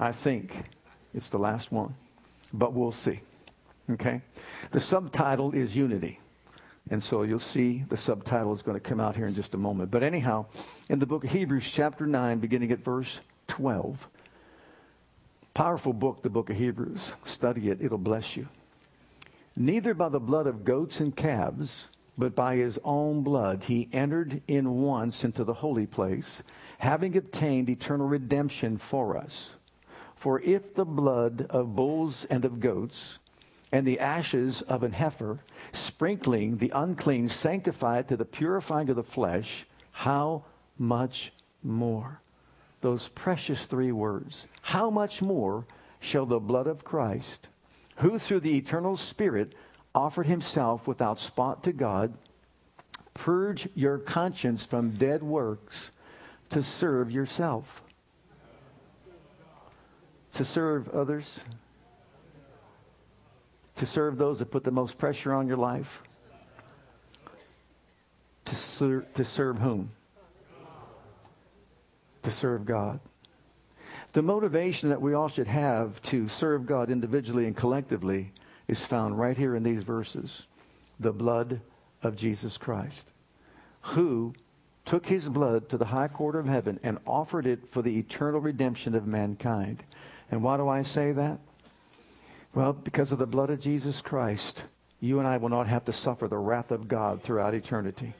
I 0.00 0.12
think 0.12 0.64
it's 1.14 1.28
the 1.28 1.38
last 1.38 1.70
one, 1.70 1.94
but 2.54 2.72
we'll 2.72 2.90
see. 2.90 3.20
Okay? 3.90 4.22
The 4.70 4.80
subtitle 4.80 5.52
is 5.52 5.76
Unity. 5.76 6.18
And 6.90 7.04
so 7.04 7.22
you'll 7.22 7.38
see 7.38 7.84
the 7.88 7.98
subtitle 7.98 8.54
is 8.54 8.62
going 8.62 8.80
to 8.80 8.80
come 8.80 8.98
out 8.98 9.14
here 9.14 9.26
in 9.26 9.34
just 9.34 9.54
a 9.54 9.58
moment. 9.58 9.90
But 9.90 10.02
anyhow, 10.02 10.46
in 10.88 10.98
the 10.98 11.06
book 11.06 11.24
of 11.24 11.30
Hebrews, 11.30 11.70
chapter 11.70 12.06
9, 12.06 12.38
beginning 12.38 12.72
at 12.72 12.82
verse 12.82 13.20
12, 13.48 14.08
powerful 15.52 15.92
book, 15.92 16.22
the 16.22 16.30
book 16.30 16.48
of 16.48 16.56
Hebrews. 16.56 17.14
Study 17.22 17.68
it, 17.68 17.82
it'll 17.82 17.98
bless 17.98 18.36
you. 18.36 18.48
Neither 19.54 19.92
by 19.92 20.08
the 20.08 20.18
blood 20.18 20.46
of 20.46 20.64
goats 20.64 20.98
and 20.98 21.14
calves, 21.14 21.90
but 22.16 22.34
by 22.34 22.56
his 22.56 22.78
own 22.84 23.22
blood 23.22 23.64
he 23.64 23.88
entered 23.92 24.40
in 24.48 24.80
once 24.80 25.24
into 25.24 25.44
the 25.44 25.54
holy 25.54 25.86
place, 25.86 26.42
having 26.78 27.16
obtained 27.16 27.68
eternal 27.68 28.08
redemption 28.08 28.78
for 28.78 29.16
us. 29.16 29.54
For 30.20 30.38
if 30.42 30.74
the 30.74 30.84
blood 30.84 31.46
of 31.48 31.74
bulls 31.74 32.26
and 32.26 32.44
of 32.44 32.60
goats 32.60 33.18
and 33.72 33.86
the 33.86 33.98
ashes 33.98 34.60
of 34.60 34.82
an 34.82 34.92
heifer, 34.92 35.38
sprinkling 35.72 36.58
the 36.58 36.70
unclean, 36.74 37.30
sanctify 37.30 38.00
it 38.00 38.08
to 38.08 38.18
the 38.18 38.26
purifying 38.26 38.90
of 38.90 38.96
the 38.96 39.02
flesh, 39.02 39.66
how 39.92 40.44
much 40.76 41.32
more? 41.62 42.20
Those 42.82 43.08
precious 43.08 43.64
three 43.64 43.92
words. 43.92 44.46
How 44.60 44.90
much 44.90 45.22
more 45.22 45.64
shall 46.00 46.26
the 46.26 46.38
blood 46.38 46.66
of 46.66 46.84
Christ, 46.84 47.48
who 47.96 48.18
through 48.18 48.40
the 48.40 48.58
eternal 48.58 48.98
Spirit 48.98 49.54
offered 49.94 50.26
himself 50.26 50.86
without 50.86 51.18
spot 51.18 51.62
to 51.62 51.72
God, 51.72 52.12
purge 53.14 53.70
your 53.74 53.96
conscience 53.96 54.66
from 54.66 54.90
dead 54.90 55.22
works 55.22 55.92
to 56.50 56.62
serve 56.62 57.10
yourself? 57.10 57.80
To 60.34 60.44
serve 60.44 60.88
others, 60.90 61.44
to 63.76 63.86
serve 63.86 64.18
those 64.18 64.38
that 64.38 64.50
put 64.50 64.64
the 64.64 64.70
most 64.70 64.98
pressure 64.98 65.32
on 65.32 65.46
your 65.46 65.56
life, 65.56 66.02
to, 68.44 68.54
ser- 68.54 69.06
to 69.14 69.24
serve 69.24 69.58
whom? 69.58 69.90
To 72.22 72.30
serve 72.30 72.66
God. 72.66 73.00
The 74.12 74.22
motivation 74.22 74.88
that 74.88 75.00
we 75.00 75.14
all 75.14 75.28
should 75.28 75.46
have 75.46 76.02
to 76.02 76.28
serve 76.28 76.66
God 76.66 76.90
individually 76.90 77.46
and 77.46 77.56
collectively 77.56 78.32
is 78.66 78.84
found 78.84 79.18
right 79.18 79.36
here 79.36 79.54
in 79.54 79.62
these 79.62 79.82
verses 79.82 80.46
the 80.98 81.12
blood 81.12 81.60
of 82.02 82.16
Jesus 82.16 82.58
Christ, 82.58 83.12
who 83.80 84.34
took 84.84 85.06
his 85.06 85.28
blood 85.28 85.68
to 85.68 85.78
the 85.78 85.86
high 85.86 86.08
court 86.08 86.34
of 86.34 86.46
heaven 86.46 86.80
and 86.82 86.98
offered 87.06 87.46
it 87.46 87.70
for 87.70 87.82
the 87.82 87.98
eternal 87.98 88.40
redemption 88.40 88.94
of 88.94 89.06
mankind. 89.06 89.84
And 90.30 90.42
why 90.42 90.56
do 90.56 90.68
I 90.68 90.82
say 90.82 91.12
that? 91.12 91.40
Well, 92.54 92.72
because 92.72 93.12
of 93.12 93.18
the 93.18 93.26
blood 93.26 93.50
of 93.50 93.60
Jesus 93.60 94.00
Christ, 94.00 94.64
you 95.00 95.18
and 95.18 95.26
I 95.26 95.36
will 95.36 95.48
not 95.48 95.66
have 95.66 95.84
to 95.84 95.92
suffer 95.92 96.28
the 96.28 96.38
wrath 96.38 96.70
of 96.70 96.88
God 96.88 97.22
throughout 97.22 97.54
eternity. 97.54 98.14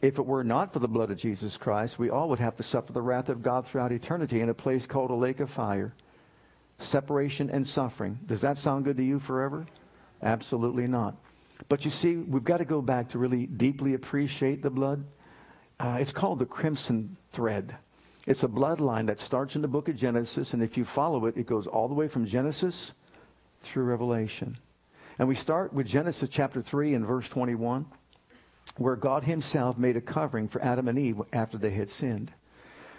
If 0.00 0.18
it 0.18 0.26
were 0.26 0.44
not 0.44 0.72
for 0.72 0.78
the 0.78 0.88
blood 0.88 1.10
of 1.10 1.16
Jesus 1.16 1.56
Christ, 1.56 1.98
we 1.98 2.08
all 2.08 2.28
would 2.28 2.38
have 2.38 2.56
to 2.56 2.62
suffer 2.62 2.92
the 2.92 3.02
wrath 3.02 3.28
of 3.28 3.42
God 3.42 3.66
throughout 3.66 3.90
eternity 3.90 4.40
in 4.40 4.48
a 4.48 4.54
place 4.54 4.86
called 4.86 5.10
a 5.10 5.14
lake 5.14 5.40
of 5.40 5.50
fire. 5.50 5.92
Separation 6.78 7.50
and 7.50 7.66
suffering. 7.66 8.20
Does 8.24 8.42
that 8.42 8.58
sound 8.58 8.84
good 8.84 8.96
to 8.98 9.02
you 9.02 9.18
forever? 9.18 9.66
Absolutely 10.22 10.86
not. 10.86 11.16
But 11.68 11.84
you 11.84 11.90
see, 11.90 12.16
we've 12.16 12.44
got 12.44 12.58
to 12.58 12.64
go 12.64 12.80
back 12.80 13.08
to 13.08 13.18
really 13.18 13.46
deeply 13.46 13.94
appreciate 13.94 14.62
the 14.62 14.70
blood. 14.70 15.04
Uh, 15.80 15.98
it's 16.00 16.12
called 16.12 16.38
the 16.38 16.46
crimson 16.46 17.16
thread. 17.32 17.76
It's 18.28 18.44
a 18.44 18.48
bloodline 18.48 19.06
that 19.06 19.20
starts 19.20 19.56
in 19.56 19.62
the 19.62 19.68
book 19.68 19.88
of 19.88 19.96
Genesis, 19.96 20.52
and 20.52 20.62
if 20.62 20.76
you 20.76 20.84
follow 20.84 21.24
it, 21.24 21.38
it 21.38 21.46
goes 21.46 21.66
all 21.66 21.88
the 21.88 21.94
way 21.94 22.08
from 22.08 22.26
Genesis 22.26 22.92
through 23.62 23.84
Revelation. 23.84 24.58
And 25.18 25.28
we 25.28 25.34
start 25.34 25.72
with 25.72 25.86
Genesis 25.86 26.28
chapter 26.30 26.60
3 26.60 26.92
and 26.92 27.06
verse 27.06 27.26
21, 27.30 27.86
where 28.76 28.96
God 28.96 29.24
Himself 29.24 29.78
made 29.78 29.96
a 29.96 30.02
covering 30.02 30.46
for 30.46 30.62
Adam 30.62 30.88
and 30.88 30.98
Eve 30.98 31.22
after 31.32 31.56
they 31.56 31.70
had 31.70 31.88
sinned. 31.88 32.30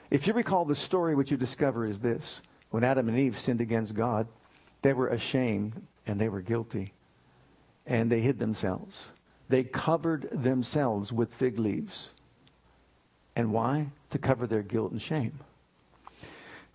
If 0.09 0.25
you 0.25 0.33
recall 0.33 0.65
the 0.65 0.75
story, 0.75 1.13
what 1.13 1.29
you 1.29 1.37
discover 1.37 1.85
is 1.85 1.99
this 1.99 2.41
when 2.71 2.83
Adam 2.83 3.07
and 3.07 3.19
Eve 3.19 3.37
sinned 3.37 3.61
against 3.61 3.93
God, 3.93 4.27
they 4.81 4.93
were 4.93 5.09
ashamed 5.09 5.85
and 6.07 6.19
they 6.19 6.29
were 6.29 6.41
guilty, 6.41 6.91
and 7.85 8.11
they 8.11 8.21
hid 8.21 8.39
themselves. 8.39 9.11
They 9.47 9.63
covered 9.63 10.27
themselves 10.31 11.13
with 11.13 11.35
fig 11.35 11.59
leaves. 11.59 12.09
And 13.39 13.53
why? 13.53 13.87
To 14.09 14.17
cover 14.19 14.45
their 14.47 14.61
guilt 14.61 14.91
and 14.91 15.01
shame. 15.01 15.39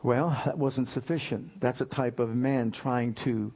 Well, 0.03 0.31
that 0.47 0.57
wasn't 0.57 0.89
sufficient. 0.89 1.61
That's 1.61 1.83
a 1.83 1.85
type 1.85 2.19
of 2.19 2.35
man 2.35 2.71
trying 2.71 3.13
to 3.17 3.53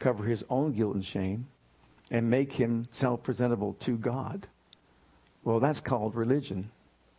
cover 0.00 0.24
his 0.24 0.44
own 0.50 0.72
guilt 0.72 0.96
and 0.96 1.04
shame 1.04 1.46
and 2.10 2.28
make 2.28 2.54
himself 2.54 3.22
presentable 3.22 3.74
to 3.74 3.96
God. 3.96 4.48
Well, 5.44 5.60
that's 5.60 5.78
called 5.78 6.16
religion, 6.16 6.72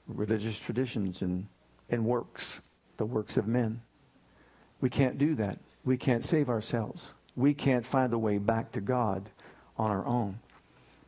religious 0.10 0.60
traditions 0.60 1.22
and, 1.22 1.48
and 1.90 2.04
works, 2.04 2.60
the 2.98 3.06
works 3.06 3.38
of 3.38 3.48
men. 3.48 3.82
We 4.82 4.90
can't 4.90 5.18
do 5.18 5.36
that. 5.36 5.58
We 5.86 5.96
can't 5.96 6.22
save 6.22 6.50
ourselves. 6.50 7.14
We 7.38 7.54
can't 7.54 7.86
find 7.86 8.12
a 8.12 8.18
way 8.18 8.40
back 8.40 8.74
to 8.74 8.82
God 8.82 9.30
on 9.78 9.90
our 9.90 10.06
own. 10.06 10.40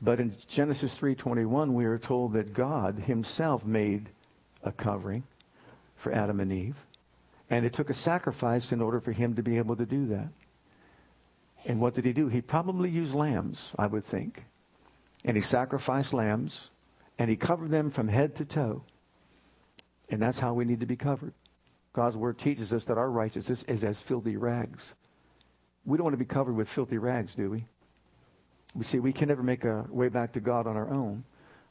But 0.02 0.20
in 0.20 0.36
Genesis 0.48 0.96
3:21 0.96 1.74
we 1.74 1.86
are 1.86 1.98
told 1.98 2.34
that 2.34 2.54
God 2.54 3.00
himself 3.00 3.66
made 3.66 4.10
a 4.64 4.72
covering 4.72 5.24
for 5.96 6.12
Adam 6.12 6.40
and 6.40 6.52
Eve. 6.52 6.86
And 7.50 7.66
it 7.66 7.74
took 7.74 7.90
a 7.90 7.96
sacrifice 7.96 8.72
in 8.72 8.82
order 8.82 9.00
for 9.00 9.12
him 9.12 9.36
to 9.36 9.44
be 9.44 9.58
able 9.58 9.76
to 9.76 9.86
do 9.86 10.06
that. 10.08 10.30
And 11.66 11.80
what 11.80 11.96
did 11.96 12.06
he 12.06 12.14
do? 12.14 12.28
He 12.28 12.42
probably 12.42 12.90
used 12.90 13.16
lambs, 13.16 13.74
I 13.78 13.88
would 13.88 14.04
think. 14.04 14.46
And 15.26 15.36
he 15.36 15.42
sacrificed 15.42 16.14
lambs 16.14 16.70
and 17.18 17.30
he 17.30 17.36
covered 17.36 17.72
them 17.72 17.90
from 17.90 18.10
head 18.10 18.36
to 18.36 18.46
toe. 18.46 18.84
And 20.10 20.22
that's 20.22 20.40
how 20.40 20.54
we 20.54 20.66
need 20.66 20.80
to 20.82 20.86
be 20.86 20.96
covered. 20.96 21.34
God's 21.94 22.16
word 22.16 22.38
teaches 22.38 22.72
us 22.72 22.86
that 22.86 22.98
our 22.98 23.10
righteousness 23.10 23.64
is 23.64 23.84
as 23.84 24.00
filthy 24.00 24.38
rags. 24.38 24.94
We 25.84 25.98
don't 25.98 26.04
want 26.06 26.14
to 26.14 26.18
be 26.18 26.26
covered 26.26 26.56
with 26.56 26.70
filthy 26.70 26.98
rags, 26.98 27.34
do 27.34 27.50
we? 27.50 27.66
We 28.78 28.84
see 28.84 29.00
we 29.00 29.12
can 29.12 29.28
never 29.28 29.42
make 29.42 29.66
a 29.66 29.88
way 29.90 30.08
back 30.08 30.34
to 30.34 30.40
God 30.40 30.68
on 30.68 30.78
our 30.78 30.90
own. 30.90 31.24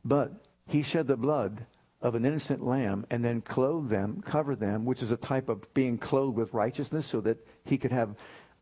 But 0.04 0.32
he 0.66 0.82
shed 0.82 1.06
the 1.06 1.16
blood 1.16 1.64
of 2.02 2.16
an 2.16 2.24
innocent 2.24 2.66
lamb 2.66 3.06
and 3.10 3.24
then 3.24 3.40
clothed 3.40 3.88
them, 3.88 4.20
covered 4.22 4.58
them, 4.58 4.84
which 4.84 5.02
is 5.02 5.12
a 5.12 5.16
type 5.16 5.48
of 5.48 5.72
being 5.72 5.98
clothed 5.98 6.36
with 6.36 6.52
righteousness 6.52 7.06
so 7.06 7.20
that 7.20 7.38
he 7.64 7.78
could 7.78 7.92
have 7.92 8.16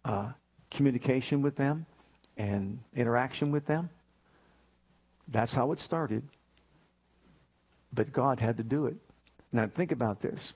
uh, 0.04 0.33
communication 0.71 1.41
with 1.41 1.56
them 1.56 1.87
and 2.37 2.81
interaction 2.94 3.50
with 3.50 3.65
them. 3.65 3.88
That's 5.27 5.54
how 5.54 5.72
it 5.72 5.81
started. 5.81 6.28
But 7.94 8.12
God 8.12 8.41
had 8.41 8.59
to 8.59 8.62
do 8.62 8.84
it. 8.87 8.97
Now, 9.53 9.66
think 9.69 9.91
about 9.91 10.21
this 10.21 10.53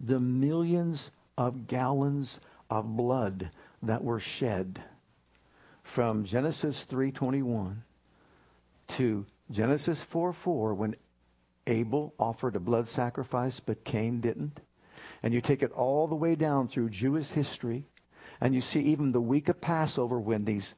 the 0.00 0.18
millions 0.18 1.12
of 1.38 1.68
gallons 1.68 2.40
of 2.68 2.96
blood 2.96 3.50
that 3.80 4.02
were 4.02 4.18
shed 4.18 4.82
from 5.84 6.24
Genesis 6.24 6.84
3:21 6.84 7.84
to 8.88 9.26
Genesis 9.50 10.02
4:4 10.02 10.74
when 10.74 10.96
Abel 11.66 12.12
offered 12.18 12.56
a 12.56 12.60
blood 12.60 12.88
sacrifice 12.88 13.60
but 13.60 13.84
Cain 13.84 14.20
didn't. 14.20 14.60
And 15.22 15.32
you 15.32 15.40
take 15.40 15.62
it 15.62 15.70
all 15.72 16.08
the 16.08 16.16
way 16.16 16.34
down 16.34 16.66
through 16.66 16.90
Jewish 16.90 17.30
history 17.30 17.86
and 18.40 18.54
you 18.54 18.60
see 18.60 18.80
even 18.80 19.12
the 19.12 19.20
week 19.20 19.48
of 19.48 19.60
Passover 19.60 20.18
when 20.18 20.44
these 20.44 20.74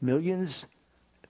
millions 0.00 0.66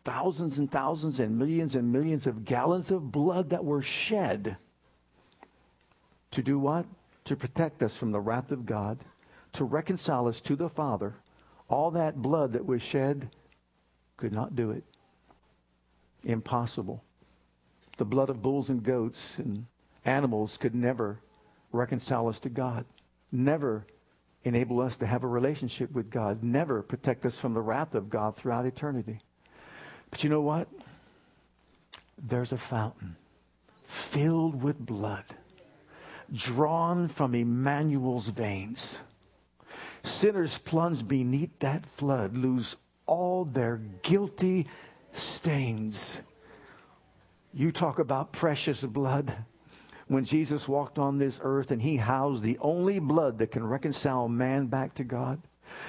thousands 0.05 0.59
and 0.59 0.71
thousands 0.71 1.21
and 1.21 1.39
millions 1.39 1.75
and 1.75 1.93
millions 1.93 2.27
of 2.27 2.45
gallons 2.45 2.91
of 2.91 3.13
blood 3.13 3.51
that 3.51 3.65
were 3.65 3.83
shed 3.83 4.57
to 6.31 6.43
do 6.43 6.59
what? 6.59 6.87
To 7.25 7.37
protect 7.37 7.83
us 7.83 7.97
from 7.97 8.13
the 8.13 8.21
wrath 8.21 8.51
of 8.51 8.67
God, 8.67 8.99
to 9.53 9.65
reconcile 9.65 10.27
us 10.27 10.41
to 10.43 10.57
the 10.57 10.69
Father 10.69 11.15
all 11.71 11.93
that 11.93 12.21
blood 12.21 12.53
that 12.53 12.67
was 12.67 12.83
shed 12.83 13.31
could 14.17 14.33
not 14.33 14.55
do 14.55 14.71
it. 14.71 14.85
Impossible. 16.25 17.03
The 17.97 18.05
blood 18.05 18.29
of 18.29 18.43
bulls 18.43 18.69
and 18.69 18.83
goats 18.83 19.39
and 19.39 19.67
animals 20.05 20.57
could 20.57 20.75
never 20.75 21.21
reconcile 21.73 22.29
us 22.29 22.41
to 22.41 22.49
God. 22.49 22.85
Never 23.33 23.87
enable 24.45 24.81
us 24.81 24.97
to 24.97 25.07
have 25.07 25.23
a 25.23 25.29
relationship 25.29 25.93
with 25.93 26.11
God, 26.11 26.43
never 26.43 26.83
protect 26.83 27.27
us 27.27 27.39
from 27.39 27.55
the 27.55 27.61
wrath 27.61 27.95
of 27.95 28.09
God 28.09 28.37
throughout 28.37 28.67
eternity. 28.67 29.21
But 30.11 30.25
you 30.25 30.31
know 30.31 30.41
what? 30.41 30.69
There's 32.19 32.53
a 32.53 32.59
fountain 32.59 33.17
filled 33.87 34.63
with 34.63 34.79
blood, 34.79 35.25
drawn 36.33 37.09
from 37.09 37.35
Emmanuel's 37.35 38.29
veins. 38.29 39.01
Sinners 40.03 40.59
plunged 40.59 41.07
beneath 41.09 41.59
that 41.59 41.87
flood 41.87 42.37
lose 42.37 42.77
all 43.07 43.45
their 43.45 43.77
guilty 44.03 44.67
stains. 45.13 46.21
You 47.53 47.73
talk 47.73 47.99
about 47.99 48.33
precious 48.33 48.83
blood 48.83 49.35
when 50.07 50.25
Jesus 50.25 50.69
walked 50.69 50.99
on 50.99 51.19
this 51.19 51.41
earth 51.43 51.71
and 51.71 51.83
he 51.83 51.97
housed 51.97 52.43
the 52.43 52.59
only 52.61 52.99
blood 52.99 53.39
that 53.39 53.51
can 53.51 53.65
reconcile 53.65 54.29
man 54.29 54.67
back 54.67 54.95
to 54.95 55.05
God. 55.05 55.41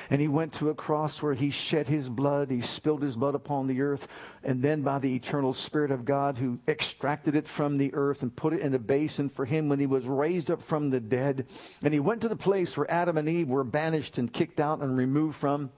And 0.09 0.21
he 0.21 0.27
went 0.27 0.53
to 0.53 0.69
a 0.69 0.75
cross 0.75 1.21
where 1.21 1.33
he 1.33 1.49
shed 1.49 1.87
his 1.87 2.09
blood, 2.09 2.51
he 2.51 2.61
spilled 2.61 3.03
his 3.03 3.15
blood 3.15 3.35
upon 3.35 3.67
the 3.67 3.81
earth, 3.81 4.07
and 4.43 4.61
then 4.61 4.81
by 4.81 4.99
the 4.99 5.15
eternal 5.15 5.53
Spirit 5.53 5.91
of 5.91 6.05
God, 6.05 6.37
who 6.37 6.59
extracted 6.67 7.35
it 7.35 7.47
from 7.47 7.77
the 7.77 7.93
earth 7.93 8.21
and 8.21 8.35
put 8.35 8.53
it 8.53 8.61
in 8.61 8.73
a 8.73 8.79
basin 8.79 9.29
for 9.29 9.45
him 9.45 9.69
when 9.69 9.79
he 9.79 9.87
was 9.87 10.05
raised 10.05 10.51
up 10.51 10.61
from 10.61 10.89
the 10.89 10.99
dead. 10.99 11.45
And 11.83 11.93
he 11.93 11.99
went 11.99 12.21
to 12.21 12.29
the 12.29 12.35
place 12.35 12.75
where 12.75 12.89
Adam 12.89 13.17
and 13.17 13.29
Eve 13.29 13.47
were 13.47 13.63
banished 13.63 14.17
and 14.17 14.31
kicked 14.31 14.59
out 14.59 14.81
and 14.81 14.97
removed 14.97 15.37
from. 15.37 15.71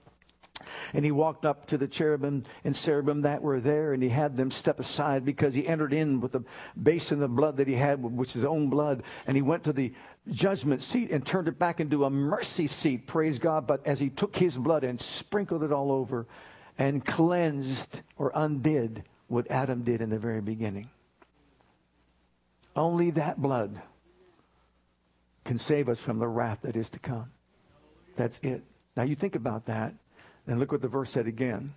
And 0.92 1.04
he 1.04 1.10
walked 1.10 1.44
up 1.44 1.66
to 1.66 1.78
the 1.78 1.88
cherubim 1.88 2.44
and 2.62 2.74
cherubim 2.74 3.22
that 3.22 3.42
were 3.42 3.60
there, 3.60 3.92
and 3.92 4.02
he 4.02 4.08
had 4.08 4.36
them 4.36 4.50
step 4.50 4.78
aside 4.78 5.24
because 5.24 5.54
he 5.54 5.66
entered 5.66 5.92
in 5.92 6.20
with 6.20 6.32
the 6.32 6.44
basin 6.80 7.22
of 7.22 7.34
blood 7.34 7.56
that 7.56 7.66
he 7.66 7.74
had, 7.74 8.02
which 8.02 8.30
is 8.30 8.34
his 8.34 8.44
own 8.44 8.70
blood. 8.70 9.02
And 9.26 9.36
he 9.36 9.42
went 9.42 9.64
to 9.64 9.72
the 9.72 9.92
judgment 10.30 10.82
seat 10.82 11.10
and 11.10 11.24
turned 11.24 11.48
it 11.48 11.58
back 11.58 11.80
into 11.80 12.04
a 12.04 12.10
mercy 12.10 12.66
seat, 12.66 13.06
praise 13.06 13.38
God. 13.38 13.66
But 13.66 13.86
as 13.86 14.00
he 14.00 14.10
took 14.10 14.36
his 14.36 14.56
blood 14.56 14.84
and 14.84 15.00
sprinkled 15.00 15.62
it 15.62 15.72
all 15.72 15.92
over 15.92 16.26
and 16.78 17.04
cleansed 17.04 18.00
or 18.16 18.32
undid 18.34 19.04
what 19.28 19.50
Adam 19.50 19.82
did 19.82 20.00
in 20.00 20.10
the 20.10 20.18
very 20.18 20.40
beginning. 20.40 20.88
Only 22.76 23.10
that 23.12 23.40
blood 23.40 23.80
can 25.44 25.58
save 25.58 25.88
us 25.88 26.00
from 26.00 26.18
the 26.18 26.26
wrath 26.26 26.60
that 26.62 26.76
is 26.76 26.90
to 26.90 26.98
come. 26.98 27.30
That's 28.16 28.38
it. 28.42 28.64
Now 28.96 29.02
you 29.02 29.14
think 29.14 29.34
about 29.34 29.66
that. 29.66 29.94
And 30.46 30.58
look 30.58 30.72
what 30.72 30.82
the 30.82 30.88
verse 30.88 31.10
said 31.10 31.26
again. 31.26 31.74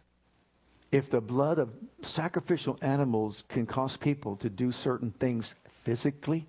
If 0.91 1.09
the 1.09 1.21
blood 1.21 1.59
of 1.59 1.73
sacrificial 2.01 2.77
animals 2.81 3.43
can 3.49 3.65
cause 3.65 3.97
people 3.97 4.35
to 4.37 4.49
do 4.49 4.71
certain 4.71 5.11
things 5.11 5.55
physically, 5.83 6.47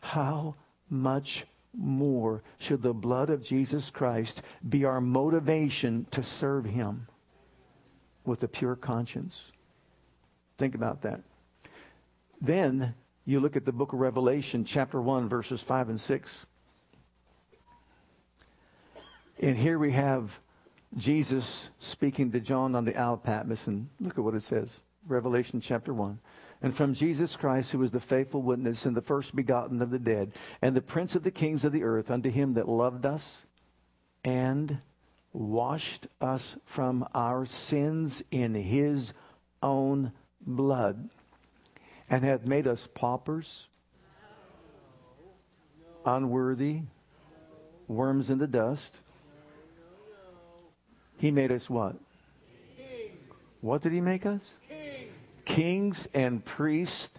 how 0.00 0.54
much 0.90 1.46
more 1.76 2.42
should 2.58 2.82
the 2.82 2.94
blood 2.94 3.30
of 3.30 3.42
Jesus 3.42 3.90
Christ 3.90 4.42
be 4.68 4.84
our 4.84 5.00
motivation 5.00 6.06
to 6.10 6.22
serve 6.22 6.64
Him 6.64 7.06
with 8.24 8.42
a 8.42 8.48
pure 8.48 8.76
conscience? 8.76 9.44
Think 10.56 10.74
about 10.74 11.02
that. 11.02 11.20
Then 12.40 12.94
you 13.24 13.40
look 13.40 13.56
at 13.56 13.64
the 13.64 13.72
book 13.72 13.92
of 13.92 13.98
Revelation, 13.98 14.64
chapter 14.64 15.00
1, 15.00 15.28
verses 15.28 15.62
5 15.62 15.88
and 15.88 16.00
6. 16.00 16.46
And 19.40 19.56
here 19.56 19.78
we 19.78 19.92
have 19.92 20.38
Jesus 20.96 21.70
speaking 21.78 22.30
to 22.32 22.40
John 22.40 22.74
on 22.74 22.84
the 22.84 22.96
Isle 22.96 23.14
of 23.14 23.22
Patmos, 23.24 23.66
and 23.66 23.88
look 24.00 24.16
at 24.18 24.24
what 24.24 24.34
it 24.34 24.42
says 24.42 24.80
Revelation 25.06 25.60
chapter 25.60 25.92
1. 25.92 26.18
And 26.64 26.74
from 26.74 26.94
Jesus 26.94 27.36
Christ, 27.36 27.72
who 27.72 27.82
is 27.82 27.90
the 27.90 28.00
faithful 28.00 28.40
witness 28.40 28.86
and 28.86 28.96
the 28.96 29.02
first 29.02 29.36
begotten 29.36 29.82
of 29.82 29.90
the 29.90 29.98
dead, 29.98 30.32
and 30.62 30.74
the 30.74 30.80
prince 30.80 31.14
of 31.14 31.22
the 31.22 31.30
kings 31.30 31.62
of 31.62 31.72
the 31.72 31.84
earth, 31.84 32.10
unto 32.10 32.30
him 32.30 32.54
that 32.54 32.66
loved 32.66 33.04
us 33.04 33.44
and 34.24 34.78
washed 35.34 36.06
us 36.22 36.56
from 36.64 37.06
our 37.14 37.44
sins 37.44 38.24
in 38.30 38.54
his 38.54 39.12
own 39.62 40.12
blood, 40.40 41.10
and 42.08 42.24
hath 42.24 42.46
made 42.46 42.66
us 42.66 42.88
paupers, 42.94 43.66
unworthy, 46.06 46.80
worms 47.88 48.30
in 48.30 48.38
the 48.38 48.46
dust 48.46 49.00
he 51.18 51.30
made 51.30 51.52
us 51.52 51.68
what? 51.68 51.96
Kings. 52.76 53.12
What 53.60 53.82
did 53.82 53.92
he 53.92 54.00
make 54.00 54.26
us? 54.26 54.54
Kings. 55.44 56.08
And 56.14 56.44
priests 56.44 57.10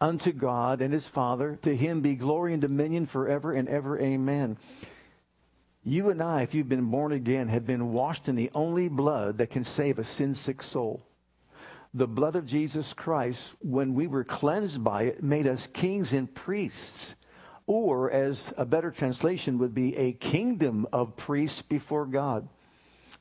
unto 0.00 0.32
God 0.32 0.80
and 0.80 0.92
his 0.92 1.06
Father. 1.06 1.58
To 1.62 1.74
him 1.74 2.00
be 2.00 2.14
glory 2.14 2.52
and 2.52 2.62
dominion 2.62 3.06
forever 3.06 3.52
and 3.52 3.68
ever. 3.68 3.98
Amen. 3.98 4.56
You 5.82 6.08
and 6.08 6.22
I, 6.22 6.42
if 6.42 6.54
you've 6.54 6.68
been 6.68 6.90
born 6.90 7.12
again, 7.12 7.48
have 7.48 7.66
been 7.66 7.92
washed 7.92 8.28
in 8.28 8.36
the 8.36 8.50
only 8.54 8.88
blood 8.88 9.38
that 9.38 9.50
can 9.50 9.64
save 9.64 9.98
a 9.98 10.04
sin 10.04 10.34
sick 10.34 10.62
soul. 10.62 11.02
The 11.92 12.08
blood 12.08 12.36
of 12.36 12.46
Jesus 12.46 12.92
Christ, 12.92 13.50
when 13.60 13.94
we 13.94 14.06
were 14.06 14.24
cleansed 14.24 14.82
by 14.82 15.02
it, 15.02 15.22
made 15.22 15.46
us 15.46 15.66
kings 15.66 16.12
and 16.12 16.34
priests. 16.34 17.14
Or, 17.66 18.10
as 18.10 18.52
a 18.56 18.64
better 18.64 18.90
translation 18.90 19.58
would 19.58 19.74
be, 19.74 19.96
a 19.96 20.12
kingdom 20.12 20.86
of 20.92 21.16
priests 21.16 21.62
before 21.62 22.06
God. 22.06 22.48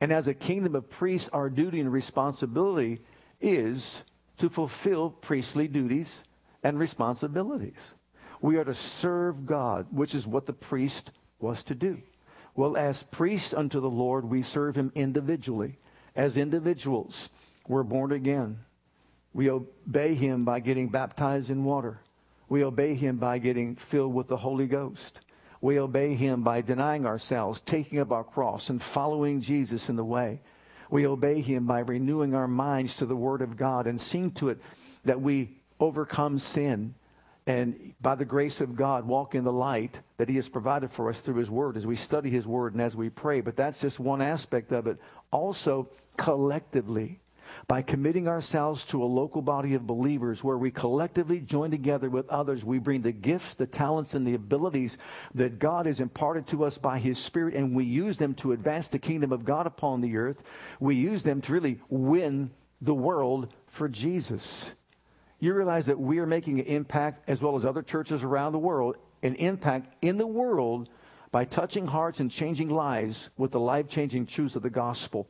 And 0.02 0.12
as 0.12 0.28
a 0.28 0.34
kingdom 0.34 0.76
of 0.76 0.90
priests, 0.90 1.30
our 1.30 1.50
duty 1.50 1.80
and 1.80 1.92
responsibility 1.92 3.02
is 3.40 4.04
to 4.38 4.50
fulfill 4.50 5.10
priestly 5.10 5.68
duties 5.68 6.24
and 6.64 6.80
responsibilities. 6.80 7.94
We 8.42 8.58
are 8.58 8.66
to 8.66 8.76
serve 8.76 9.46
God, 9.46 9.88
which 9.92 10.14
is 10.14 10.28
what 10.28 10.46
the 10.46 10.54
priest 10.54 11.12
was 11.40 11.64
to 11.64 11.76
do. 11.76 12.02
Well, 12.56 12.78
as 12.78 13.04
priests 13.04 13.54
unto 13.54 13.80
the 13.80 13.90
Lord, 13.90 14.26
we 14.26 14.44
serve 14.44 14.76
him 14.76 14.92
individually. 14.96 15.80
As 16.16 16.38
individuals, 16.38 17.30
we're 17.68 17.84
born 17.84 18.12
again. 18.12 18.60
We 19.34 19.50
obey 19.50 20.14
him 20.14 20.46
by 20.46 20.60
getting 20.60 20.90
baptized 20.90 21.50
in 21.50 21.64
water. 21.64 22.02
We 22.50 22.64
obey 22.64 22.94
him 22.94 23.18
by 23.18 23.40
getting 23.40 23.76
filled 23.76 24.14
with 24.14 24.28
the 24.28 24.38
Holy 24.38 24.68
Ghost. 24.68 25.22
We 25.60 25.80
obey 25.80 26.14
him 26.14 26.44
by 26.44 26.62
denying 26.62 27.06
ourselves, 27.06 27.62
taking 27.62 27.98
up 27.98 28.12
our 28.12 28.24
cross, 28.24 28.70
and 28.70 28.82
following 28.82 29.42
Jesus 29.42 29.90
in 29.90 29.96
the 29.96 30.06
way. 30.06 30.42
We 30.94 31.08
obey 31.08 31.42
him 31.42 31.66
by 31.66 31.80
renewing 31.80 32.36
our 32.36 32.48
minds 32.48 32.98
to 32.98 33.08
the 33.08 33.16
word 33.16 33.42
of 33.42 33.58
God 33.58 33.88
and 33.88 34.00
seeing 34.00 34.30
to 34.34 34.50
it 34.50 34.60
that 35.06 35.20
we 35.20 35.58
overcome 35.80 36.38
sin 36.38 36.94
and 37.48 37.96
by 38.00 38.14
the 38.14 38.26
grace 38.26 38.62
of 38.62 38.76
God 38.76 39.08
walk 39.08 39.34
in 39.34 39.44
the 39.44 39.52
light 39.52 39.98
that 40.18 40.30
he 40.30 40.36
has 40.36 40.48
provided 40.48 40.92
for 40.92 41.10
us 41.10 41.20
through 41.20 41.38
his 41.38 41.50
word 41.50 41.78
as 41.78 41.88
we 41.88 41.96
study 41.96 42.30
his 42.30 42.46
word 42.46 42.74
and 42.74 42.82
as 42.84 42.96
we 42.96 43.10
pray. 43.10 43.42
But 43.42 43.56
that's 43.56 43.82
just 43.82 44.00
one 44.00 44.22
aspect 44.22 44.72
of 44.72 44.86
it. 44.86 45.00
Also, 45.32 45.90
collectively, 46.16 47.20
by 47.68 47.82
committing 47.82 48.28
ourselves 48.28 48.84
to 48.86 49.04
a 49.04 49.06
local 49.06 49.42
body 49.42 49.74
of 49.74 49.88
believers 49.88 50.44
where 50.44 50.58
we 50.58 50.72
collectively 50.72 51.40
join 51.40 51.72
together 51.72 52.10
with 52.10 52.30
others. 52.30 52.64
We 52.64 52.80
bring 52.80 53.02
the 53.02 53.12
gifts, 53.12 53.56
the 53.56 53.68
talents, 53.68 54.16
and 54.16 54.26
the 54.26 54.34
abilities 54.34 54.98
that 55.36 55.60
God 55.60 55.86
has 55.86 56.00
imparted 56.00 56.48
to 56.48 56.66
us 56.66 56.78
by 56.78 57.00
His 57.00 57.18
Spirit, 57.18 57.56
and 57.56 57.76
we 57.76 57.86
use 57.86 58.18
them 58.18 58.34
to 58.36 58.52
advance 58.52 58.88
the 58.88 59.00
kingdom 59.00 59.32
of 59.32 59.46
God 59.46 59.68
upon 59.68 60.02
the 60.02 60.18
earth. 60.18 60.42
We 60.80 60.96
use 60.96 61.24
them 61.24 61.42
to 61.42 61.54
really 61.54 61.80
win 61.90 62.52
the 62.82 62.94
world 62.94 63.54
for 63.68 63.88
Jesus. 63.88 64.72
You 65.40 65.54
realize 65.54 65.88
that 65.88 66.00
we 66.00 66.20
are 66.20 66.26
making 66.26 66.60
an 66.60 66.66
impact, 66.66 67.28
as 67.30 67.42
well 67.42 67.56
as 67.56 67.66
other 67.66 67.82
churches 67.82 68.24
around 68.24 68.54
the 68.54 68.60
world, 68.60 68.98
an 69.22 69.36
impact 69.36 69.96
in 70.02 70.18
the 70.18 70.28
world 70.28 70.90
by 71.32 71.46
touching 71.46 71.88
hearts 71.88 72.20
and 72.20 72.30
changing 72.30 72.70
lives 72.70 73.30
with 73.38 73.52
the 73.52 73.60
life 73.60 73.88
changing 73.88 74.26
truths 74.26 74.56
of 74.56 74.62
the 74.62 74.70
gospel. 74.70 75.28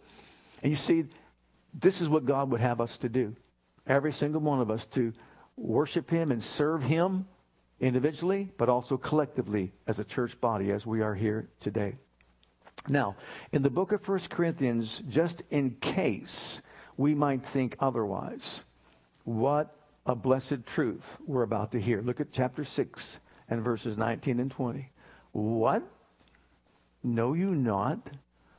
And 0.62 0.72
you 0.72 0.76
see, 0.76 1.06
this 1.74 2.02
is 2.02 2.10
what 2.10 2.26
God 2.26 2.52
would 2.52 2.62
have 2.62 2.82
us 2.82 2.98
to 3.00 3.10
do. 3.10 3.36
Every 3.88 4.12
single 4.12 4.42
one 4.42 4.62
of 4.62 4.72
us 4.72 4.86
to 4.88 5.14
worship 5.58 6.10
Him 6.10 6.32
and 6.32 6.44
serve 6.44 6.84
Him 6.84 7.28
individually, 7.80 8.50
but 8.58 8.70
also 8.70 8.98
collectively 8.98 9.74
as 9.88 10.00
a 10.00 10.04
church 10.04 10.40
body 10.40 10.72
as 10.72 10.86
we 10.86 11.02
are 11.02 11.16
here 11.16 11.50
today. 11.60 11.96
Now, 12.88 13.16
in 13.52 13.62
the 13.62 13.70
book 13.70 13.92
of 13.92 14.08
1 14.08 14.20
Corinthians, 14.30 15.02
just 15.08 15.42
in 15.50 15.72
case 15.82 16.62
we 16.98 17.16
might 17.16 17.46
think 17.46 17.76
otherwise, 17.80 18.64
what 19.24 19.76
a 20.06 20.16
blessed 20.16 20.66
truth 20.66 21.18
we're 21.26 21.44
about 21.44 21.72
to 21.72 21.80
hear. 21.80 22.02
Look 22.02 22.20
at 22.20 22.32
chapter 22.32 22.64
6 22.64 23.20
and 23.50 23.62
verses 23.62 23.98
19 23.98 24.40
and 24.40 24.52
20. 24.52 24.92
What? 25.32 25.84
Know 27.04 27.34
you 27.34 27.56
not 27.56 28.10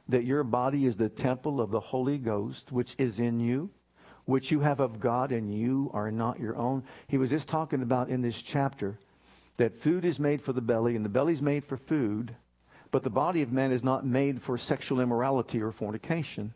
that 0.08 0.24
your 0.24 0.44
body 0.44 0.86
is 0.86 0.96
the 0.96 1.08
temple 1.08 1.60
of 1.60 1.70
the 1.70 1.80
Holy 1.80 2.18
Ghost, 2.18 2.72
which 2.72 2.94
is 2.98 3.18
in 3.18 3.40
you, 3.40 3.70
which 4.26 4.50
you 4.50 4.60
have 4.60 4.80
of 4.80 5.00
God, 5.00 5.32
and 5.32 5.52
you 5.52 5.90
are 5.94 6.10
not 6.10 6.40
your 6.40 6.56
own. 6.56 6.82
He 7.06 7.18
was 7.18 7.30
just 7.30 7.48
talking 7.48 7.82
about 7.82 8.08
in 8.08 8.22
this 8.22 8.40
chapter 8.40 8.98
that 9.56 9.80
food 9.80 10.04
is 10.04 10.18
made 10.18 10.42
for 10.42 10.52
the 10.52 10.60
belly, 10.60 10.96
and 10.96 11.04
the 11.04 11.10
belly 11.10 11.32
is 11.32 11.42
made 11.42 11.64
for 11.64 11.76
food, 11.76 12.34
but 12.90 13.02
the 13.02 13.10
body 13.10 13.42
of 13.42 13.52
man 13.52 13.72
is 13.72 13.84
not 13.84 14.06
made 14.06 14.42
for 14.42 14.58
sexual 14.58 15.00
immorality 15.00 15.60
or 15.60 15.72
fornication. 15.72 16.54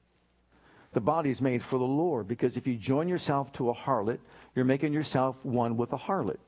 The 0.92 1.00
body 1.00 1.30
is 1.30 1.40
made 1.40 1.62
for 1.62 1.78
the 1.78 1.84
Lord, 1.84 2.26
because 2.26 2.56
if 2.56 2.66
you 2.66 2.76
join 2.76 3.08
yourself 3.08 3.52
to 3.54 3.70
a 3.70 3.74
harlot, 3.74 4.18
you're 4.54 4.64
making 4.64 4.92
yourself 4.92 5.44
one 5.44 5.76
with 5.76 5.92
a 5.92 5.98
harlot. 5.98 6.38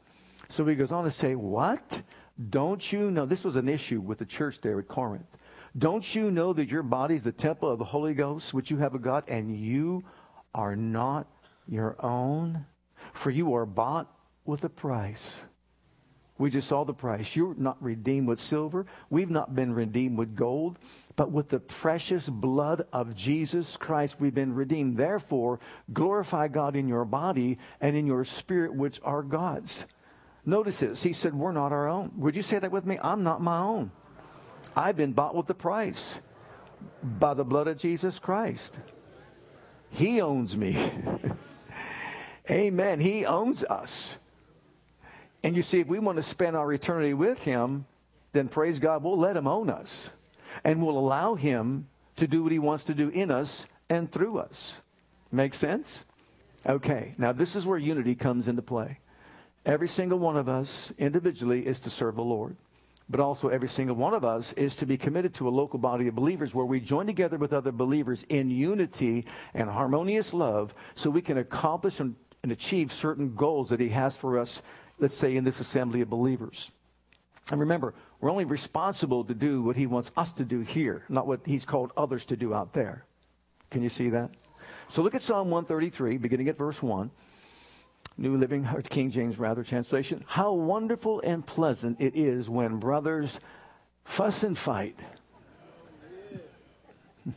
So 0.49 0.65
he 0.67 0.75
goes 0.75 0.93
on 0.93 1.05
to 1.05 1.11
say, 1.11 1.35
What? 1.35 2.03
Don't 2.49 2.91
you 2.91 3.11
know? 3.11 3.27
This 3.27 3.45
was 3.45 3.57
an 3.57 3.69
issue 3.69 4.01
with 4.01 4.19
the 4.19 4.25
church 4.25 4.61
there 4.61 4.79
at 4.79 4.89
Corinth. 4.89 5.27
Don't 5.77 6.15
you 6.15 6.31
know 6.31 6.53
that 6.53 6.69
your 6.69 6.83
body 6.83 7.15
is 7.15 7.23
the 7.23 7.33
temple 7.33 7.71
of 7.71 7.79
the 7.79 7.85
Holy 7.85 8.15
Ghost, 8.15 8.53
which 8.53 8.71
you 8.71 8.79
have 8.79 8.95
of 8.95 9.03
God, 9.03 9.25
and 9.29 9.57
you 9.57 10.05
are 10.55 10.75
not 10.75 11.27
your 11.69 11.97
own? 12.05 12.67
For 13.13 13.31
you 13.31 13.55
are 13.55 13.67
bought 13.67 14.13
with 14.45 14.65
a 14.65 14.69
price. 14.69 15.41
We 16.39 16.49
just 16.49 16.69
saw 16.69 16.85
the 16.85 16.95
price. 16.95 17.37
You're 17.37 17.55
not 17.55 17.83
redeemed 17.83 18.27
with 18.27 18.41
silver. 18.41 18.87
We've 19.11 19.31
not 19.31 19.55
been 19.55 19.75
redeemed 19.75 20.17
with 20.17 20.35
gold, 20.35 20.79
but 21.15 21.31
with 21.31 21.51
the 21.51 21.61
precious 21.61 22.31
blood 22.31 22.87
of 22.95 23.15
Jesus 23.15 23.77
Christ, 23.77 24.17
we've 24.19 24.35
been 24.35 24.55
redeemed. 24.55 24.97
Therefore, 24.97 25.61
glorify 25.93 26.49
God 26.49 26.77
in 26.77 26.89
your 26.89 27.05
body 27.05 27.59
and 27.79 27.95
in 27.95 28.07
your 28.07 28.25
spirit, 28.25 28.75
which 28.75 29.01
are 29.05 29.23
God's. 29.23 29.85
Notice 30.47 30.81
this. 30.81 31.03
He 31.03 31.13
said, 31.13 31.35
We're 31.35 31.53
not 31.53 31.73
our 31.73 31.87
own. 31.87 32.13
Would 32.17 32.37
you 32.37 32.43
say 32.43 32.59
that 32.59 32.73
with 32.73 32.87
me? 32.87 32.99
I'm 33.03 33.23
not 33.23 33.43
my 33.43 33.59
own. 33.59 33.91
I've 34.77 34.97
been 34.97 35.13
bought 35.13 35.35
with 35.35 35.47
the 35.47 35.55
price 35.55 36.21
by 37.03 37.35
the 37.35 37.45
blood 37.45 37.69
of 37.69 37.79
Jesus 37.79 38.19
Christ. 38.19 38.79
He 39.91 40.21
owns 40.21 40.57
me. 40.57 40.93
Amen. 42.51 43.01
He 43.01 43.25
owns 43.25 43.65
us. 43.65 44.17
And 45.43 45.57
you 45.57 45.63
see, 45.63 45.81
if 45.81 45.87
we 45.87 45.99
want 45.99 46.17
to 46.17 46.23
spend 46.23 46.57
our 46.57 46.73
eternity 46.73 47.15
with 47.15 47.43
Him, 47.43 47.87
then 48.33 48.49
praise 48.49 48.79
God, 48.79 49.03
we'll 49.03 49.19
let 49.19 49.37
Him 49.37 49.47
own 49.47 49.71
us. 49.71 50.11
And 50.65 50.85
we'll 50.85 50.99
allow 50.99 51.35
Him 51.35 51.89
to 52.17 52.27
do 52.27 52.43
what 52.43 52.53
He 52.53 52.59
wants 52.59 52.85
to 52.85 52.95
do 52.95 53.09
in 53.09 53.31
us 53.31 53.67
and 53.89 54.11
through 54.11 54.39
us. 54.39 54.75
Make 55.33 55.55
sense? 55.55 56.05
Okay, 56.67 57.15
now 57.17 57.33
this 57.33 57.57
is 57.57 57.65
where 57.65 57.79
unity 57.79 58.15
comes 58.15 58.47
into 58.47 58.63
play. 58.63 58.99
Every 59.65 59.89
single 59.89 60.19
one 60.19 60.37
of 60.37 60.49
us 60.49 60.93
individually 60.99 61.67
is 61.67 61.81
to 61.81 61.91
serve 61.91 62.17
the 62.17 62.23
Lord 62.23 62.57
but 63.11 63.19
also 63.19 63.49
every 63.49 63.69
single 63.69 63.97
one 63.97 64.15
of 64.15 64.25
us 64.25 64.53
is 64.53 64.77
to 64.77 64.87
be 64.87 64.97
committed 64.97 65.35
to 65.35 65.49
a 65.49 65.51
local 65.51 65.81
body 65.81 66.07
of 66.07 66.15
believers 66.15 66.55
where 66.55 66.65
we 66.65 66.79
join 66.79 67.07
together 67.07 67.37
with 67.37 67.53
other 67.53 67.73
believers 67.73 68.25
in 68.29 68.51
unity 68.51 69.27
and 69.53 69.69
harmonious 69.69 70.33
love 70.33 70.73
so 70.95 71.11
we 71.11 71.21
can 71.21 71.37
accomplish 71.37 71.99
and, 71.99 72.15
and 72.45 72.53
achieve 72.53 72.93
certain 72.93 73.35
goals 73.35 73.71
that 73.71 73.81
He 73.81 73.89
has 73.89 74.17
for 74.17 74.39
us, 74.39 74.63
let's 75.01 75.17
say, 75.17 75.35
in 75.35 75.43
this 75.43 75.59
assembly 75.59 76.01
of 76.03 76.09
believers. 76.09 76.71
And 77.51 77.59
remember, 77.59 77.95
we're 78.21 78.31
only 78.31 78.45
responsible 78.45 79.25
to 79.25 79.35
do 79.35 79.61
what 79.61 79.75
He 79.75 79.89
wants 79.89 80.13
us 80.17 80.31
to 80.35 80.45
do 80.45 80.61
here, 80.61 81.05
not 81.09 81.27
what 81.27 81.41
He's 81.45 81.65
called 81.65 81.91
others 81.97 82.25
to 82.27 82.37
do 82.37 82.55
out 82.55 82.75
there. 82.75 83.05
Can 83.71 83.83
you 83.83 83.89
see 83.89 84.11
that? 84.11 84.31
So 84.89 85.03
look 85.03 85.17
at 85.17 85.23
Psalm 85.23 85.51
133, 85.51 86.17
beginning 86.19 86.49
at 86.49 86.57
verse 86.57 86.81
1. 86.81 87.11
New 88.21 88.37
Living, 88.37 88.69
King 88.91 89.11
James 89.11 89.39
rather, 89.39 89.65
translation. 89.65 90.23
How 90.27 90.53
wonderful 90.53 91.23
and 91.25 91.45
pleasant 91.45 91.99
it 91.99 92.15
is 92.15 92.51
when 92.51 92.77
brothers 92.77 93.41
fuss 94.05 94.45
and 94.45 94.59
fight. 94.59 94.99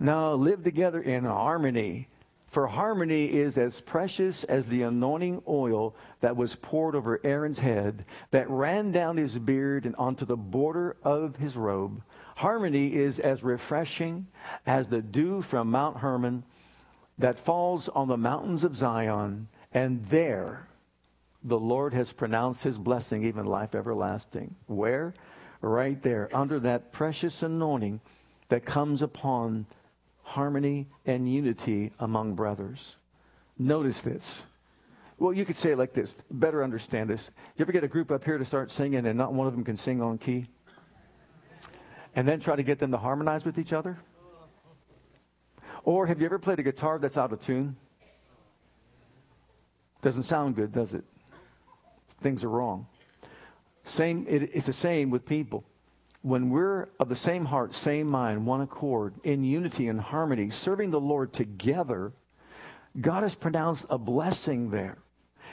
now 0.00 0.34
live 0.34 0.64
together 0.64 1.00
in 1.00 1.24
harmony. 1.24 2.08
For 2.48 2.66
harmony 2.66 3.26
is 3.26 3.56
as 3.56 3.80
precious 3.80 4.42
as 4.42 4.66
the 4.66 4.82
anointing 4.82 5.42
oil 5.46 5.94
that 6.22 6.36
was 6.36 6.56
poured 6.56 6.96
over 6.96 7.20
Aaron's 7.22 7.60
head, 7.60 8.04
that 8.32 8.50
ran 8.50 8.90
down 8.90 9.16
his 9.16 9.38
beard 9.38 9.86
and 9.86 9.94
onto 9.94 10.24
the 10.24 10.36
border 10.36 10.96
of 11.04 11.36
his 11.36 11.54
robe. 11.54 12.02
Harmony 12.38 12.94
is 12.94 13.20
as 13.20 13.44
refreshing 13.44 14.26
as 14.66 14.88
the 14.88 15.02
dew 15.02 15.40
from 15.40 15.70
Mount 15.70 15.98
Hermon 15.98 16.42
that 17.16 17.38
falls 17.38 17.88
on 17.90 18.08
the 18.08 18.16
mountains 18.16 18.64
of 18.64 18.74
Zion. 18.74 19.46
And 19.72 20.04
there, 20.06 20.68
the 21.42 21.58
Lord 21.58 21.94
has 21.94 22.12
pronounced 22.12 22.64
his 22.64 22.78
blessing, 22.78 23.24
even 23.24 23.44
life 23.44 23.74
everlasting. 23.74 24.54
Where? 24.66 25.14
Right 25.60 26.00
there, 26.02 26.28
under 26.32 26.60
that 26.60 26.92
precious 26.92 27.42
anointing 27.42 28.00
that 28.48 28.64
comes 28.64 29.02
upon 29.02 29.66
harmony 30.22 30.86
and 31.04 31.32
unity 31.32 31.92
among 31.98 32.34
brothers. 32.34 32.96
Notice 33.58 34.02
this. 34.02 34.44
Well, 35.18 35.32
you 35.32 35.44
could 35.44 35.56
say 35.56 35.72
it 35.72 35.78
like 35.78 35.94
this. 35.94 36.14
Better 36.30 36.62
understand 36.62 37.10
this. 37.10 37.30
You 37.56 37.64
ever 37.64 37.72
get 37.72 37.82
a 37.82 37.88
group 37.88 38.10
up 38.10 38.24
here 38.24 38.38
to 38.38 38.44
start 38.44 38.70
singing 38.70 39.04
and 39.06 39.18
not 39.18 39.32
one 39.32 39.48
of 39.48 39.52
them 39.52 39.64
can 39.64 39.76
sing 39.76 40.00
on 40.00 40.18
key? 40.18 40.46
And 42.14 42.26
then 42.26 42.40
try 42.40 42.56
to 42.56 42.62
get 42.62 42.78
them 42.78 42.92
to 42.92 42.98
harmonize 42.98 43.44
with 43.44 43.58
each 43.58 43.72
other? 43.72 43.98
Or 45.82 46.06
have 46.06 46.20
you 46.20 46.26
ever 46.26 46.38
played 46.38 46.58
a 46.58 46.62
guitar 46.62 46.98
that's 46.98 47.16
out 47.16 47.32
of 47.32 47.40
tune? 47.40 47.76
Doesn't 50.02 50.24
sound 50.24 50.56
good, 50.56 50.72
does 50.72 50.94
it? 50.94 51.04
Things 52.20 52.44
are 52.44 52.48
wrong. 52.48 52.86
Same, 53.84 54.26
it, 54.28 54.50
it's 54.52 54.66
the 54.66 54.72
same 54.72 55.10
with 55.10 55.24
people. 55.24 55.64
When 56.22 56.50
we're 56.50 56.88
of 56.98 57.08
the 57.08 57.16
same 57.16 57.46
heart, 57.46 57.74
same 57.74 58.06
mind, 58.06 58.44
one 58.44 58.60
accord, 58.60 59.14
in 59.24 59.44
unity 59.44 59.88
and 59.88 60.00
harmony, 60.00 60.50
serving 60.50 60.90
the 60.90 61.00
Lord 61.00 61.32
together, 61.32 62.12
God 63.00 63.22
has 63.22 63.34
pronounced 63.34 63.86
a 63.88 63.98
blessing 63.98 64.70
there. 64.70 64.98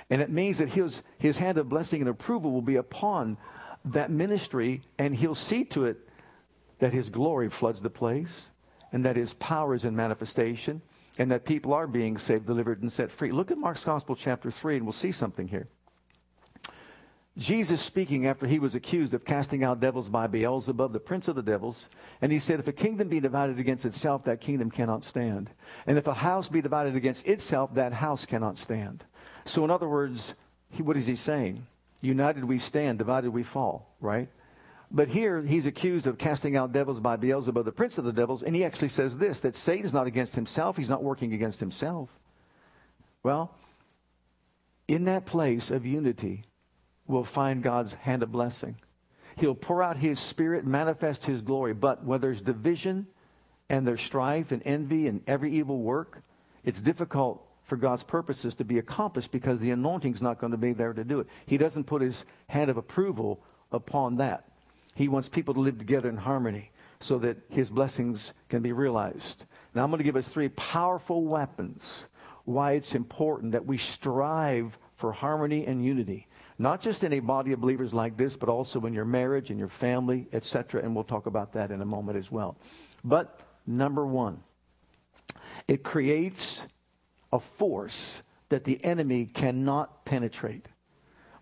And 0.10 0.22
it 0.22 0.30
means 0.30 0.58
that 0.58 0.70
his, 0.70 1.02
his 1.18 1.38
hand 1.38 1.58
of 1.58 1.70
blessing 1.70 2.02
and 2.02 2.10
approval 2.10 2.52
will 2.52 2.62
be 2.62 2.76
upon 2.76 3.38
that 3.86 4.12
ministry, 4.12 4.82
and 4.98 5.16
he'll 5.16 5.36
see 5.36 5.64
to 5.66 5.86
it 5.86 5.98
that 6.80 6.94
his 6.94 7.10
glory 7.10 7.50
floods 7.50 7.82
the 7.82 7.90
place 7.90 8.52
and 8.92 9.06
that 9.06 9.16
his 9.16 9.34
power 9.34 9.74
is 9.74 9.86
in 9.86 9.96
manifestation 9.96 10.82
and 11.18 11.32
that 11.32 11.46
people 11.46 11.74
are 11.74 11.88
being 11.88 12.18
saved, 12.18 12.46
delivered, 12.46 12.82
and 12.82 12.92
set 12.92 13.12
free. 13.12 13.32
Look 13.32 13.52
at 13.52 13.58
Mark's 13.58 13.84
Gospel, 13.84 14.16
chapter 14.16 14.52
3, 14.52 14.78
and 14.78 14.86
we'll 14.86 14.94
see 14.94 15.12
something 15.12 15.48
here. 15.48 15.68
Jesus 17.38 17.82
speaking 17.82 18.26
after 18.26 18.48
he 18.48 18.60
was 18.60 18.76
accused 18.76 19.14
of 19.14 19.26
casting 19.26 19.62
out 19.62 19.82
devils 19.82 20.08
by 20.08 20.26
Beelzebub, 20.26 20.94
the 20.94 21.02
prince 21.02 21.28
of 21.28 21.36
the 21.36 21.44
devils, 21.44 21.90
and 22.22 22.32
he 22.32 22.40
said, 22.40 22.60
If 22.60 22.68
a 22.68 22.74
kingdom 22.74 23.10
be 23.10 23.20
divided 23.20 23.60
against 23.60 23.86
itself, 23.86 24.24
that 24.24 24.40
kingdom 24.40 24.72
cannot 24.72 25.04
stand. 25.04 25.50
And 25.86 25.98
if 25.98 26.08
a 26.08 26.14
house 26.14 26.48
be 26.48 26.62
divided 26.62 26.96
against 26.96 27.28
itself, 27.28 27.74
that 27.74 27.94
house 27.94 28.26
cannot 28.26 28.58
stand. 28.58 29.04
So, 29.44 29.66
in 29.66 29.72
other 29.72 29.90
words, 29.90 30.34
he, 30.70 30.82
what 30.82 30.96
is 30.96 31.08
he 31.08 31.18
saying? 31.18 31.68
United 32.00 32.46
we 32.46 32.58
stand, 32.58 33.00
divided 33.00 33.32
we 33.32 33.44
fall, 33.44 33.94
right? 34.00 34.30
But 34.96 35.10
here 35.10 35.42
he's 35.42 35.66
accused 35.66 36.08
of 36.08 36.18
casting 36.18 36.56
out 36.56 36.72
devils 36.72 37.02
by 37.02 37.18
Beelzebub, 37.18 37.66
the 37.66 37.72
prince 37.74 37.98
of 37.98 38.06
the 38.06 38.14
devils, 38.14 38.42
and 38.42 38.56
he 38.56 38.64
actually 38.64 38.88
says 38.88 39.18
this 39.18 39.42
that 39.42 39.58
Satan's 39.58 39.94
not 39.94 40.08
against 40.08 40.36
himself, 40.36 40.78
he's 40.78 40.90
not 40.90 41.04
working 41.04 41.34
against 41.34 41.60
himself. 41.60 42.10
Well, 43.22 43.54
in 44.88 45.04
that 45.04 45.26
place 45.26 45.70
of 45.70 45.86
unity, 45.86 46.46
we'll 47.08 47.26
find 47.26 47.62
God's 47.62 47.96
hand 47.96 48.24
of 48.24 48.32
blessing. 48.32 48.78
He'll 49.36 49.54
pour 49.54 49.84
out 49.84 49.98
his 49.98 50.18
spirit, 50.18 50.66
manifest 50.66 51.26
his 51.26 51.42
glory. 51.42 51.74
But 51.74 52.06
where 52.06 52.20
there's 52.20 52.40
division 52.40 53.08
and 53.70 53.86
there's 53.86 54.02
strife 54.02 54.54
and 54.54 54.62
envy 54.64 55.08
and 55.08 55.22
every 55.28 55.52
evil 55.52 55.80
work, 55.80 56.22
it's 56.64 56.80
difficult 56.80 57.46
for 57.66 57.76
God's 57.76 58.04
purposes 58.04 58.56
to 58.56 58.64
be 58.64 58.78
accomplished 58.78 59.32
because 59.32 59.60
the 59.60 59.72
anointing's 59.72 60.22
not 60.22 60.40
going 60.40 60.52
to 60.52 60.58
be 60.58 60.72
there 60.72 60.94
to 60.94 61.04
do 61.04 61.20
it. 61.20 61.28
He 61.46 61.58
doesn't 61.58 61.84
put 61.84 62.02
his 62.02 62.24
hand 62.48 62.70
of 62.70 62.78
approval 62.78 63.44
upon 63.74 64.16
that. 64.18 64.46
He 64.96 65.08
wants 65.08 65.30
people 65.30 65.54
to 65.54 65.60
live 65.60 65.78
together 65.78 66.10
in 66.10 66.18
harmony 66.18 66.72
so 67.00 67.20
that 67.20 67.38
his 67.50 67.70
blessings 67.70 68.34
can 68.50 68.62
be 68.62 68.72
realized. 68.72 69.44
Now, 69.76 69.84
I'm 69.84 69.92
going 69.92 70.00
to 70.00 70.04
give 70.04 70.16
us 70.16 70.28
three 70.28 70.50
powerful 70.50 71.24
weapons 71.26 72.08
why 72.46 72.74
it's 72.74 72.96
important 72.96 73.52
that 73.52 73.66
we 73.66 73.78
strive 73.78 74.78
for 74.96 75.12
harmony 75.12 75.66
and 75.66 75.84
unity. 75.84 76.28
Not 76.58 76.82
just 76.82 77.04
in 77.04 77.12
a 77.12 77.20
body 77.20 77.52
of 77.52 77.60
believers 77.60 77.94
like 77.94 78.16
this, 78.16 78.38
but 78.38 78.48
also 78.48 78.86
in 78.86 78.94
your 78.94 79.06
marriage 79.06 79.50
and 79.50 79.60
your 79.60 79.68
family, 79.68 80.28
etc. 80.32 80.82
And 80.82 80.96
we'll 80.96 81.04
talk 81.04 81.26
about 81.26 81.54
that 81.54 81.70
in 81.70 81.82
a 81.82 81.86
moment 81.86 82.18
as 82.18 82.32
well. 82.32 82.58
But 83.04 83.42
number 83.68 84.06
one, 84.06 84.42
it 85.68 85.84
creates 85.84 86.66
a 87.34 87.40
force 87.40 88.22
that 88.50 88.64
the 88.64 88.82
enemy 88.86 89.26
cannot 89.26 90.06
penetrate. 90.06 90.68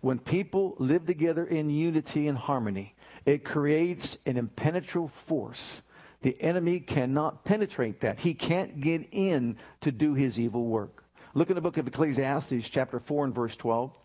When 0.00 0.18
people 0.18 0.74
live 0.78 1.06
together 1.06 1.46
in 1.46 1.70
unity 1.70 2.26
and 2.26 2.36
harmony, 2.36 2.93
it 3.26 3.44
creates 3.44 4.18
an 4.26 4.36
impenetrable 4.36 5.08
force. 5.08 5.82
The 6.22 6.40
enemy 6.40 6.80
cannot 6.80 7.44
penetrate 7.44 8.00
that. 8.00 8.20
He 8.20 8.34
can't 8.34 8.80
get 8.80 9.08
in 9.12 9.56
to 9.82 9.92
do 9.92 10.14
his 10.14 10.40
evil 10.40 10.64
work. 10.64 11.04
Look 11.34 11.50
in 11.50 11.54
the 11.54 11.60
book 11.60 11.76
of 11.76 11.86
Ecclesiastes, 11.86 12.68
chapter 12.68 13.00
4 13.00 13.26
and 13.26 13.34
verse 13.34 13.56
12. 13.56 13.96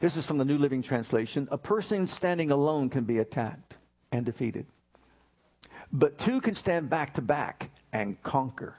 This 0.00 0.16
is 0.16 0.26
from 0.26 0.38
the 0.38 0.44
New 0.44 0.58
Living 0.58 0.82
Translation. 0.82 1.46
A 1.50 1.58
person 1.58 2.06
standing 2.06 2.50
alone 2.50 2.90
can 2.90 3.04
be 3.04 3.18
attacked 3.18 3.76
and 4.10 4.26
defeated, 4.26 4.66
but 5.92 6.18
two 6.18 6.40
can 6.40 6.54
stand 6.54 6.90
back 6.90 7.14
to 7.14 7.22
back 7.22 7.70
and 7.92 8.20
conquer. 8.22 8.76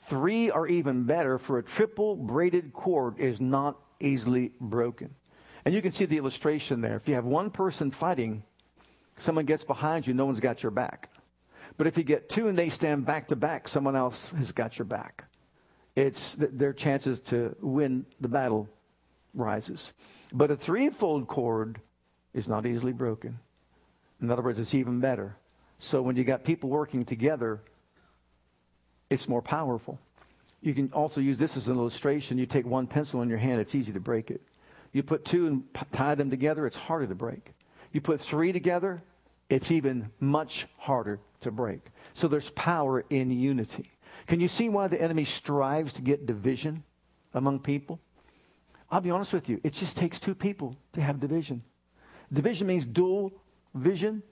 Three 0.00 0.50
are 0.50 0.66
even 0.66 1.04
better, 1.04 1.38
for 1.38 1.58
a 1.58 1.62
triple 1.62 2.16
braided 2.16 2.72
cord 2.72 3.18
is 3.18 3.40
not 3.40 3.78
easily 4.00 4.52
broken. 4.60 5.14
And 5.64 5.74
you 5.74 5.82
can 5.82 5.92
see 5.92 6.04
the 6.04 6.18
illustration 6.18 6.80
there. 6.80 6.96
If 6.96 7.08
you 7.08 7.14
have 7.14 7.24
one 7.24 7.50
person 7.50 7.90
fighting, 7.90 8.42
someone 9.18 9.44
gets 9.44 9.64
behind 9.64 10.06
you, 10.06 10.14
no 10.14 10.26
one's 10.26 10.40
got 10.40 10.62
your 10.62 10.70
back. 10.70 11.10
But 11.76 11.86
if 11.86 11.96
you 11.96 12.04
get 12.04 12.28
two 12.28 12.48
and 12.48 12.58
they 12.58 12.68
stand 12.68 13.06
back 13.06 13.28
to 13.28 13.36
back, 13.36 13.68
someone 13.68 13.96
else 13.96 14.30
has 14.30 14.52
got 14.52 14.78
your 14.78 14.86
back. 14.86 15.24
It's 15.94 16.36
their 16.38 16.72
chances 16.72 17.20
to 17.20 17.56
win 17.60 18.06
the 18.20 18.28
battle 18.28 18.68
rises. 19.34 19.92
But 20.32 20.50
a 20.50 20.56
threefold 20.56 21.28
cord 21.28 21.80
is 22.34 22.48
not 22.48 22.66
easily 22.66 22.92
broken. 22.92 23.38
In 24.20 24.30
other 24.30 24.42
words, 24.42 24.58
it's 24.58 24.74
even 24.74 25.00
better. 25.00 25.36
So 25.78 26.02
when 26.02 26.16
you 26.16 26.24
got 26.24 26.44
people 26.44 26.68
working 26.68 27.04
together, 27.04 27.60
it's 29.10 29.28
more 29.28 29.42
powerful. 29.42 29.98
You 30.60 30.74
can 30.74 30.90
also 30.92 31.20
use 31.20 31.38
this 31.38 31.56
as 31.56 31.68
an 31.68 31.76
illustration. 31.76 32.36
You 32.36 32.46
take 32.46 32.66
one 32.66 32.86
pencil 32.86 33.22
in 33.22 33.28
your 33.28 33.38
hand, 33.38 33.60
it's 33.60 33.74
easy 33.74 33.92
to 33.92 34.00
break 34.00 34.30
it. 34.30 34.42
You 34.92 35.02
put 35.02 35.24
two 35.24 35.46
and 35.46 35.64
tie 35.92 36.14
them 36.14 36.30
together, 36.30 36.66
it's 36.66 36.76
harder 36.76 37.06
to 37.06 37.14
break. 37.14 37.52
You 37.92 38.00
put 38.00 38.20
three 38.20 38.52
together, 38.52 39.02
it's 39.48 39.70
even 39.70 40.10
much 40.20 40.66
harder 40.78 41.20
to 41.40 41.50
break. 41.50 41.80
So 42.12 42.28
there's 42.28 42.50
power 42.50 43.04
in 43.10 43.30
unity. 43.30 43.92
Can 44.26 44.40
you 44.40 44.48
see 44.48 44.68
why 44.68 44.88
the 44.88 45.00
enemy 45.00 45.24
strives 45.24 45.92
to 45.94 46.02
get 46.02 46.26
division 46.26 46.84
among 47.32 47.60
people? 47.60 48.00
I'll 48.90 49.00
be 49.00 49.10
honest 49.10 49.32
with 49.32 49.48
you, 49.48 49.60
it 49.62 49.72
just 49.72 49.96
takes 49.96 50.18
two 50.18 50.34
people 50.34 50.76
to 50.94 51.00
have 51.00 51.20
division. 51.20 51.62
Division 52.32 52.66
means 52.66 52.86
dual 52.86 53.32
vision. 53.74 54.22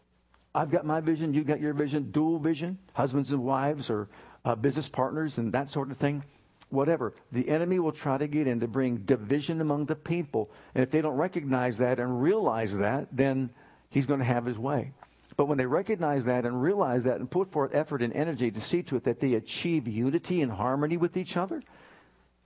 I've 0.54 0.70
got 0.70 0.86
my 0.86 1.00
vision, 1.00 1.34
you've 1.34 1.46
got 1.46 1.60
your 1.60 1.74
vision, 1.74 2.10
dual 2.10 2.38
vision, 2.38 2.78
husbands 2.94 3.30
and 3.30 3.42
wives 3.42 3.90
or 3.90 4.08
uh, 4.44 4.54
business 4.54 4.88
partners 4.88 5.38
and 5.38 5.52
that 5.52 5.68
sort 5.68 5.90
of 5.90 5.98
thing. 5.98 6.24
Whatever. 6.70 7.14
The 7.30 7.48
enemy 7.48 7.78
will 7.78 7.92
try 7.92 8.18
to 8.18 8.26
get 8.26 8.46
in 8.46 8.60
to 8.60 8.68
bring 8.68 8.98
division 8.98 9.60
among 9.60 9.86
the 9.86 9.94
people. 9.94 10.50
And 10.74 10.82
if 10.82 10.90
they 10.90 11.00
don't 11.00 11.16
recognize 11.16 11.78
that 11.78 12.00
and 12.00 12.20
realize 12.20 12.76
that, 12.78 13.08
then 13.12 13.50
he's 13.88 14.06
going 14.06 14.20
to 14.20 14.26
have 14.26 14.44
his 14.44 14.58
way. 14.58 14.92
But 15.36 15.46
when 15.46 15.58
they 15.58 15.66
recognize 15.66 16.24
that 16.24 16.44
and 16.44 16.60
realize 16.60 17.04
that 17.04 17.20
and 17.20 17.30
put 17.30 17.52
forth 17.52 17.74
effort 17.74 18.02
and 18.02 18.12
energy 18.14 18.50
to 18.50 18.60
see 18.60 18.82
to 18.84 18.96
it 18.96 19.04
that 19.04 19.20
they 19.20 19.34
achieve 19.34 19.86
unity 19.86 20.40
and 20.40 20.50
harmony 20.50 20.96
with 20.96 21.16
each 21.16 21.36
other, 21.36 21.62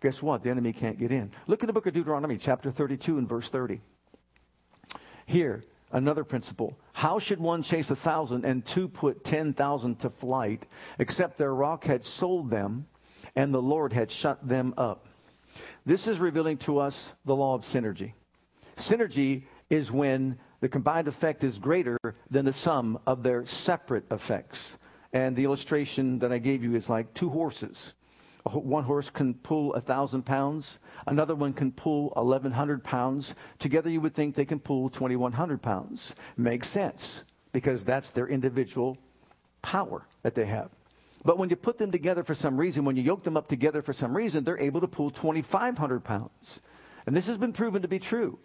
guess 0.00 0.20
what? 0.20 0.42
The 0.42 0.50
enemy 0.50 0.72
can't 0.72 0.98
get 0.98 1.12
in. 1.12 1.30
Look 1.46 1.62
at 1.62 1.66
the 1.66 1.72
book 1.72 1.86
of 1.86 1.94
Deuteronomy, 1.94 2.36
chapter 2.36 2.70
32 2.70 3.18
and 3.18 3.28
verse 3.28 3.48
30. 3.48 3.80
Here, 5.24 5.62
another 5.92 6.24
principle. 6.24 6.76
How 6.92 7.20
should 7.20 7.38
one 7.38 7.62
chase 7.62 7.90
a 7.90 7.96
thousand 7.96 8.44
and 8.44 8.66
two 8.66 8.88
put 8.88 9.22
10,000 9.22 10.00
to 10.00 10.10
flight, 10.10 10.66
except 10.98 11.38
their 11.38 11.54
rock 11.54 11.84
had 11.84 12.04
sold 12.04 12.50
them 12.50 12.86
and 13.36 13.54
the 13.54 13.62
Lord 13.62 13.92
had 13.92 14.10
shut 14.10 14.46
them 14.46 14.74
up? 14.76 15.06
This 15.84 16.06
is 16.06 16.18
revealing 16.18 16.58
to 16.58 16.78
us 16.78 17.12
the 17.24 17.34
law 17.36 17.54
of 17.54 17.62
synergy. 17.62 18.12
Synergy 18.76 19.44
is 19.68 19.90
when 19.90 20.38
the 20.60 20.68
combined 20.68 21.08
effect 21.08 21.42
is 21.44 21.58
greater 21.58 21.98
than 22.30 22.44
the 22.44 22.52
sum 22.52 22.98
of 23.06 23.22
their 23.22 23.46
separate 23.46 24.04
effects. 24.10 24.76
And 25.12 25.34
the 25.34 25.44
illustration 25.44 26.18
that 26.20 26.32
I 26.32 26.38
gave 26.38 26.62
you 26.62 26.74
is 26.74 26.88
like 26.88 27.12
two 27.14 27.30
horses. 27.30 27.94
One 28.44 28.84
horse 28.84 29.10
can 29.10 29.34
pull 29.34 29.74
a 29.74 29.80
thousand 29.80 30.22
pounds. 30.22 30.78
Another 31.06 31.34
one 31.34 31.52
can 31.52 31.72
pull 31.72 32.10
1,100 32.16 32.82
pounds. 32.82 33.34
Together, 33.58 33.90
you 33.90 34.00
would 34.00 34.14
think 34.14 34.34
they 34.34 34.44
can 34.44 34.58
pull 34.60 34.88
2,100 34.88 35.60
pounds. 35.60 36.14
Makes 36.36 36.68
sense 36.68 37.24
because 37.52 37.84
that's 37.84 38.10
their 38.10 38.28
individual 38.28 38.96
power 39.62 40.06
that 40.22 40.34
they 40.34 40.46
have. 40.46 40.70
But 41.24 41.38
when 41.38 41.50
you 41.50 41.56
put 41.56 41.78
them 41.78 41.92
together 41.92 42.24
for 42.24 42.34
some 42.34 42.56
reason, 42.56 42.84
when 42.84 42.96
you 42.96 43.02
yoke 43.02 43.24
them 43.24 43.36
up 43.36 43.48
together 43.48 43.82
for 43.82 43.92
some 43.92 44.16
reason, 44.16 44.44
they're 44.44 44.58
able 44.58 44.80
to 44.80 44.88
pull 44.88 45.10
2,500 45.10 46.02
pounds. 46.02 46.60
And 47.06 47.16
this 47.16 47.26
has 47.26 47.36
been 47.36 47.52
proven 47.52 47.82
to 47.82 47.88
be 47.88 47.98
true. 47.98 48.38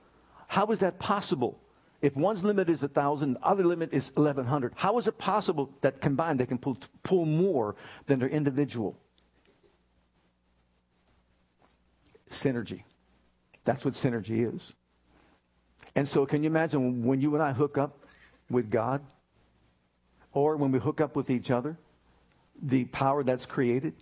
How 0.48 0.68
is 0.68 0.80
that 0.80 1.00
possible? 1.00 1.62
If 2.02 2.16
one's 2.16 2.44
limit 2.44 2.70
is 2.70 2.82
1,000, 2.82 3.38
other 3.42 3.64
limit 3.64 3.94
is 3.94 4.12
1,100, 4.16 4.74
how 4.76 4.98
is 4.98 5.08
it 5.08 5.18
possible 5.18 5.72
that 5.82 6.02
combined 6.02 6.40
they 6.40 6.46
can 6.46 6.58
pull, 6.58 6.78
pull 7.04 7.26
more 7.26 7.76
than 8.08 8.20
their 8.20 8.30
individual? 8.30 8.98
Synergy. 12.30 12.84
That's 13.64 13.86
what 13.86 13.94
synergy 13.94 14.54
is. 14.54 14.74
And 15.96 16.08
so, 16.08 16.26
can 16.26 16.44
you 16.44 16.48
imagine 16.50 17.06
when 17.06 17.22
you 17.22 17.34
and 17.34 17.42
I 17.42 17.54
hook 17.54 17.78
up 17.78 18.06
with 18.50 18.70
God, 18.70 19.02
or 20.34 20.58
when 20.58 20.72
we 20.72 20.80
hook 20.80 21.00
up 21.00 21.16
with 21.16 21.30
each 21.30 21.50
other, 21.50 21.78
the 22.62 22.86
power 22.86 23.24
that's 23.24 23.46
created? 23.46 23.94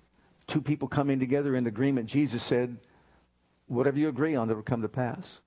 Two 0.48 0.62
people 0.62 0.88
coming 0.88 1.20
together 1.20 1.56
in 1.56 1.68
agreement. 1.68 2.08
Jesus 2.08 2.44
said, 2.44 2.78
Whatever 3.68 3.98
you 3.98 4.10
agree 4.10 4.36
on, 4.36 4.50
that 4.50 4.56
will 4.56 4.62
come 4.62 4.82
to 4.82 4.90
pass. 4.90 5.40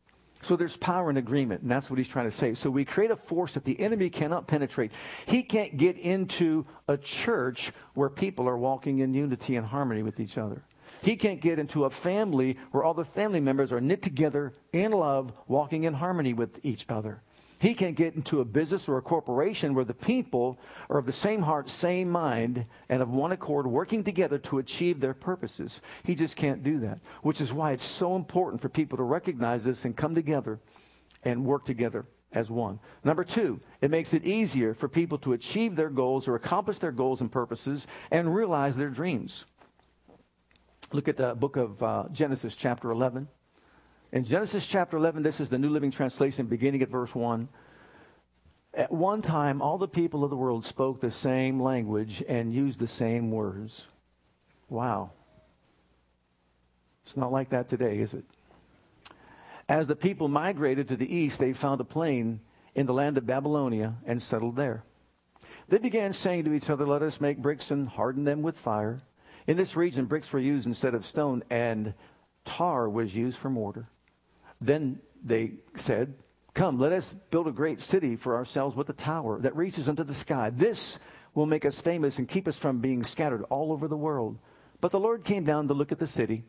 So 0.42 0.56
there's 0.56 0.76
power 0.76 1.10
in 1.10 1.16
agreement, 1.16 1.62
and 1.62 1.70
that's 1.70 1.90
what 1.90 1.98
he's 1.98 2.08
trying 2.08 2.26
to 2.26 2.30
say. 2.30 2.54
So 2.54 2.70
we 2.70 2.84
create 2.84 3.10
a 3.10 3.16
force 3.16 3.54
that 3.54 3.64
the 3.64 3.78
enemy 3.80 4.10
cannot 4.10 4.46
penetrate. 4.46 4.92
He 5.26 5.42
can't 5.42 5.76
get 5.76 5.96
into 5.98 6.66
a 6.88 6.96
church 6.96 7.72
where 7.94 8.08
people 8.08 8.48
are 8.48 8.56
walking 8.56 8.98
in 8.98 9.14
unity 9.14 9.56
and 9.56 9.66
harmony 9.66 10.02
with 10.02 10.20
each 10.20 10.38
other. 10.38 10.62
He 11.02 11.16
can't 11.16 11.40
get 11.40 11.58
into 11.58 11.84
a 11.84 11.90
family 11.90 12.58
where 12.70 12.84
all 12.84 12.94
the 12.94 13.04
family 13.04 13.40
members 13.40 13.72
are 13.72 13.80
knit 13.80 14.02
together 14.02 14.52
in 14.72 14.92
love, 14.92 15.32
walking 15.46 15.84
in 15.84 15.94
harmony 15.94 16.32
with 16.32 16.60
each 16.64 16.86
other. 16.88 17.22
He 17.58 17.72
can't 17.72 17.96
get 17.96 18.14
into 18.14 18.40
a 18.40 18.44
business 18.44 18.88
or 18.88 18.98
a 18.98 19.02
corporation 19.02 19.74
where 19.74 19.84
the 19.84 19.94
people 19.94 20.58
are 20.90 20.98
of 20.98 21.06
the 21.06 21.12
same 21.12 21.42
heart, 21.42 21.70
same 21.70 22.10
mind, 22.10 22.66
and 22.88 23.00
of 23.00 23.08
one 23.08 23.32
accord, 23.32 23.66
working 23.66 24.04
together 24.04 24.38
to 24.38 24.58
achieve 24.58 25.00
their 25.00 25.14
purposes. 25.14 25.80
He 26.02 26.14
just 26.14 26.36
can't 26.36 26.62
do 26.62 26.78
that, 26.80 26.98
which 27.22 27.40
is 27.40 27.52
why 27.52 27.72
it's 27.72 27.84
so 27.84 28.14
important 28.14 28.60
for 28.60 28.68
people 28.68 28.98
to 28.98 29.04
recognize 29.04 29.64
this 29.64 29.84
and 29.86 29.96
come 29.96 30.14
together 30.14 30.60
and 31.24 31.46
work 31.46 31.64
together 31.64 32.04
as 32.32 32.50
one. 32.50 32.78
Number 33.04 33.24
two, 33.24 33.60
it 33.80 33.90
makes 33.90 34.12
it 34.12 34.24
easier 34.24 34.74
for 34.74 34.88
people 34.88 35.16
to 35.18 35.32
achieve 35.32 35.76
their 35.76 35.88
goals 35.88 36.28
or 36.28 36.34
accomplish 36.34 36.78
their 36.78 36.92
goals 36.92 37.22
and 37.22 37.32
purposes 37.32 37.86
and 38.10 38.34
realize 38.34 38.76
their 38.76 38.90
dreams. 38.90 39.46
Look 40.92 41.08
at 41.08 41.16
the 41.16 41.34
book 41.34 41.56
of 41.56 41.82
uh, 41.82 42.04
Genesis, 42.12 42.54
chapter 42.54 42.90
11. 42.90 43.28
In 44.12 44.24
Genesis 44.24 44.66
chapter 44.66 44.96
11, 44.96 45.22
this 45.22 45.40
is 45.40 45.48
the 45.48 45.58
New 45.58 45.68
Living 45.68 45.90
Translation, 45.90 46.46
beginning 46.46 46.82
at 46.82 46.88
verse 46.88 47.14
1. 47.14 47.48
At 48.72 48.92
one 48.92 49.20
time, 49.20 49.60
all 49.60 49.78
the 49.78 49.88
people 49.88 50.22
of 50.22 50.30
the 50.30 50.36
world 50.36 50.64
spoke 50.64 51.00
the 51.00 51.10
same 51.10 51.60
language 51.60 52.22
and 52.28 52.52
used 52.52 52.78
the 52.78 52.86
same 52.86 53.30
words. 53.30 53.86
Wow. 54.68 55.10
It's 57.02 57.16
not 57.16 57.32
like 57.32 57.50
that 57.50 57.68
today, 57.68 57.98
is 57.98 58.14
it? 58.14 58.24
As 59.68 59.88
the 59.88 59.96
people 59.96 60.28
migrated 60.28 60.88
to 60.88 60.96
the 60.96 61.12
east, 61.12 61.40
they 61.40 61.52
found 61.52 61.80
a 61.80 61.84
plain 61.84 62.40
in 62.74 62.86
the 62.86 62.94
land 62.94 63.18
of 63.18 63.26
Babylonia 63.26 63.94
and 64.06 64.22
settled 64.22 64.54
there. 64.54 64.84
They 65.68 65.78
began 65.78 66.12
saying 66.12 66.44
to 66.44 66.52
each 66.52 66.70
other, 66.70 66.86
Let 66.86 67.02
us 67.02 67.20
make 67.20 67.38
bricks 67.38 67.72
and 67.72 67.88
harden 67.88 68.22
them 68.24 68.42
with 68.42 68.56
fire. 68.56 69.00
In 69.48 69.56
this 69.56 69.74
region, 69.74 70.04
bricks 70.04 70.32
were 70.32 70.38
used 70.38 70.66
instead 70.66 70.94
of 70.94 71.04
stone, 71.04 71.42
and 71.50 71.94
tar 72.44 72.88
was 72.88 73.16
used 73.16 73.38
for 73.38 73.50
mortar. 73.50 73.88
Then 74.60 75.00
they 75.22 75.54
said, 75.74 76.14
Come, 76.54 76.78
let 76.78 76.92
us 76.92 77.12
build 77.30 77.48
a 77.48 77.52
great 77.52 77.82
city 77.82 78.16
for 78.16 78.34
ourselves 78.34 78.74
with 78.74 78.88
a 78.88 78.94
tower 78.94 79.38
that 79.40 79.54
reaches 79.54 79.88
into 79.88 80.04
the 80.04 80.14
sky. 80.14 80.50
This 80.50 80.98
will 81.34 81.44
make 81.44 81.66
us 81.66 81.78
famous 81.78 82.18
and 82.18 82.26
keep 82.26 82.48
us 82.48 82.56
from 82.56 82.80
being 82.80 83.04
scattered 83.04 83.44
all 83.50 83.72
over 83.72 83.86
the 83.86 83.96
world. 83.96 84.38
But 84.80 84.90
the 84.90 84.98
Lord 84.98 85.22
came 85.22 85.44
down 85.44 85.68
to 85.68 85.74
look 85.74 85.92
at 85.92 85.98
the 85.98 86.06
city 86.06 86.44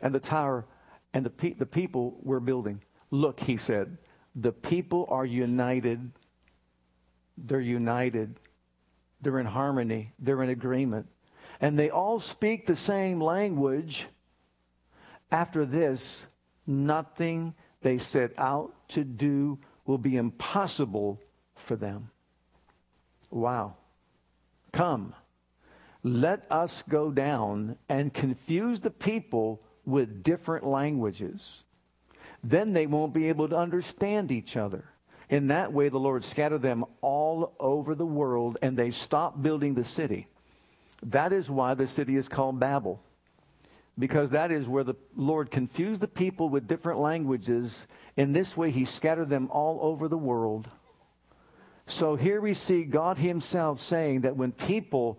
and 0.00 0.14
the 0.14 0.20
tower 0.20 0.64
and 1.12 1.26
the, 1.26 1.30
pe- 1.30 1.52
the 1.52 1.66
people 1.66 2.18
we're 2.22 2.40
building. 2.40 2.82
Look, 3.10 3.40
he 3.40 3.58
said, 3.58 3.98
the 4.34 4.52
people 4.52 5.06
are 5.10 5.26
united. 5.26 6.12
They're 7.36 7.60
united. 7.60 8.40
They're 9.20 9.38
in 9.38 9.46
harmony. 9.46 10.14
They're 10.18 10.42
in 10.42 10.48
agreement. 10.48 11.06
And 11.60 11.78
they 11.78 11.90
all 11.90 12.20
speak 12.20 12.66
the 12.66 12.76
same 12.76 13.20
language. 13.20 14.06
After 15.30 15.66
this, 15.66 16.26
nothing 16.68 17.54
they 17.82 17.98
set 17.98 18.32
out 18.38 18.74
to 18.88 19.04
do 19.04 19.58
will 19.86 19.98
be 19.98 20.16
impossible 20.16 21.20
for 21.54 21.76
them. 21.76 22.10
Wow. 23.30 23.74
Come, 24.72 25.14
let 26.02 26.50
us 26.50 26.82
go 26.88 27.10
down 27.10 27.76
and 27.88 28.12
confuse 28.12 28.80
the 28.80 28.90
people 28.90 29.62
with 29.84 30.22
different 30.22 30.66
languages. 30.66 31.62
Then 32.44 32.72
they 32.72 32.86
won't 32.86 33.14
be 33.14 33.28
able 33.28 33.48
to 33.48 33.56
understand 33.56 34.30
each 34.30 34.56
other. 34.56 34.84
In 35.28 35.48
that 35.48 35.72
way, 35.72 35.88
the 35.88 35.98
Lord 35.98 36.24
scattered 36.24 36.62
them 36.62 36.84
all 37.00 37.54
over 37.58 37.94
the 37.94 38.06
world 38.06 38.58
and 38.62 38.76
they 38.76 38.90
stopped 38.90 39.42
building 39.42 39.74
the 39.74 39.84
city. 39.84 40.28
That 41.02 41.32
is 41.32 41.50
why 41.50 41.74
the 41.74 41.86
city 41.86 42.16
is 42.16 42.28
called 42.28 42.60
Babel 42.60 43.02
because 43.98 44.30
that 44.30 44.52
is 44.52 44.68
where 44.68 44.84
the 44.84 44.94
Lord 45.16 45.50
confused 45.50 46.00
the 46.00 46.08
people 46.08 46.48
with 46.48 46.68
different 46.68 47.00
languages. 47.00 47.86
In 48.16 48.32
this 48.32 48.56
way, 48.56 48.70
he 48.70 48.84
scattered 48.84 49.28
them 49.28 49.48
all 49.50 49.78
over 49.82 50.06
the 50.06 50.18
world. 50.18 50.68
So 51.86 52.16
here 52.16 52.40
we 52.40 52.54
see 52.54 52.84
God 52.84 53.18
Himself 53.18 53.80
saying 53.80 54.20
that 54.20 54.36
when 54.36 54.52
people 54.52 55.18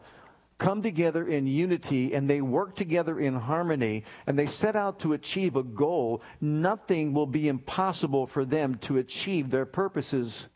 come 0.60 0.82
together 0.82 1.28
in 1.28 1.48
unity 1.48 2.14
and 2.14 2.30
they 2.30 2.42
work 2.42 2.76
together 2.76 3.20
in 3.20 3.36
harmony 3.36 4.04
and 4.28 4.38
they 4.38 4.46
set 4.46 4.76
out 4.76 5.00
to 5.00 5.14
achieve 5.14 5.56
a 5.56 5.64
goal, 5.64 6.22
nothing 6.40 7.14
will 7.14 7.26
be 7.26 7.48
impossible 7.48 8.28
for 8.28 8.46
them 8.46 8.76
to 8.76 8.98
achieve 8.98 9.50
their 9.50 9.66
purposes 9.66 10.48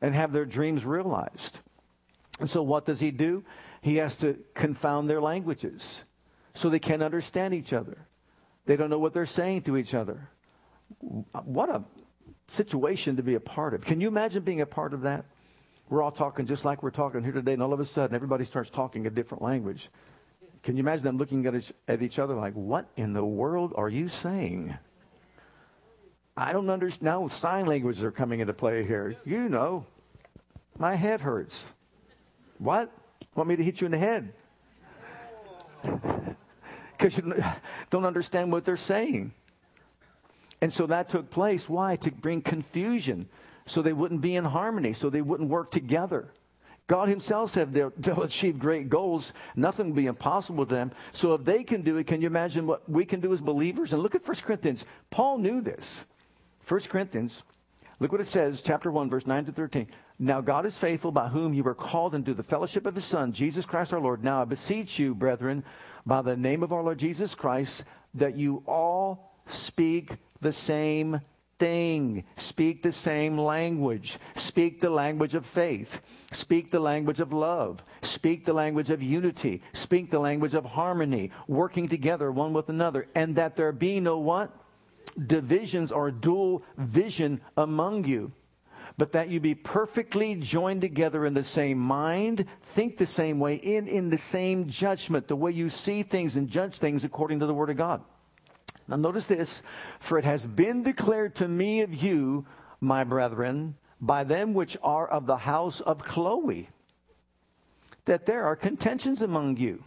and 0.00 0.14
have 0.14 0.32
their 0.32 0.46
dreams 0.46 0.84
realized. 0.84 1.58
And 2.40 2.48
so, 2.48 2.62
what 2.62 2.86
does 2.86 3.00
He 3.00 3.10
do? 3.10 3.44
He 3.82 3.96
has 3.96 4.16
to 4.16 4.38
confound 4.54 5.08
their 5.08 5.20
languages 5.20 6.04
so 6.58 6.68
they 6.68 6.78
can't 6.78 7.02
understand 7.02 7.54
each 7.54 7.72
other. 7.72 8.06
They 8.66 8.76
don't 8.76 8.90
know 8.90 8.98
what 8.98 9.14
they're 9.14 9.26
saying 9.26 9.62
to 9.62 9.76
each 9.76 9.94
other. 9.94 10.28
What 11.44 11.70
a 11.70 11.84
situation 12.48 13.16
to 13.16 13.22
be 13.22 13.34
a 13.34 13.40
part 13.40 13.74
of. 13.74 13.84
Can 13.84 14.00
you 14.00 14.08
imagine 14.08 14.42
being 14.42 14.60
a 14.60 14.66
part 14.66 14.92
of 14.92 15.02
that? 15.02 15.24
We're 15.88 16.02
all 16.02 16.10
talking 16.10 16.46
just 16.46 16.64
like 16.64 16.82
we're 16.82 16.90
talking 16.90 17.22
here 17.22 17.32
today, 17.32 17.54
and 17.54 17.62
all 17.62 17.72
of 17.72 17.80
a 17.80 17.84
sudden 17.84 18.14
everybody 18.14 18.44
starts 18.44 18.68
talking 18.68 19.06
a 19.06 19.10
different 19.10 19.42
language. 19.42 19.88
Can 20.62 20.76
you 20.76 20.80
imagine 20.80 21.04
them 21.04 21.16
looking 21.16 21.46
at 21.46 21.54
each, 21.54 21.72
at 21.86 22.02
each 22.02 22.18
other 22.18 22.34
like, 22.34 22.54
what 22.54 22.88
in 22.96 23.12
the 23.12 23.24
world 23.24 23.72
are 23.76 23.88
you 23.88 24.08
saying? 24.08 24.76
I 26.36 26.52
don't 26.52 26.68
understand. 26.68 27.04
Now 27.04 27.28
sign 27.28 27.66
languages 27.66 28.02
are 28.02 28.10
coming 28.10 28.40
into 28.40 28.52
play 28.52 28.84
here. 28.84 29.16
You 29.24 29.48
know, 29.48 29.86
my 30.76 30.96
head 30.96 31.20
hurts. 31.20 31.64
What? 32.58 32.92
Want 33.34 33.48
me 33.48 33.56
to 33.56 33.64
hit 33.64 33.80
you 33.80 33.86
in 33.86 33.92
the 33.92 33.98
head? 33.98 34.34
Because 36.98 37.16
you 37.16 37.42
don't 37.90 38.04
understand 38.04 38.52
what 38.52 38.64
they're 38.64 38.76
saying. 38.76 39.32
And 40.60 40.72
so 40.72 40.86
that 40.86 41.08
took 41.08 41.30
place. 41.30 41.68
Why? 41.68 41.96
To 41.96 42.10
bring 42.10 42.42
confusion 42.42 43.28
so 43.66 43.82
they 43.82 43.92
wouldn't 43.92 44.20
be 44.20 44.34
in 44.34 44.44
harmony, 44.44 44.92
so 44.92 45.10
they 45.10 45.22
wouldn't 45.22 45.48
work 45.48 45.70
together. 45.70 46.32
God 46.86 47.08
Himself 47.08 47.50
said 47.50 47.74
they'll, 47.74 47.92
achieve 48.22 48.58
great 48.58 48.88
goals. 48.88 49.32
Nothing 49.54 49.88
will 49.88 49.96
be 49.96 50.06
impossible 50.06 50.66
to 50.66 50.74
them. 50.74 50.90
So 51.12 51.34
if 51.34 51.44
they 51.44 51.62
can 51.62 51.82
do 51.82 51.98
it, 51.98 52.06
can 52.06 52.20
you 52.20 52.26
imagine 52.26 52.66
what 52.66 52.88
we 52.88 53.04
can 53.04 53.20
do 53.20 53.32
as 53.32 53.40
believers? 53.40 53.92
And 53.92 54.02
look 54.02 54.14
at 54.14 54.26
1 54.26 54.36
Corinthians. 54.38 54.84
Paul 55.10 55.38
knew 55.38 55.60
this. 55.60 56.04
1 56.66 56.80
Corinthians, 56.80 57.44
look 58.00 58.10
what 58.10 58.20
it 58.20 58.26
says, 58.26 58.62
chapter 58.62 58.90
1, 58.90 59.10
verse 59.10 59.26
9 59.26 59.44
to 59.46 59.52
13. 59.52 59.86
Now 60.18 60.40
God 60.40 60.66
is 60.66 60.76
faithful, 60.76 61.12
by 61.12 61.28
whom 61.28 61.54
you 61.54 61.62
were 61.62 61.74
called 61.74 62.14
into 62.14 62.34
the 62.34 62.42
fellowship 62.42 62.86
of 62.86 62.94
His 62.94 63.04
Son, 63.04 63.32
Jesus 63.32 63.64
Christ 63.64 63.92
our 63.92 64.00
Lord. 64.00 64.24
Now 64.24 64.42
I 64.42 64.44
beseech 64.44 64.98
you, 64.98 65.14
brethren, 65.14 65.64
by 66.08 66.22
the 66.22 66.36
name 66.36 66.62
of 66.62 66.72
our 66.72 66.82
Lord 66.82 66.98
Jesus 66.98 67.34
Christ, 67.34 67.84
that 68.14 68.34
you 68.34 68.62
all 68.66 69.30
speak 69.46 70.16
the 70.40 70.54
same 70.54 71.20
thing. 71.58 72.24
Speak 72.38 72.82
the 72.82 72.92
same 72.92 73.36
language. 73.36 74.18
Speak 74.34 74.80
the 74.80 74.88
language 74.88 75.34
of 75.34 75.44
faith. 75.44 76.00
Speak 76.32 76.70
the 76.70 76.80
language 76.80 77.20
of 77.20 77.34
love. 77.34 77.82
Speak 78.00 78.46
the 78.46 78.54
language 78.54 78.88
of 78.88 79.02
unity. 79.02 79.60
Speak 79.74 80.10
the 80.10 80.18
language 80.18 80.54
of 80.54 80.64
harmony, 80.64 81.30
working 81.46 81.88
together 81.88 82.32
one 82.32 82.54
with 82.54 82.70
another. 82.70 83.06
And 83.14 83.36
that 83.36 83.54
there 83.56 83.72
be 83.72 84.00
no 84.00 84.18
what? 84.18 84.50
Divisions 85.26 85.92
or 85.92 86.10
dual 86.10 86.62
vision 86.78 87.42
among 87.54 88.04
you. 88.04 88.32
But 88.98 89.12
that 89.12 89.28
you 89.28 89.38
be 89.38 89.54
perfectly 89.54 90.34
joined 90.34 90.80
together 90.80 91.24
in 91.24 91.32
the 91.32 91.44
same 91.44 91.78
mind, 91.78 92.44
think 92.62 92.96
the 92.96 93.06
same 93.06 93.38
way, 93.38 93.54
in, 93.54 93.86
in 93.86 94.10
the 94.10 94.18
same 94.18 94.68
judgment, 94.68 95.28
the 95.28 95.36
way 95.36 95.52
you 95.52 95.70
see 95.70 96.02
things 96.02 96.34
and 96.34 96.48
judge 96.48 96.78
things 96.78 97.04
according 97.04 97.38
to 97.38 97.46
the 97.46 97.54
Word 97.54 97.70
of 97.70 97.76
God. 97.76 98.02
Now, 98.88 98.96
notice 98.96 99.26
this 99.26 99.62
for 100.00 100.18
it 100.18 100.24
has 100.24 100.46
been 100.46 100.82
declared 100.82 101.36
to 101.36 101.46
me 101.46 101.82
of 101.82 101.94
you, 101.94 102.44
my 102.80 103.04
brethren, 103.04 103.76
by 104.00 104.24
them 104.24 104.52
which 104.52 104.76
are 104.82 105.06
of 105.06 105.26
the 105.26 105.36
house 105.36 105.80
of 105.80 106.02
Chloe, 106.02 106.68
that 108.04 108.26
there 108.26 108.44
are 108.44 108.56
contentions 108.56 109.22
among 109.22 109.58
you. 109.58 109.84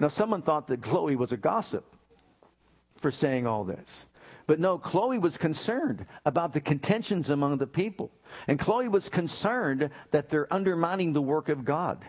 Now, 0.00 0.08
someone 0.08 0.42
thought 0.42 0.68
that 0.68 0.80
Chloe 0.80 1.16
was 1.16 1.32
a 1.32 1.36
gossip 1.36 1.84
for 2.96 3.10
saying 3.10 3.46
all 3.46 3.64
this. 3.64 4.06
But 4.48 4.58
no, 4.58 4.78
Chloe 4.78 5.18
was 5.18 5.36
concerned 5.36 6.06
about 6.24 6.54
the 6.54 6.60
contentions 6.62 7.28
among 7.28 7.58
the 7.58 7.66
people. 7.66 8.10
And 8.46 8.58
Chloe 8.58 8.88
was 8.88 9.10
concerned 9.10 9.90
that 10.10 10.30
they're 10.30 10.52
undermining 10.52 11.12
the 11.12 11.20
work 11.20 11.50
of 11.50 11.66
God. 11.66 12.02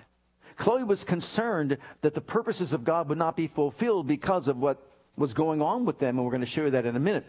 Chloe 0.55 0.85
was 0.85 1.03
concerned 1.03 1.77
that 1.99 2.13
the 2.13 2.21
purposes 2.21 2.71
of 2.71 2.85
God 2.85 3.09
would 3.09 3.17
not 3.17 3.35
be 3.35 3.47
fulfilled 3.47 4.07
because 4.07 4.47
of 4.47 4.55
what 4.55 4.81
was 5.17 5.33
going 5.33 5.61
on 5.61 5.83
with 5.83 5.99
them, 5.99 6.15
and 6.15 6.23
we're 6.23 6.31
going 6.31 6.39
to 6.39 6.47
show 6.47 6.63
you 6.63 6.69
that 6.71 6.85
in 6.85 6.95
a 6.95 6.99
minute. 6.99 7.25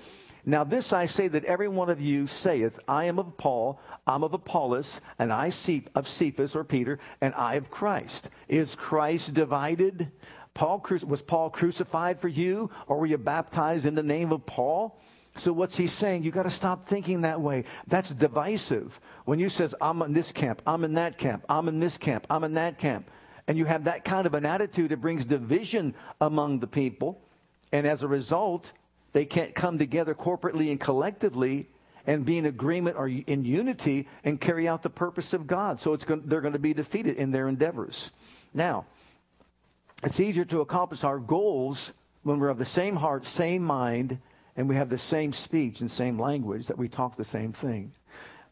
Now, 0.46 0.62
this 0.62 0.92
I 0.92 1.06
say 1.06 1.26
that 1.26 1.44
every 1.44 1.68
one 1.68 1.90
of 1.90 2.00
you 2.00 2.28
saith, 2.28 2.78
I 2.86 3.06
am 3.06 3.18
of 3.18 3.36
Paul, 3.36 3.80
I'm 4.06 4.22
of 4.22 4.32
Apollos, 4.32 5.00
and 5.18 5.32
I 5.32 5.50
of 5.96 6.08
Cephas 6.08 6.54
or 6.54 6.62
Peter, 6.62 7.00
and 7.20 7.34
I 7.34 7.54
of 7.54 7.68
Christ. 7.68 8.30
Is 8.46 8.76
Christ 8.76 9.34
divided? 9.34 10.12
Paul 10.54 10.84
was 11.06 11.22
Paul 11.22 11.50
crucified 11.50 12.20
for 12.20 12.28
you, 12.28 12.70
or 12.86 12.98
were 12.98 13.06
you 13.06 13.18
baptized 13.18 13.86
in 13.86 13.94
the 13.94 14.02
name 14.02 14.32
of 14.32 14.44
Paul? 14.46 14.98
So 15.36 15.52
what's 15.52 15.76
he 15.76 15.86
saying? 15.86 16.24
You 16.24 16.32
got 16.32 16.42
to 16.42 16.50
stop 16.50 16.86
thinking 16.86 17.20
that 17.20 17.40
way. 17.40 17.64
That's 17.86 18.10
divisive. 18.10 19.00
When 19.24 19.38
you 19.38 19.48
says 19.48 19.74
I'm 19.80 20.02
in 20.02 20.12
this 20.12 20.32
camp, 20.32 20.60
I'm 20.66 20.84
in 20.84 20.94
that 20.94 21.18
camp, 21.18 21.44
I'm 21.48 21.68
in 21.68 21.78
this 21.78 21.96
camp, 21.96 22.26
I'm 22.28 22.44
in 22.44 22.54
that 22.54 22.78
camp, 22.78 23.10
and 23.46 23.56
you 23.56 23.64
have 23.64 23.84
that 23.84 24.04
kind 24.04 24.26
of 24.26 24.34
an 24.34 24.44
attitude, 24.44 24.92
it 24.92 25.00
brings 25.00 25.24
division 25.24 25.94
among 26.20 26.58
the 26.58 26.66
people. 26.66 27.20
And 27.72 27.86
as 27.86 28.02
a 28.02 28.08
result, 28.08 28.72
they 29.12 29.24
can't 29.24 29.54
come 29.54 29.78
together 29.78 30.14
corporately 30.14 30.70
and 30.70 30.80
collectively 30.80 31.68
and 32.06 32.24
be 32.24 32.38
in 32.38 32.46
agreement 32.46 32.96
or 32.96 33.08
in 33.08 33.44
unity 33.44 34.08
and 34.24 34.40
carry 34.40 34.66
out 34.66 34.82
the 34.82 34.90
purpose 34.90 35.32
of 35.32 35.46
God. 35.46 35.78
So 35.78 35.92
it's 35.92 36.04
going, 36.04 36.22
they're 36.26 36.40
going 36.40 36.54
to 36.54 36.58
be 36.58 36.74
defeated 36.74 37.16
in 37.16 37.30
their 37.30 37.48
endeavors. 37.48 38.10
Now, 38.52 38.86
it's 40.02 40.20
easier 40.20 40.44
to 40.46 40.60
accomplish 40.60 41.04
our 41.04 41.18
goals 41.18 41.92
when 42.22 42.38
we're 42.38 42.48
of 42.48 42.58
the 42.58 42.64
same 42.64 42.96
heart, 42.96 43.24
same 43.26 43.62
mind, 43.62 44.18
and 44.56 44.68
we 44.68 44.76
have 44.76 44.88
the 44.88 44.98
same 44.98 45.32
speech 45.32 45.80
and 45.80 45.90
same 45.90 46.18
language, 46.18 46.66
that 46.66 46.78
we 46.78 46.88
talk 46.88 47.16
the 47.16 47.24
same 47.24 47.52
thing. 47.52 47.92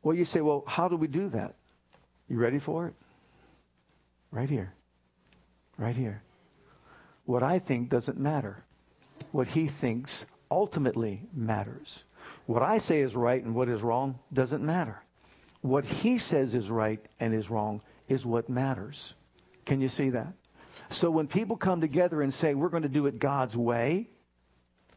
Well, 0.03 0.17
you 0.17 0.25
say, 0.25 0.41
well, 0.41 0.65
how 0.67 0.89
do 0.89 0.97
we 0.97 1.07
do 1.07 1.29
that? 1.31 1.55
You 2.29 2.39
ready 2.39 2.59
for 2.59 2.87
it? 2.87 2.95
Right 4.31 4.49
here. 4.49 4.75
Right 5.77 5.97
here. 5.97 6.23
What 7.25 7.43
I 7.43 7.59
think 7.59 7.89
doesn't 7.89 8.19
matter 8.19 8.65
what 9.33 9.49
he 9.49 9.67
thinks 9.67 10.25
ultimately 10.51 11.23
matters. 11.35 12.05
What 12.47 12.63
I 12.63 12.79
say 12.79 13.01
is 13.01 13.15
right 13.15 13.43
and 13.43 13.55
what 13.55 13.69
is 13.69 13.83
wrong 13.83 14.19
doesn't 14.33 14.65
matter. 14.65 15.03
What 15.61 15.85
he 15.85 16.19
says 16.19 16.55
is 16.55 16.71
right 16.71 17.05
and 17.21 17.35
is 17.35 17.51
wrong 17.51 17.83
is 18.09 18.25
what 18.25 18.49
matters. 18.49 19.15
Can 19.67 19.81
you 19.81 19.89
see 19.89 20.11
that? 20.11 20.33
So 20.91 21.11
when 21.11 21.27
people 21.27 21.57
come 21.57 21.81
together 21.81 22.23
and 22.23 22.33
say, 22.33 22.55
we're 22.55 22.71
going 22.71 22.83
to 22.83 22.89
do 22.89 23.07
it 23.07 23.19
God's 23.19 23.57
way, 23.57 24.09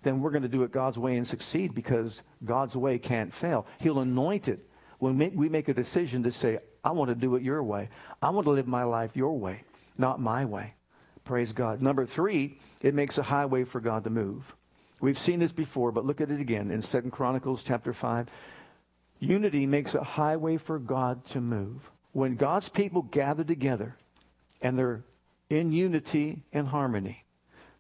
then 0.04 0.22
we're 0.22 0.32
going 0.32 0.44
to 0.44 0.50
do 0.50 0.64
it 0.64 0.72
God's 0.72 0.98
way 0.98 1.18
and 1.18 1.28
succeed 1.28 1.76
because 1.76 2.22
God's 2.44 2.76
way 2.76 2.98
can't 2.98 3.34
fail. 3.34 3.68
He'll 3.80 4.00
anoint 4.00 4.48
it. 4.48 4.68
When 5.00 5.18
we 5.36 5.50
make 5.50 5.68
a 5.68 5.74
decision 5.74 6.24
to 6.24 6.32
say, 6.32 6.60
I 6.84 6.92
want 6.92 7.10
to 7.10 7.16
do 7.16 7.36
it 7.36 7.44
your 7.44 7.64
way, 7.64 7.90
I 8.22 8.30
want 8.30 8.46
to 8.46 8.52
live 8.52 8.68
my 8.68 8.84
life 8.84 9.12
your 9.16 9.38
way, 9.38 9.64
not 9.98 10.20
my 10.20 10.46
way. 10.46 10.76
Praise 11.24 11.54
God. 11.54 11.82
Number 11.82 12.06
three, 12.06 12.60
it 12.82 12.94
makes 12.94 13.18
a 13.18 13.24
highway 13.24 13.64
for 13.64 13.80
God 13.80 14.04
to 14.06 14.10
move. 14.10 14.56
We've 15.00 15.18
seen 15.18 15.40
this 15.40 15.52
before, 15.52 15.92
but 15.92 16.06
look 16.06 16.22
at 16.22 16.32
it 16.32 16.40
again 16.40 16.72
in 16.72 16.82
Second 16.82 17.12
Chronicles 17.12 17.64
chapter 17.64 17.94
5. 17.94 18.28
Unity 19.20 19.66
makes 19.68 19.94
a 19.96 20.04
highway 20.04 20.58
for 20.58 20.80
God 20.80 21.26
to 21.26 21.42
move. 21.42 21.92
When 22.12 22.36
God's 22.36 22.70
people 22.70 23.04
gather 23.04 23.44
together 23.44 23.96
and 24.62 24.78
they're 24.78 25.04
in 25.52 25.72
unity 25.72 26.44
and 26.54 26.68
harmony, 26.68 27.26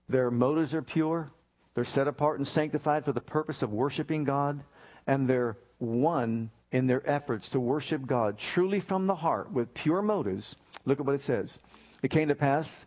their 0.10 0.30
motives 0.30 0.74
are 0.74 0.82
pure, 0.82 1.30
they're 1.74 1.86
set 1.86 2.08
apart 2.08 2.38
and 2.38 2.48
sanctified 2.48 3.06
for 3.06 3.14
the 3.14 3.22
purpose 3.22 3.62
of 3.62 3.72
worshiping 3.72 4.24
God, 4.24 4.64
and 5.08 5.28
they're 5.28 5.58
one 5.78 6.52
in 6.72 6.88
their 6.88 7.08
efforts 7.10 7.50
to 7.50 7.60
worship 7.60 8.06
God 8.06 8.38
truly 8.38 8.80
from 8.80 9.08
the 9.08 9.16
heart 9.16 9.52
with 9.52 9.74
pure 9.74 10.02
motives. 10.02 10.56
Look 10.86 11.00
at 11.00 11.06
what 11.06 11.16
it 11.16 11.22
says. 11.22 11.60
It 12.04 12.12
came 12.12 12.28
to 12.28 12.36
pass 12.36 12.86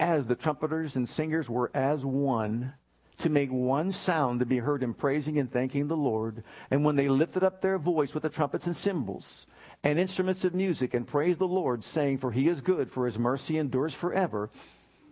as 0.00 0.26
the 0.26 0.34
trumpeters 0.34 0.96
and 0.96 1.08
singers 1.08 1.48
were 1.48 1.70
as 1.74 2.04
one 2.04 2.74
to 3.18 3.28
make 3.28 3.50
one 3.50 3.92
sound 3.92 4.40
to 4.40 4.46
be 4.46 4.58
heard 4.58 4.82
in 4.82 4.92
praising 4.92 5.38
and 5.38 5.50
thanking 5.50 5.88
the 5.88 5.96
Lord. 5.96 6.42
And 6.70 6.84
when 6.84 6.96
they 6.96 7.08
lifted 7.08 7.44
up 7.44 7.60
their 7.60 7.78
voice 7.78 8.12
with 8.12 8.22
the 8.22 8.28
trumpets 8.28 8.66
and 8.66 8.76
cymbals 8.76 9.46
and 9.84 9.98
instruments 9.98 10.44
of 10.46 10.54
music 10.54 10.94
and 10.94 11.06
praised 11.06 11.38
the 11.38 11.46
Lord, 11.46 11.84
saying, 11.84 12.18
For 12.18 12.32
he 12.32 12.48
is 12.48 12.62
good, 12.62 12.90
for 12.90 13.04
his 13.04 13.18
mercy 13.18 13.58
endures 13.58 13.94
forever, 13.94 14.48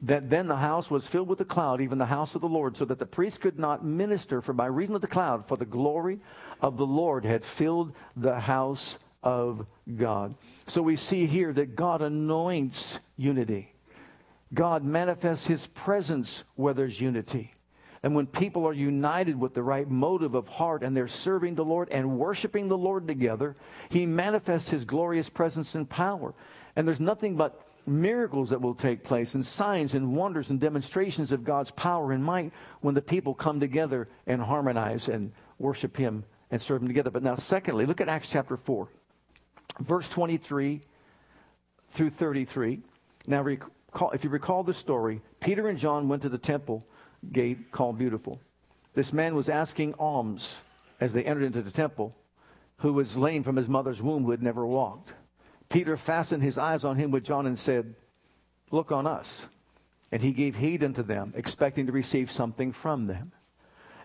that 0.00 0.30
then 0.30 0.48
the 0.48 0.56
house 0.56 0.90
was 0.90 1.06
filled 1.06 1.28
with 1.28 1.40
a 1.40 1.44
cloud, 1.44 1.80
even 1.80 1.98
the 1.98 2.06
house 2.06 2.35
of 2.35 2.40
the 2.40 2.48
Lord, 2.48 2.76
so 2.76 2.87
that 2.87 2.98
the 2.98 3.06
priest 3.06 3.42
could 3.42 3.58
not 3.58 3.85
minister, 3.85 4.40
for 4.40 4.54
by 4.54 4.66
reason 4.66 4.94
of 4.94 5.02
the 5.02 5.06
cloud, 5.06 5.46
for 5.46 5.56
the 5.56 5.66
glory 5.66 6.18
of 6.61 6.78
the 6.78 6.87
Lord 6.87 7.24
had 7.24 7.44
filled 7.44 7.92
the 8.16 8.40
house 8.40 8.98
of 9.22 9.66
God. 9.94 10.35
So 10.66 10.80
we 10.82 10.96
see 10.96 11.26
here 11.26 11.52
that 11.52 11.76
God 11.76 12.00
anoints 12.00 12.98
unity. 13.16 13.74
God 14.54 14.85
manifests 14.85 15.46
his 15.46 15.66
presence 15.66 16.44
where 16.56 16.74
there's 16.74 17.00
unity. 17.00 17.52
And 18.02 18.16
when 18.16 18.26
people 18.26 18.66
are 18.66 18.72
united 18.72 19.38
with 19.38 19.54
the 19.54 19.62
right 19.62 19.88
motive 19.88 20.34
of 20.34 20.48
heart 20.48 20.82
and 20.82 20.96
they're 20.96 21.06
serving 21.06 21.54
the 21.54 21.64
Lord 21.64 21.88
and 21.90 22.18
worshiping 22.18 22.68
the 22.68 22.78
Lord 22.78 23.06
together, 23.06 23.54
he 23.90 24.06
manifests 24.06 24.70
his 24.70 24.84
glorious 24.84 25.28
presence 25.28 25.74
and 25.74 25.88
power. 25.88 26.34
And 26.74 26.86
there's 26.86 27.00
nothing 27.00 27.36
but 27.36 27.64
miracles 27.86 28.50
that 28.50 28.60
will 28.60 28.74
take 28.74 29.04
place 29.04 29.34
and 29.34 29.44
signs 29.44 29.94
and 29.94 30.16
wonders 30.16 30.50
and 30.50 30.58
demonstrations 30.60 31.32
of 31.32 31.44
God's 31.44 31.70
power 31.70 32.12
and 32.12 32.24
might 32.24 32.52
when 32.80 32.94
the 32.94 33.02
people 33.02 33.34
come 33.34 33.60
together 33.60 34.08
and 34.26 34.42
harmonize 34.42 35.08
and 35.08 35.32
worship 35.58 35.96
him 35.96 36.24
and 36.50 36.60
serve 36.60 36.82
him 36.82 36.88
together. 36.88 37.10
But 37.10 37.22
now, 37.22 37.36
secondly, 37.36 37.86
look 37.86 38.00
at 38.00 38.08
Acts 38.08 38.30
chapter 38.30 38.56
4, 38.56 38.88
verse 39.80 40.08
23 40.08 40.80
through 41.90 42.10
33. 42.10 42.80
Now, 43.26 43.46
if 44.12 44.24
you 44.24 44.30
recall 44.30 44.64
the 44.64 44.74
story, 44.74 45.20
Peter 45.40 45.68
and 45.68 45.78
John 45.78 46.08
went 46.08 46.22
to 46.22 46.28
the 46.28 46.38
temple 46.38 46.84
gate 47.30 47.70
called 47.70 47.98
Beautiful. 47.98 48.40
This 48.94 49.12
man 49.12 49.35
was 49.35 49.48
asking 49.48 49.94
alms 49.94 50.54
as 51.00 51.12
they 51.12 51.24
entered 51.24 51.44
into 51.44 51.62
the 51.62 51.70
temple, 51.70 52.14
who 52.78 52.92
was 52.92 53.16
lame 53.16 53.42
from 53.42 53.56
his 53.56 53.68
mother's 53.68 54.02
womb, 54.02 54.24
who 54.24 54.30
had 54.30 54.42
never 54.42 54.66
walked. 54.66 55.12
Peter 55.68 55.96
fastened 55.96 56.42
his 56.42 56.58
eyes 56.58 56.85
on 56.85 56.96
him 56.96 57.11
with 57.11 57.24
John 57.24 57.46
and 57.46 57.58
said, 57.58 57.94
Look 58.70 58.92
on 58.92 59.06
us. 59.06 59.46
And 60.11 60.22
he 60.22 60.32
gave 60.32 60.56
heed 60.56 60.85
unto 60.85 61.02
them, 61.02 61.32
expecting 61.37 61.87
to 61.87 61.92
receive 61.92 62.30
something 62.30 62.72
from 62.72 63.06
them. 63.06 63.32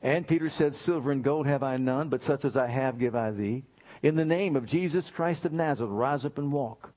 And 0.01 0.27
Peter 0.27 0.47
said, 0.47 0.75
Silver 0.75 1.11
and 1.11 1.23
gold 1.23 1.47
have 1.47 1.63
I 1.63 1.77
none, 1.77 2.09
but 2.09 2.21
such 2.21 2.45
as 2.45 2.55
I 2.55 2.67
have 2.67 2.99
give 2.99 3.15
I 3.15 3.31
thee. 3.31 3.63
In 4.01 4.15
the 4.15 4.25
name 4.25 4.55
of 4.55 4.65
Jesus 4.65 5.09
Christ 5.09 5.43
of 5.43 5.51
Nazareth, 5.51 5.91
rise 5.91 6.23
up 6.23 6.37
and 6.37 6.51
walk. 6.51 6.93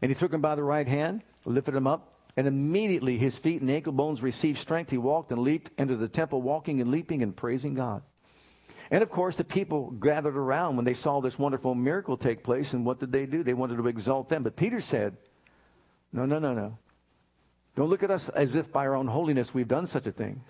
And 0.00 0.10
he 0.10 0.14
took 0.14 0.32
him 0.32 0.40
by 0.40 0.54
the 0.54 0.62
right 0.62 0.86
hand, 0.86 1.22
lifted 1.44 1.74
him 1.74 1.86
up, 1.86 2.13
and 2.36 2.46
immediately 2.46 3.16
his 3.16 3.36
feet 3.36 3.60
and 3.60 3.70
ankle 3.70 3.92
bones 3.92 4.22
received 4.22 4.58
strength. 4.58 4.90
He 4.90 4.98
walked 4.98 5.30
and 5.30 5.40
leaped 5.40 5.70
into 5.78 5.96
the 5.96 6.08
temple, 6.08 6.42
walking 6.42 6.80
and 6.80 6.90
leaping 6.90 7.22
and 7.22 7.36
praising 7.36 7.74
God. 7.74 8.02
And 8.90 9.02
of 9.02 9.10
course, 9.10 9.36
the 9.36 9.44
people 9.44 9.90
gathered 9.92 10.36
around 10.36 10.76
when 10.76 10.84
they 10.84 10.94
saw 10.94 11.20
this 11.20 11.38
wonderful 11.38 11.74
miracle 11.74 12.16
take 12.16 12.42
place. 12.42 12.74
And 12.74 12.84
what 12.84 13.00
did 13.00 13.12
they 13.12 13.26
do? 13.26 13.42
They 13.42 13.54
wanted 13.54 13.78
to 13.78 13.86
exalt 13.86 14.28
them. 14.28 14.42
But 14.42 14.56
Peter 14.56 14.80
said, 14.80 15.16
No, 16.12 16.26
no, 16.26 16.38
no, 16.38 16.52
no. 16.52 16.78
Don't 17.76 17.88
look 17.88 18.02
at 18.02 18.10
us 18.10 18.28
as 18.28 18.54
if 18.54 18.70
by 18.70 18.86
our 18.86 18.94
own 18.94 19.08
holiness 19.08 19.54
we've 19.54 19.68
done 19.68 19.86
such 19.86 20.06
a 20.06 20.12
thing. 20.12 20.42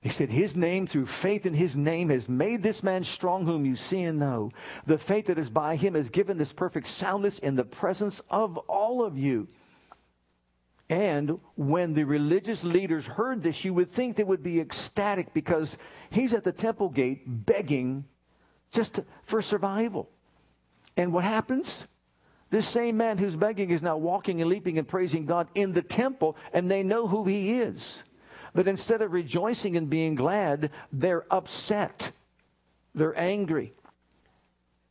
He 0.00 0.08
said, 0.08 0.30
His 0.30 0.56
name, 0.56 0.86
through 0.86 1.06
faith 1.06 1.44
in 1.44 1.54
His 1.54 1.76
name, 1.76 2.08
has 2.08 2.28
made 2.28 2.62
this 2.62 2.82
man 2.82 3.04
strong 3.04 3.44
whom 3.44 3.66
you 3.66 3.76
see 3.76 4.02
and 4.02 4.18
know. 4.18 4.50
The 4.86 4.98
faith 4.98 5.26
that 5.26 5.38
is 5.38 5.50
by 5.50 5.76
Him 5.76 5.94
has 5.94 6.08
given 6.08 6.38
this 6.38 6.52
perfect 6.52 6.86
soundness 6.86 7.38
in 7.38 7.56
the 7.56 7.64
presence 7.64 8.20
of 8.30 8.56
all 8.56 9.04
of 9.04 9.18
you. 9.18 9.46
And 10.90 11.38
when 11.54 11.94
the 11.94 12.02
religious 12.02 12.64
leaders 12.64 13.06
heard 13.06 13.44
this, 13.44 13.64
you 13.64 13.72
would 13.74 13.88
think 13.88 14.16
they 14.16 14.24
would 14.24 14.42
be 14.42 14.60
ecstatic 14.60 15.32
because 15.32 15.78
he's 16.10 16.34
at 16.34 16.42
the 16.42 16.50
temple 16.50 16.88
gate 16.88 17.22
begging 17.24 18.04
just 18.72 18.96
to, 18.96 19.04
for 19.22 19.40
survival. 19.40 20.10
And 20.96 21.12
what 21.12 21.22
happens? 21.22 21.86
This 22.50 22.66
same 22.66 22.96
man 22.96 23.18
who's 23.18 23.36
begging 23.36 23.70
is 23.70 23.84
now 23.84 23.96
walking 23.96 24.40
and 24.40 24.50
leaping 24.50 24.78
and 24.78 24.88
praising 24.88 25.26
God 25.26 25.46
in 25.54 25.72
the 25.72 25.82
temple, 25.82 26.36
and 26.52 26.68
they 26.68 26.82
know 26.82 27.06
who 27.06 27.24
he 27.24 27.52
is. 27.60 28.02
But 28.52 28.66
instead 28.66 29.00
of 29.00 29.12
rejoicing 29.12 29.76
and 29.76 29.88
being 29.88 30.16
glad, 30.16 30.70
they're 30.92 31.24
upset. 31.32 32.10
They're 32.96 33.16
angry. 33.16 33.72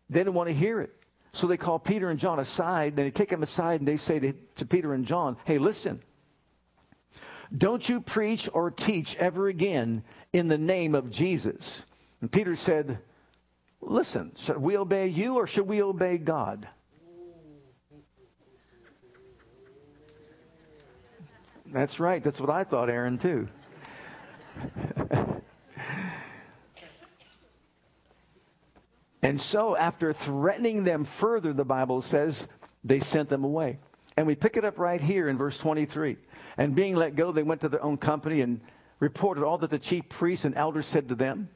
They 0.09 0.23
don't 0.23 0.33
want 0.33 0.47
to 0.47 0.55
hear 0.55 0.79
it. 0.79 0.95
So 1.31 1.47
they 1.47 1.57
call 1.57 1.79
Peter 1.79 2.09
and 2.09 2.19
John 2.19 2.39
aside, 2.39 2.89
and 2.89 2.97
they 2.97 3.11
take 3.11 3.29
them 3.29 3.43
aside 3.43 3.81
and 3.81 3.87
they 3.87 3.97
say 3.97 4.19
to, 4.19 4.33
to 4.55 4.65
Peter 4.65 4.93
and 4.93 5.05
John, 5.05 5.37
Hey, 5.45 5.57
listen, 5.57 6.01
don't 7.55 7.87
you 7.87 8.01
preach 8.01 8.49
or 8.53 8.71
teach 8.71 9.15
ever 9.17 9.47
again 9.47 10.03
in 10.33 10.47
the 10.47 10.57
name 10.57 10.95
of 10.95 11.09
Jesus. 11.09 11.83
And 12.21 12.31
Peter 12.31 12.55
said, 12.55 12.99
Listen, 13.81 14.33
should 14.35 14.57
we 14.57 14.75
obey 14.77 15.07
you 15.07 15.35
or 15.35 15.47
should 15.47 15.67
we 15.67 15.81
obey 15.81 16.17
God? 16.17 16.67
That's 21.65 21.99
right. 21.99 22.23
That's 22.23 22.41
what 22.41 22.49
I 22.49 22.63
thought, 22.63 22.89
Aaron, 22.89 23.17
too. 23.17 23.47
And 29.29 29.39
so, 29.39 29.75
after 29.75 30.11
threatening 30.11 30.85
them 30.85 31.05
further, 31.05 31.53
the 31.53 31.63
Bible 31.63 32.01
says 32.01 32.47
they 32.83 32.99
sent 32.99 33.29
them 33.29 33.43
away. 33.43 33.77
And 34.17 34.25
we 34.25 34.33
pick 34.33 34.57
it 34.57 34.65
up 34.65 34.79
right 34.79 34.99
here 34.99 35.29
in 35.29 35.37
verse 35.37 35.59
23. 35.59 36.17
And 36.57 36.73
being 36.73 36.95
let 36.95 37.15
go, 37.15 37.31
they 37.31 37.43
went 37.43 37.61
to 37.61 37.69
their 37.69 37.83
own 37.83 37.97
company 37.97 38.41
and 38.41 38.59
reported 38.99 39.43
all 39.43 39.59
that 39.59 39.69
the 39.69 39.77
chief 39.77 40.09
priests 40.09 40.45
and 40.45 40.55
elders 40.55 40.87
said 40.87 41.09
to 41.09 41.15
them. 41.15 41.49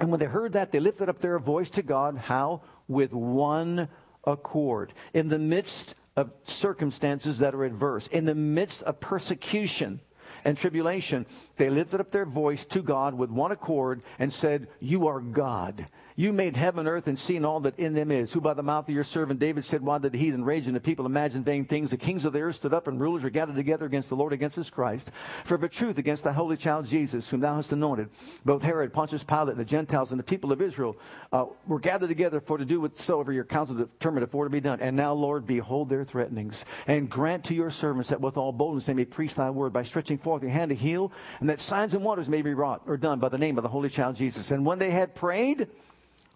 And 0.00 0.10
when 0.10 0.18
they 0.18 0.26
heard 0.26 0.54
that, 0.54 0.72
they 0.72 0.80
lifted 0.80 1.08
up 1.08 1.20
their 1.20 1.38
voice 1.38 1.70
to 1.70 1.84
God. 1.84 2.16
How? 2.18 2.62
With 2.88 3.12
one 3.12 3.88
accord. 4.24 4.92
In 5.14 5.28
the 5.28 5.38
midst 5.38 5.94
of 6.16 6.32
circumstances 6.46 7.38
that 7.38 7.54
are 7.54 7.64
adverse, 7.64 8.08
in 8.08 8.24
the 8.24 8.34
midst 8.34 8.82
of 8.82 8.98
persecution 8.98 10.00
and 10.44 10.58
tribulation, 10.58 11.26
they 11.58 11.70
lifted 11.70 12.00
up 12.00 12.10
their 12.10 12.26
voice 12.26 12.64
to 12.66 12.82
God 12.82 13.14
with 13.14 13.30
one 13.30 13.52
accord 13.52 14.02
and 14.18 14.32
said, 14.32 14.66
You 14.80 15.06
are 15.06 15.20
God. 15.20 15.86
You 16.18 16.32
made 16.32 16.56
heaven, 16.56 16.88
earth, 16.88 17.06
and 17.06 17.16
sea, 17.16 17.36
and 17.36 17.46
all 17.46 17.60
that 17.60 17.78
in 17.78 17.94
them 17.94 18.10
is. 18.10 18.32
Who 18.32 18.40
by 18.40 18.52
the 18.52 18.62
mouth 18.64 18.88
of 18.88 18.94
your 18.94 19.04
servant 19.04 19.38
David 19.38 19.64
said, 19.64 19.82
Why 19.82 19.98
did 19.98 20.10
the 20.10 20.18
heathen 20.18 20.44
rage 20.44 20.66
and 20.66 20.74
the 20.74 20.80
people 20.80 21.06
imagine 21.06 21.44
vain 21.44 21.64
things? 21.64 21.92
The 21.92 21.96
kings 21.96 22.24
of 22.24 22.32
the 22.32 22.40
earth 22.40 22.56
stood 22.56 22.74
up, 22.74 22.88
and 22.88 23.00
rulers 23.00 23.22
were 23.22 23.30
gathered 23.30 23.54
together 23.54 23.86
against 23.86 24.08
the 24.08 24.16
Lord, 24.16 24.32
against 24.32 24.56
his 24.56 24.68
Christ. 24.68 25.12
For 25.44 25.54
of 25.54 25.62
a 25.62 25.68
truth, 25.68 25.96
against 25.96 26.24
thy 26.24 26.32
holy 26.32 26.56
child 26.56 26.86
Jesus, 26.86 27.28
whom 27.28 27.38
thou 27.38 27.54
hast 27.54 27.70
anointed, 27.70 28.08
both 28.44 28.64
Herod, 28.64 28.92
Pontius 28.92 29.22
Pilate, 29.22 29.50
and 29.50 29.60
the 29.60 29.64
Gentiles, 29.64 30.10
and 30.10 30.18
the 30.18 30.24
people 30.24 30.50
of 30.50 30.60
Israel 30.60 30.96
uh, 31.32 31.44
were 31.68 31.78
gathered 31.78 32.08
together 32.08 32.40
for 32.40 32.58
to 32.58 32.64
do 32.64 32.80
whatsoever 32.80 33.32
your 33.32 33.44
counsel 33.44 33.76
determined 33.76 34.28
for 34.28 34.42
to 34.42 34.50
be 34.50 34.58
done. 34.58 34.80
And 34.80 34.96
now, 34.96 35.12
Lord, 35.12 35.46
behold 35.46 35.88
their 35.88 36.04
threatenings, 36.04 36.64
and 36.88 37.08
grant 37.08 37.44
to 37.44 37.54
your 37.54 37.70
servants 37.70 38.10
that 38.10 38.20
with 38.20 38.36
all 38.36 38.50
boldness 38.50 38.86
they 38.86 38.94
may 38.94 39.04
preach 39.04 39.36
thy 39.36 39.50
word 39.50 39.72
by 39.72 39.84
stretching 39.84 40.18
forth 40.18 40.42
your 40.42 40.50
hand 40.50 40.70
to 40.70 40.74
heal, 40.74 41.12
and 41.38 41.48
that 41.48 41.60
signs 41.60 41.94
and 41.94 42.02
wonders 42.02 42.28
may 42.28 42.42
be 42.42 42.54
wrought 42.54 42.82
or 42.88 42.96
done 42.96 43.20
by 43.20 43.28
the 43.28 43.38
name 43.38 43.56
of 43.56 43.62
the 43.62 43.68
holy 43.68 43.88
child 43.88 44.16
Jesus. 44.16 44.50
And 44.50 44.66
when 44.66 44.80
they 44.80 44.90
had 44.90 45.14
prayed, 45.14 45.68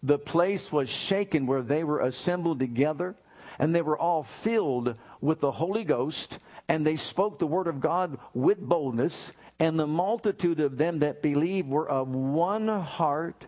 the 0.02 0.18
place 0.18 0.72
was 0.72 0.88
shaken 0.88 1.46
where 1.46 1.62
they 1.62 1.84
were 1.84 2.00
assembled 2.00 2.58
together, 2.58 3.14
and 3.58 3.74
they 3.74 3.82
were 3.82 3.98
all 3.98 4.22
filled 4.22 4.98
with 5.20 5.40
the 5.40 5.52
Holy 5.52 5.84
Ghost, 5.84 6.38
and 6.68 6.86
they 6.86 6.96
spoke 6.96 7.38
the 7.38 7.46
word 7.46 7.66
of 7.68 7.80
God 7.80 8.18
with 8.34 8.60
boldness. 8.60 9.32
And 9.60 9.78
the 9.78 9.86
multitude 9.86 10.58
of 10.58 10.76
them 10.76 10.98
that 11.00 11.22
believed 11.22 11.68
were 11.68 11.88
of 11.88 12.08
one 12.08 12.66
heart 12.66 13.46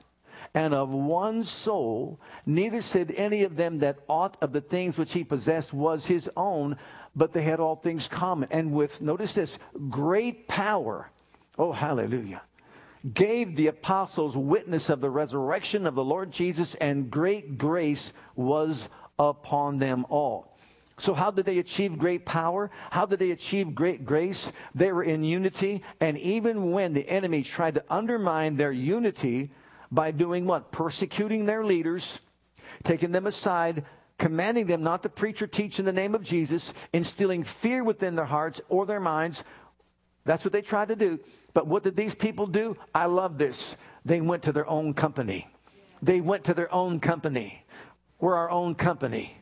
and 0.55 0.73
of 0.73 0.91
one 0.91 1.43
soul. 1.43 2.21
Neither 2.47 2.83
said 2.83 3.13
any 3.17 3.43
of 3.43 3.57
them 3.57 3.81
that 3.81 3.99
aught 4.07 4.37
of 4.41 4.53
the 4.53 4.61
things 4.61 4.97
which 4.97 5.13
he 5.13 5.25
possessed 5.25 5.73
was 5.73 6.07
his 6.07 6.31
own, 6.37 6.77
but 7.17 7.33
they 7.33 7.43
had 7.43 7.59
all 7.59 7.75
things 7.75 8.07
common. 8.07 8.49
And 8.53 8.73
with, 8.73 9.01
notice 9.01 9.35
this, 9.35 9.59
great 9.91 10.47
power. 10.47 11.11
Oh, 11.59 11.73
hallelujah 11.73 12.43
gave 13.13 13.57
the 13.57 13.67
apostles 13.67 14.37
witness 14.37 14.89
of 14.89 15.01
the 15.01 15.11
resurrection 15.11 15.87
of 15.87 15.95
the 15.95 16.05
Lord 16.05 16.33
Jesus, 16.33 16.75
and 16.77 17.11
great 17.11 17.59
grace 17.59 18.13
was 18.35 18.89
upon 19.19 19.79
them 19.79 20.07
all. 20.09 20.57
So, 20.97 21.13
how 21.13 21.31
did 21.33 21.45
they 21.45 21.59
achieve 21.59 21.99
great 21.99 22.25
power? 22.25 22.71
How 22.91 23.05
did 23.05 23.19
they 23.19 23.33
achieve 23.33 23.75
great 23.75 24.05
grace? 24.05 24.53
They 24.75 24.93
were 24.93 25.03
in 25.03 25.25
unity, 25.25 25.83
and 26.01 26.17
even 26.19 26.71
when 26.71 26.93
the 26.93 27.09
enemy 27.09 27.43
tried 27.43 27.75
to 27.75 27.85
undermine 27.91 28.57
their 28.57 28.73
unity 28.73 29.51
by 29.91 30.13
doing 30.13 30.47
what? 30.47 30.71
Persecuting 30.71 31.47
their 31.47 31.65
leaders, 31.65 32.21
taking 32.85 33.11
them 33.11 33.27
aside, 33.27 33.85
commanding 34.19 34.67
them 34.67 34.85
not 34.85 35.03
to 35.03 35.09
preach 35.09 35.43
or 35.43 35.49
teach 35.49 35.81
in 35.81 35.85
the 35.85 35.93
name 35.93 36.15
of 36.15 36.23
Jesus, 36.23 36.73
instilling 36.93 37.43
fear 37.43 37.83
within 37.83 38.15
their 38.15 38.25
hearts 38.25 38.61
or 38.69 38.87
their 38.87 39.01
minds. 39.01 39.43
That's 40.25 40.45
what 40.45 40.53
they 40.53 40.63
tried 40.63 40.89
to 40.89 40.97
do. 40.97 41.19
But 41.55 41.69
what 41.69 41.85
did 41.85 41.97
these 41.97 42.15
people 42.15 42.47
do? 42.47 42.77
I 42.95 43.07
love 43.07 43.39
this. 43.39 43.77
They 44.05 44.21
went 44.21 44.43
to 44.43 44.53
their 44.53 44.69
own 44.69 44.93
company. 44.93 45.49
They 46.03 46.21
went 46.21 46.45
to 46.45 46.55
their 46.55 46.73
own 46.75 47.01
company. 47.01 47.65
We're 48.21 48.35
our 48.35 48.51
own 48.51 48.75
company. 48.75 49.39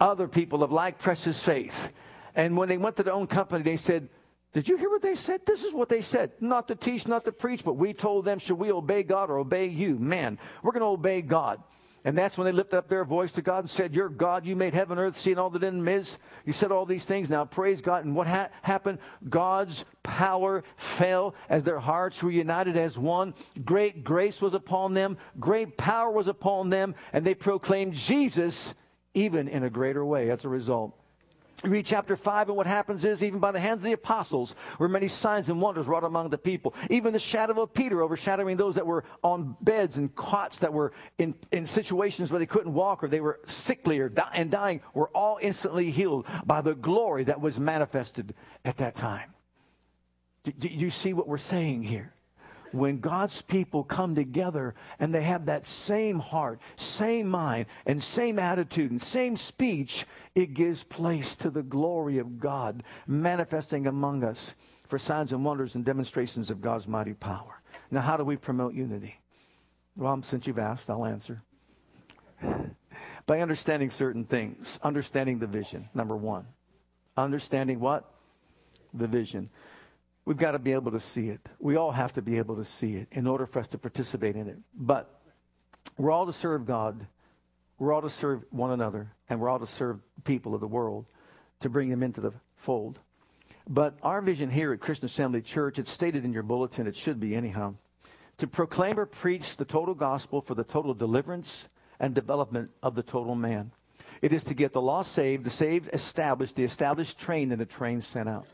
Other 0.00 0.26
people 0.26 0.64
of 0.64 0.72
like 0.72 0.98
precious 0.98 1.40
faith. 1.40 1.90
And 2.34 2.56
when 2.56 2.68
they 2.68 2.78
went 2.78 2.96
to 2.96 3.02
their 3.02 3.12
own 3.12 3.26
company, 3.26 3.62
they 3.62 3.76
said, 3.76 4.08
Did 4.54 4.68
you 4.68 4.78
hear 4.78 4.88
what 4.88 5.02
they 5.02 5.14
said? 5.14 5.42
This 5.46 5.62
is 5.62 5.74
what 5.74 5.88
they 5.88 6.00
said. 6.00 6.32
Not 6.40 6.66
to 6.68 6.74
teach, 6.74 7.06
not 7.06 7.24
to 7.26 7.32
preach, 7.32 7.62
but 7.64 7.74
we 7.74 7.92
told 7.92 8.24
them, 8.24 8.38
Should 8.38 8.58
we 8.58 8.72
obey 8.72 9.02
God 9.02 9.30
or 9.30 9.38
obey 9.38 9.66
you? 9.66 9.98
Man, 9.98 10.38
we're 10.62 10.72
going 10.72 10.80
to 10.80 10.86
obey 10.86 11.20
God. 11.20 11.62
And 12.04 12.16
that's 12.16 12.38
when 12.38 12.46
they 12.46 12.52
lifted 12.52 12.78
up 12.78 12.88
their 12.88 13.04
voice 13.04 13.32
to 13.32 13.42
God 13.42 13.60
and 13.60 13.70
said, 13.70 13.94
You're 13.94 14.08
God. 14.08 14.46
You 14.46 14.56
made 14.56 14.72
heaven, 14.74 14.98
and 14.98 15.06
earth, 15.06 15.18
sea, 15.18 15.32
and 15.32 15.40
all 15.40 15.50
that 15.50 15.62
in 15.62 15.78
them 15.78 15.88
is. 15.88 16.16
You 16.46 16.52
said 16.52 16.72
all 16.72 16.86
these 16.86 17.04
things. 17.04 17.28
Now 17.28 17.44
praise 17.44 17.82
God. 17.82 18.04
And 18.04 18.16
what 18.16 18.26
ha- 18.26 18.48
happened? 18.62 18.98
God's 19.28 19.84
power 20.02 20.64
fell 20.76 21.34
as 21.48 21.64
their 21.64 21.78
hearts 21.78 22.22
were 22.22 22.30
united 22.30 22.76
as 22.76 22.96
one. 22.96 23.34
Great 23.64 24.02
grace 24.04 24.40
was 24.40 24.54
upon 24.54 24.94
them. 24.94 25.18
Great 25.38 25.76
power 25.76 26.10
was 26.10 26.26
upon 26.26 26.70
them. 26.70 26.94
And 27.12 27.24
they 27.24 27.34
proclaimed 27.34 27.94
Jesus 27.94 28.74
even 29.12 29.48
in 29.48 29.64
a 29.64 29.70
greater 29.70 30.04
way 30.04 30.30
as 30.30 30.44
a 30.44 30.48
result. 30.48 30.99
Read 31.62 31.84
chapter 31.84 32.16
5, 32.16 32.48
and 32.48 32.56
what 32.56 32.66
happens 32.66 33.04
is, 33.04 33.22
even 33.22 33.38
by 33.38 33.52
the 33.52 33.60
hands 33.60 33.78
of 33.78 33.82
the 33.84 33.92
apostles, 33.92 34.54
were 34.78 34.88
many 34.88 35.08
signs 35.08 35.48
and 35.48 35.60
wonders 35.60 35.86
wrought 35.86 36.04
among 36.04 36.30
the 36.30 36.38
people. 36.38 36.74
Even 36.88 37.12
the 37.12 37.18
shadow 37.18 37.60
of 37.60 37.74
Peter 37.74 38.02
overshadowing 38.02 38.56
those 38.56 38.76
that 38.76 38.86
were 38.86 39.04
on 39.22 39.56
beds 39.60 39.98
and 39.98 40.14
cots 40.14 40.58
that 40.58 40.72
were 40.72 40.92
in, 41.18 41.34
in 41.52 41.66
situations 41.66 42.30
where 42.30 42.38
they 42.38 42.46
couldn't 42.46 42.72
walk 42.72 43.04
or 43.04 43.08
they 43.08 43.20
were 43.20 43.40
sickly 43.44 43.98
or 43.98 44.10
and 44.32 44.50
dying 44.50 44.80
were 44.94 45.08
all 45.08 45.38
instantly 45.42 45.90
healed 45.90 46.26
by 46.46 46.62
the 46.62 46.74
glory 46.74 47.24
that 47.24 47.40
was 47.40 47.60
manifested 47.60 48.34
at 48.64 48.78
that 48.78 48.94
time. 48.94 49.34
Do, 50.44 50.52
do 50.52 50.68
you 50.68 50.90
see 50.90 51.12
what 51.12 51.28
we're 51.28 51.36
saying 51.38 51.82
here? 51.82 52.14
When 52.72 53.00
God's 53.00 53.42
people 53.42 53.84
come 53.84 54.14
together 54.14 54.74
and 54.98 55.14
they 55.14 55.22
have 55.22 55.46
that 55.46 55.66
same 55.66 56.18
heart, 56.18 56.60
same 56.76 57.28
mind, 57.28 57.66
and 57.86 58.02
same 58.02 58.38
attitude 58.38 58.90
and 58.90 59.00
same 59.00 59.36
speech, 59.36 60.06
it 60.34 60.54
gives 60.54 60.82
place 60.82 61.36
to 61.36 61.50
the 61.50 61.62
glory 61.62 62.18
of 62.18 62.38
God 62.38 62.82
manifesting 63.06 63.86
among 63.86 64.24
us 64.24 64.54
for 64.88 64.98
signs 64.98 65.32
and 65.32 65.44
wonders 65.44 65.74
and 65.74 65.84
demonstrations 65.84 66.50
of 66.50 66.60
God's 66.60 66.88
mighty 66.88 67.14
power. 67.14 67.62
Now, 67.90 68.00
how 68.00 68.16
do 68.16 68.24
we 68.24 68.36
promote 68.36 68.74
unity? 68.74 69.20
Well, 69.96 70.22
since 70.22 70.46
you've 70.46 70.58
asked, 70.58 70.90
I'll 70.90 71.06
answer. 71.06 71.42
By 73.26 73.40
understanding 73.40 73.90
certain 73.90 74.24
things, 74.24 74.78
understanding 74.82 75.38
the 75.38 75.46
vision, 75.46 75.88
number 75.94 76.16
one. 76.16 76.46
Understanding 77.16 77.80
what? 77.80 78.10
The 78.94 79.06
vision. 79.06 79.50
We've 80.30 80.38
got 80.38 80.52
to 80.52 80.60
be 80.60 80.74
able 80.74 80.92
to 80.92 81.00
see 81.00 81.28
it. 81.28 81.40
We 81.58 81.74
all 81.74 81.90
have 81.90 82.12
to 82.12 82.22
be 82.22 82.38
able 82.38 82.54
to 82.54 82.64
see 82.64 82.94
it 82.94 83.08
in 83.10 83.26
order 83.26 83.46
for 83.46 83.58
us 83.58 83.66
to 83.66 83.78
participate 83.78 84.36
in 84.36 84.46
it. 84.46 84.58
But 84.72 85.12
we're 85.98 86.12
all 86.12 86.24
to 86.24 86.32
serve 86.32 86.66
God. 86.66 87.04
We're 87.80 87.92
all 87.92 88.02
to 88.02 88.08
serve 88.08 88.44
one 88.50 88.70
another. 88.70 89.10
And 89.28 89.40
we're 89.40 89.48
all 89.48 89.58
to 89.58 89.66
serve 89.66 89.98
people 90.22 90.54
of 90.54 90.60
the 90.60 90.68
world 90.68 91.06
to 91.58 91.68
bring 91.68 91.88
them 91.88 92.04
into 92.04 92.20
the 92.20 92.32
fold. 92.56 93.00
But 93.68 93.98
our 94.04 94.22
vision 94.22 94.50
here 94.50 94.72
at 94.72 94.78
Christian 94.78 95.06
Assembly 95.06 95.42
Church, 95.42 95.80
it's 95.80 95.90
stated 95.90 96.24
in 96.24 96.32
your 96.32 96.44
bulletin, 96.44 96.86
it 96.86 96.94
should 96.94 97.18
be 97.18 97.34
anyhow, 97.34 97.74
to 98.38 98.46
proclaim 98.46 99.00
or 99.00 99.06
preach 99.06 99.56
the 99.56 99.64
total 99.64 99.96
gospel 99.96 100.40
for 100.40 100.54
the 100.54 100.62
total 100.62 100.94
deliverance 100.94 101.68
and 101.98 102.14
development 102.14 102.70
of 102.84 102.94
the 102.94 103.02
total 103.02 103.34
man. 103.34 103.72
It 104.22 104.32
is 104.32 104.44
to 104.44 104.54
get 104.54 104.74
the 104.74 104.80
lost 104.80 105.10
saved, 105.10 105.42
the 105.42 105.50
saved 105.50 105.90
established, 105.92 106.54
the 106.54 106.62
established 106.62 107.18
trained, 107.18 107.50
and 107.50 107.60
the 107.60 107.66
trained 107.66 108.04
sent 108.04 108.28
out. 108.28 108.46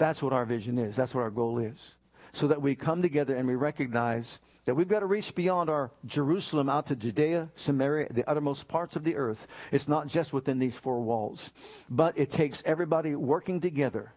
That's 0.00 0.22
what 0.22 0.32
our 0.32 0.46
vision 0.46 0.78
is. 0.78 0.96
That's 0.96 1.14
what 1.14 1.20
our 1.20 1.30
goal 1.30 1.58
is. 1.58 1.94
So 2.32 2.46
that 2.48 2.62
we 2.62 2.74
come 2.74 3.02
together 3.02 3.36
and 3.36 3.46
we 3.46 3.54
recognize 3.54 4.40
that 4.64 4.74
we've 4.74 4.88
got 4.88 5.00
to 5.00 5.06
reach 5.06 5.34
beyond 5.34 5.68
our 5.68 5.90
Jerusalem 6.06 6.70
out 6.70 6.86
to 6.86 6.96
Judea, 6.96 7.50
Samaria, 7.54 8.08
the 8.10 8.28
uttermost 8.28 8.66
parts 8.66 8.96
of 8.96 9.04
the 9.04 9.16
earth. 9.16 9.46
It's 9.70 9.88
not 9.88 10.06
just 10.06 10.32
within 10.32 10.58
these 10.58 10.74
four 10.74 11.02
walls, 11.02 11.50
but 11.90 12.16
it 12.16 12.30
takes 12.30 12.62
everybody 12.64 13.14
working 13.14 13.60
together 13.60 14.14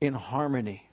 in 0.00 0.14
harmony 0.14 0.90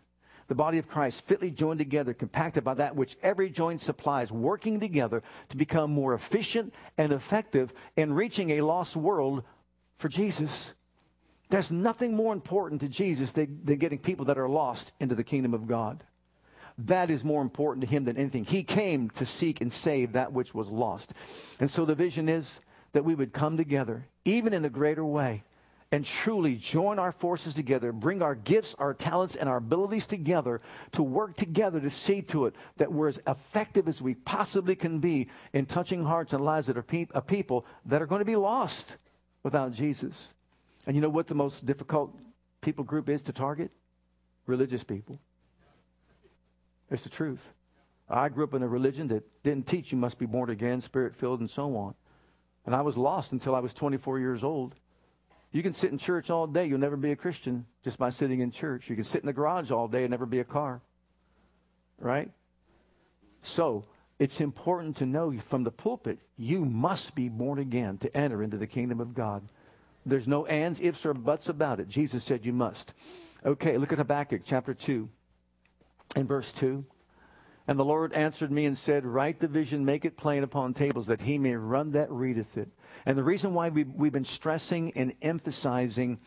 the 0.47 0.55
body 0.55 0.77
of 0.77 0.87
Christ, 0.87 1.23
fitly 1.23 1.51
joined 1.51 1.79
together, 1.79 2.13
compacted 2.13 2.63
by 2.63 2.73
that 2.75 2.95
which 2.95 3.17
every 3.21 3.49
joint 3.49 3.81
supplies, 3.81 4.31
working 4.31 4.79
together 4.79 5.21
to 5.49 5.57
become 5.57 5.91
more 5.91 6.13
efficient 6.13 6.73
and 6.97 7.11
effective 7.11 7.73
in 7.97 8.13
reaching 8.13 8.51
a 8.51 8.61
lost 8.61 8.95
world 8.95 9.43
for 9.97 10.07
Jesus. 10.07 10.73
There's 11.49 11.71
nothing 11.71 12.15
more 12.15 12.33
important 12.33 12.81
to 12.81 12.87
Jesus 12.87 13.31
than, 13.31 13.61
than 13.63 13.77
getting 13.77 13.99
people 13.99 14.25
that 14.25 14.37
are 14.37 14.49
lost 14.49 14.91
into 14.99 15.15
the 15.15 15.23
kingdom 15.23 15.53
of 15.53 15.67
God. 15.67 16.03
That 16.77 17.09
is 17.09 17.23
more 17.23 17.41
important 17.41 17.81
to 17.85 17.89
him 17.89 18.03
than 18.03 18.17
anything. 18.17 18.45
He 18.45 18.63
came 18.63 19.09
to 19.11 19.25
seek 19.25 19.61
and 19.61 19.71
save 19.71 20.13
that 20.13 20.33
which 20.33 20.53
was 20.53 20.69
lost. 20.69 21.13
And 21.59 21.71
so 21.71 21.85
the 21.85 21.95
vision 21.95 22.29
is 22.29 22.59
that 22.91 23.05
we 23.05 23.15
would 23.15 23.33
come 23.33 23.57
together, 23.57 24.07
even 24.25 24.53
in 24.53 24.65
a 24.65 24.69
greater 24.69 25.05
way, 25.05 25.43
and 25.91 26.05
truly 26.05 26.55
join 26.55 26.99
our 26.99 27.13
forces 27.13 27.53
together, 27.53 27.91
bring 27.91 28.21
our 28.21 28.35
gifts, 28.35 28.75
our 28.77 28.93
talents, 28.93 29.35
and 29.35 29.47
our 29.47 29.57
abilities 29.57 30.05
together 30.05 30.61
to 30.91 31.01
work 31.01 31.37
together 31.37 31.79
to 31.79 31.89
see 31.89 32.21
to 32.21 32.45
it 32.45 32.55
that 32.75 32.91
we're 32.91 33.07
as 33.07 33.21
effective 33.25 33.87
as 33.87 34.01
we 34.01 34.13
possibly 34.13 34.75
can 34.75 34.99
be 34.99 35.27
in 35.53 35.65
touching 35.65 36.03
hearts 36.03 36.33
and 36.33 36.43
lives 36.43 36.67
that 36.67 36.77
are 36.77 36.83
pe- 36.83 37.07
of 37.11 37.25
people 37.25 37.65
that 37.85 38.01
are 38.01 38.05
going 38.05 38.19
to 38.19 38.25
be 38.25 38.35
lost 38.35 38.97
without 39.43 39.71
Jesus. 39.71 40.33
And 40.87 40.95
you 40.95 41.01
know 41.01 41.09
what 41.09 41.27
the 41.27 41.35
most 41.35 41.65
difficult 41.65 42.17
people 42.61 42.85
group 42.85 43.09
is 43.09 43.21
to 43.23 43.33
target? 43.33 43.71
Religious 44.45 44.83
people. 44.83 45.19
It's 46.89 47.03
the 47.03 47.09
truth. 47.09 47.53
I 48.09 48.29
grew 48.29 48.45
up 48.45 48.53
in 48.53 48.63
a 48.63 48.67
religion 48.67 49.09
that 49.09 49.43
didn't 49.43 49.67
teach 49.67 49.91
you 49.91 49.97
must 49.97 50.17
be 50.17 50.25
born 50.25 50.49
again, 50.49 50.79
spirit 50.79 51.13
filled, 51.13 51.41
and 51.41 51.49
so 51.49 51.75
on. 51.75 51.93
And 52.65 52.73
I 52.73 52.81
was 52.81 52.97
lost 52.97 53.33
until 53.33 53.53
I 53.53 53.59
was 53.59 53.73
24 53.73 54.19
years 54.19 54.45
old. 54.45 54.75
You 55.51 55.61
can 55.61 55.73
sit 55.73 55.91
in 55.91 55.97
church 55.97 56.29
all 56.29 56.47
day, 56.47 56.65
you'll 56.65 56.79
never 56.79 56.95
be 56.95 57.11
a 57.11 57.15
Christian 57.17 57.65
just 57.83 57.97
by 57.97 58.09
sitting 58.09 58.39
in 58.39 58.51
church. 58.51 58.89
You 58.89 58.95
can 58.95 59.03
sit 59.03 59.21
in 59.21 59.27
the 59.27 59.33
garage 59.33 59.71
all 59.71 59.89
day 59.89 60.03
and 60.03 60.11
never 60.11 60.25
be 60.25 60.39
a 60.39 60.45
car. 60.45 60.81
Right? 61.99 62.31
So, 63.41 63.85
it's 64.19 64.39
important 64.39 64.95
to 64.97 65.05
know 65.05 65.33
from 65.49 65.63
the 65.63 65.71
pulpit, 65.71 66.19
you 66.37 66.63
must 66.65 67.13
be 67.13 67.27
born 67.27 67.59
again 67.59 67.97
to 67.99 68.17
enter 68.17 68.41
into 68.41 68.57
the 68.57 68.67
kingdom 68.67 68.99
of 68.99 69.13
God. 69.13 69.43
There's 70.07 70.27
no 70.27 70.45
ands, 70.45 70.79
ifs, 70.79 71.05
or 71.05 71.13
buts 71.13 71.49
about 71.49 71.79
it. 71.79 71.89
Jesus 71.89 72.23
said 72.23 72.45
you 72.45 72.53
must. 72.53 72.93
Okay, 73.45 73.77
look 73.77 73.91
at 73.91 73.97
Habakkuk 73.97 74.41
chapter 74.43 74.73
2 74.73 75.09
and 76.15 76.27
verse 76.27 76.53
2. 76.53 76.85
And 77.67 77.77
the 77.77 77.85
Lord 77.85 78.13
answered 78.13 78.49
me 78.49 78.65
and 78.65 78.77
said, 78.77 79.05
Write 79.05 79.39
the 79.39 79.47
vision, 79.47 79.83
make 79.83 80.05
it 80.05 80.15
plain 80.15 80.43
upon 80.43 80.73
tables, 80.73 81.07
that 81.07 81.21
he 81.21 81.37
may 81.37 81.55
run 81.55 81.91
that 81.91 82.09
readeth 82.09 82.57
it. 82.57 82.69
And 83.05 83.17
the 83.17 83.23
reason 83.23 83.53
why 83.53 83.67
we, 83.69 83.83
we've 83.83 84.13
been 84.13 84.23
stressing 84.23 84.93
and 84.95 85.13
emphasizing 85.21 86.19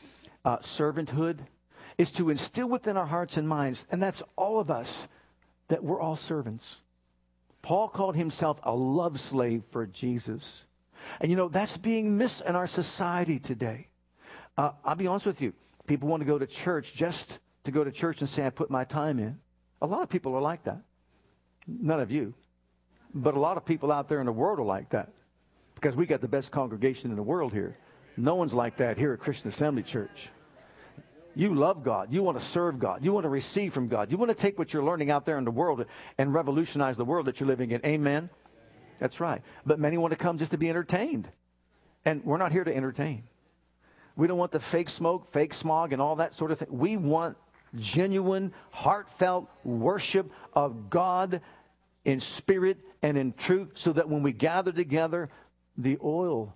uh, 0.45 0.59
servanthood 0.59 1.39
is 1.97 2.13
to 2.13 2.29
instill 2.29 2.69
within 2.69 2.99
our 2.99 3.07
hearts 3.07 3.39
and 3.39 3.49
minds, 3.49 3.87
and 3.91 4.03
that's 4.03 4.23
all 4.37 4.61
of 4.61 4.71
us, 4.71 5.09
that 5.69 5.83
we're 5.83 6.01
all 6.01 6.17
servants. 6.17 6.83
Paul 7.63 7.89
called 7.89 8.17
himself 8.17 8.61
a 8.63 8.75
love 8.75 9.19
slave 9.19 9.63
for 9.71 9.87
Jesus. 9.87 10.65
And 11.21 11.31
you 11.31 11.37
know, 11.37 11.49
that's 11.49 11.77
being 11.77 12.17
missed 12.19 12.43
in 12.43 12.57
our 12.57 12.67
society 12.67 13.39
today. 13.39 13.89
Uh, 14.57 14.73
I'll 14.85 14.97
be 14.97 15.07
honest 15.07 15.27
with 15.27 15.41
you. 15.41 15.53
People 15.87 16.09
want 16.09 16.21
to 16.21 16.27
go 16.27 16.39
to 16.39 16.47
church 16.47 16.95
just 16.95 17.39
to 17.65 17.71
go 17.71 17.85
to 17.85 17.91
church 17.91 18.21
and 18.21 18.29
say, 18.29 18.47
I 18.47 18.51
put 18.51 18.71
my 18.71 18.85
time 18.85 19.19
in. 19.19 19.39
A 19.83 19.87
lot 19.87 20.03
of 20.03 20.09
people 20.09 20.35
are 20.35 20.41
like 20.41 20.65
that. 20.65 20.83
None 21.67 22.01
of 22.01 22.11
you. 22.11 22.35
But 23.15 23.35
a 23.35 23.41
lot 23.41 23.57
of 23.57 23.65
people 23.65 23.91
out 23.91 24.09
there 24.09 24.21
in 24.21 24.27
the 24.27 24.33
world 24.33 24.59
are 24.59 24.65
like 24.65 24.91
that 24.91 25.13
because 25.75 25.97
we 25.97 26.07
got 26.07 26.21
the 26.21 26.29
best 26.29 26.53
congregation 26.53 27.11
in 27.11 27.17
the 27.17 27.23
world 27.23 27.53
here. 27.53 27.77
No 28.17 28.35
one's 28.35 28.55
like 28.55 28.77
that 28.77 28.99
here 28.99 29.13
at 29.13 29.21
Christian 29.21 29.49
Assembly 29.49 29.83
Church. 29.83 30.29
You 31.35 31.55
love 31.55 31.83
God. 31.83 32.13
You 32.13 32.23
want 32.23 32.39
to 32.39 32.45
serve 32.45 32.79
God. 32.79 33.05
You 33.05 33.13
want 33.13 33.25
to 33.25 33.31
receive 33.31 33.73
from 33.73 33.89
God. 33.89 34.11
You 34.11 34.19
want 34.19 34.31
to 34.31 34.37
take 34.37 34.59
what 34.59 34.73
you're 34.73 34.85
learning 34.85 35.11
out 35.11 35.25
there 35.25 35.39
in 35.39 35.45
the 35.45 35.51
world 35.51 35.87
and 36.19 36.35
revolutionize 36.35 36.97
the 36.97 37.05
world 37.05 37.27
that 37.27 37.41
you're 37.41 37.47
living 37.47 37.71
in. 37.71 37.81
Amen? 37.87 38.29
That's 39.01 39.19
right. 39.19 39.43
But 39.67 39.81
many 39.81 39.99
want 39.99 40.13
to 40.13 40.17
come 40.17 40.39
just 40.39 40.53
to 40.53 40.59
be 40.59 40.71
entertained. 40.71 41.29
And 42.05 42.25
we're 42.25 42.37
not 42.37 42.53
here 42.53 42.63
to 42.63 42.75
entertain. 42.75 43.25
We 44.15 44.29
don't 44.29 44.39
want 44.39 44.53
the 44.53 44.61
fake 44.61 44.91
smoke, 44.91 45.33
fake 45.33 45.55
smog, 45.55 45.93
and 45.93 46.01
all 46.01 46.17
that 46.17 46.35
sort 46.35 46.51
of 46.53 46.59
thing. 46.59 46.69
We 46.71 46.97
want 46.97 47.37
genuine, 47.77 48.53
heartfelt 48.71 49.49
worship 49.65 50.31
of 50.53 50.91
God 50.91 51.41
in 52.05 52.21
spirit 52.21 52.79
and 53.03 53.17
in 53.17 53.33
truth, 53.33 53.73
so 53.75 53.93
that 53.95 54.09
when 54.09 54.23
we 54.23 54.33
gather 54.33 54.73
together, 54.73 55.31
the 55.77 55.99
oil 56.03 56.55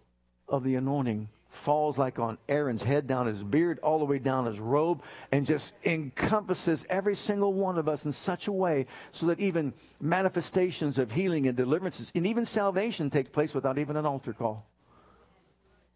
of 0.48 0.64
the 0.64 0.74
anointing 0.74 1.28
falls 1.55 1.99
like 1.99 2.19
on 2.19 2.38
Aaron's 2.49 2.83
head, 2.83 3.07
down 3.07 3.27
his 3.27 3.43
beard, 3.43 3.79
all 3.81 3.99
the 3.99 4.05
way 4.05 4.19
down 4.19 4.47
his 4.47 4.61
robe, 4.61 5.03
and 5.33 5.47
just 5.47 5.75
encompasses 5.85 6.85
every 6.88 7.14
single 7.14 7.53
one 7.53 7.79
of 7.79 7.88
us 7.88 8.05
in 8.05 8.12
such 8.12 8.47
a 8.47 8.53
way 8.53 8.87
so 9.12 9.27
that 9.27 9.40
even 9.40 9.73
manifestations 10.01 10.99
of 10.99 11.12
healing 11.12 11.47
and 11.47 11.57
deliverances 11.57 12.12
and 12.14 12.27
even 12.27 12.45
salvation 12.45 13.11
takes 13.11 13.31
place 13.31 13.55
without 13.55 13.79
even 13.79 13.97
an 13.97 14.07
altar 14.07 14.33
call. 14.33 14.67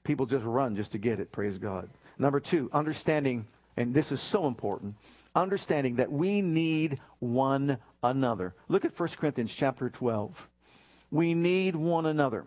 People 0.05 0.27
just 0.27 0.45
run 0.45 0.77
just 0.77 0.93
to 0.93 0.99
get 0.99 1.21
it, 1.21 1.33
praise 1.33 1.59
God. 1.59 1.91
Number 2.19 2.41
two, 2.41 2.71
understanding 2.73 3.47
and 3.79 3.95
this 3.95 4.11
is 4.11 4.21
so 4.21 4.49
important, 4.49 4.97
understanding 5.37 5.97
that 5.97 6.11
we 6.11 6.43
need 6.43 6.99
one 7.21 7.79
another. 8.03 8.57
Look 8.67 8.85
at 8.85 8.99
1 8.99 9.09
Corinthians 9.11 9.55
chapter 9.55 9.89
12. 9.89 10.49
We 11.13 11.33
need 11.33 11.77
one 11.77 12.05
another. 12.05 12.45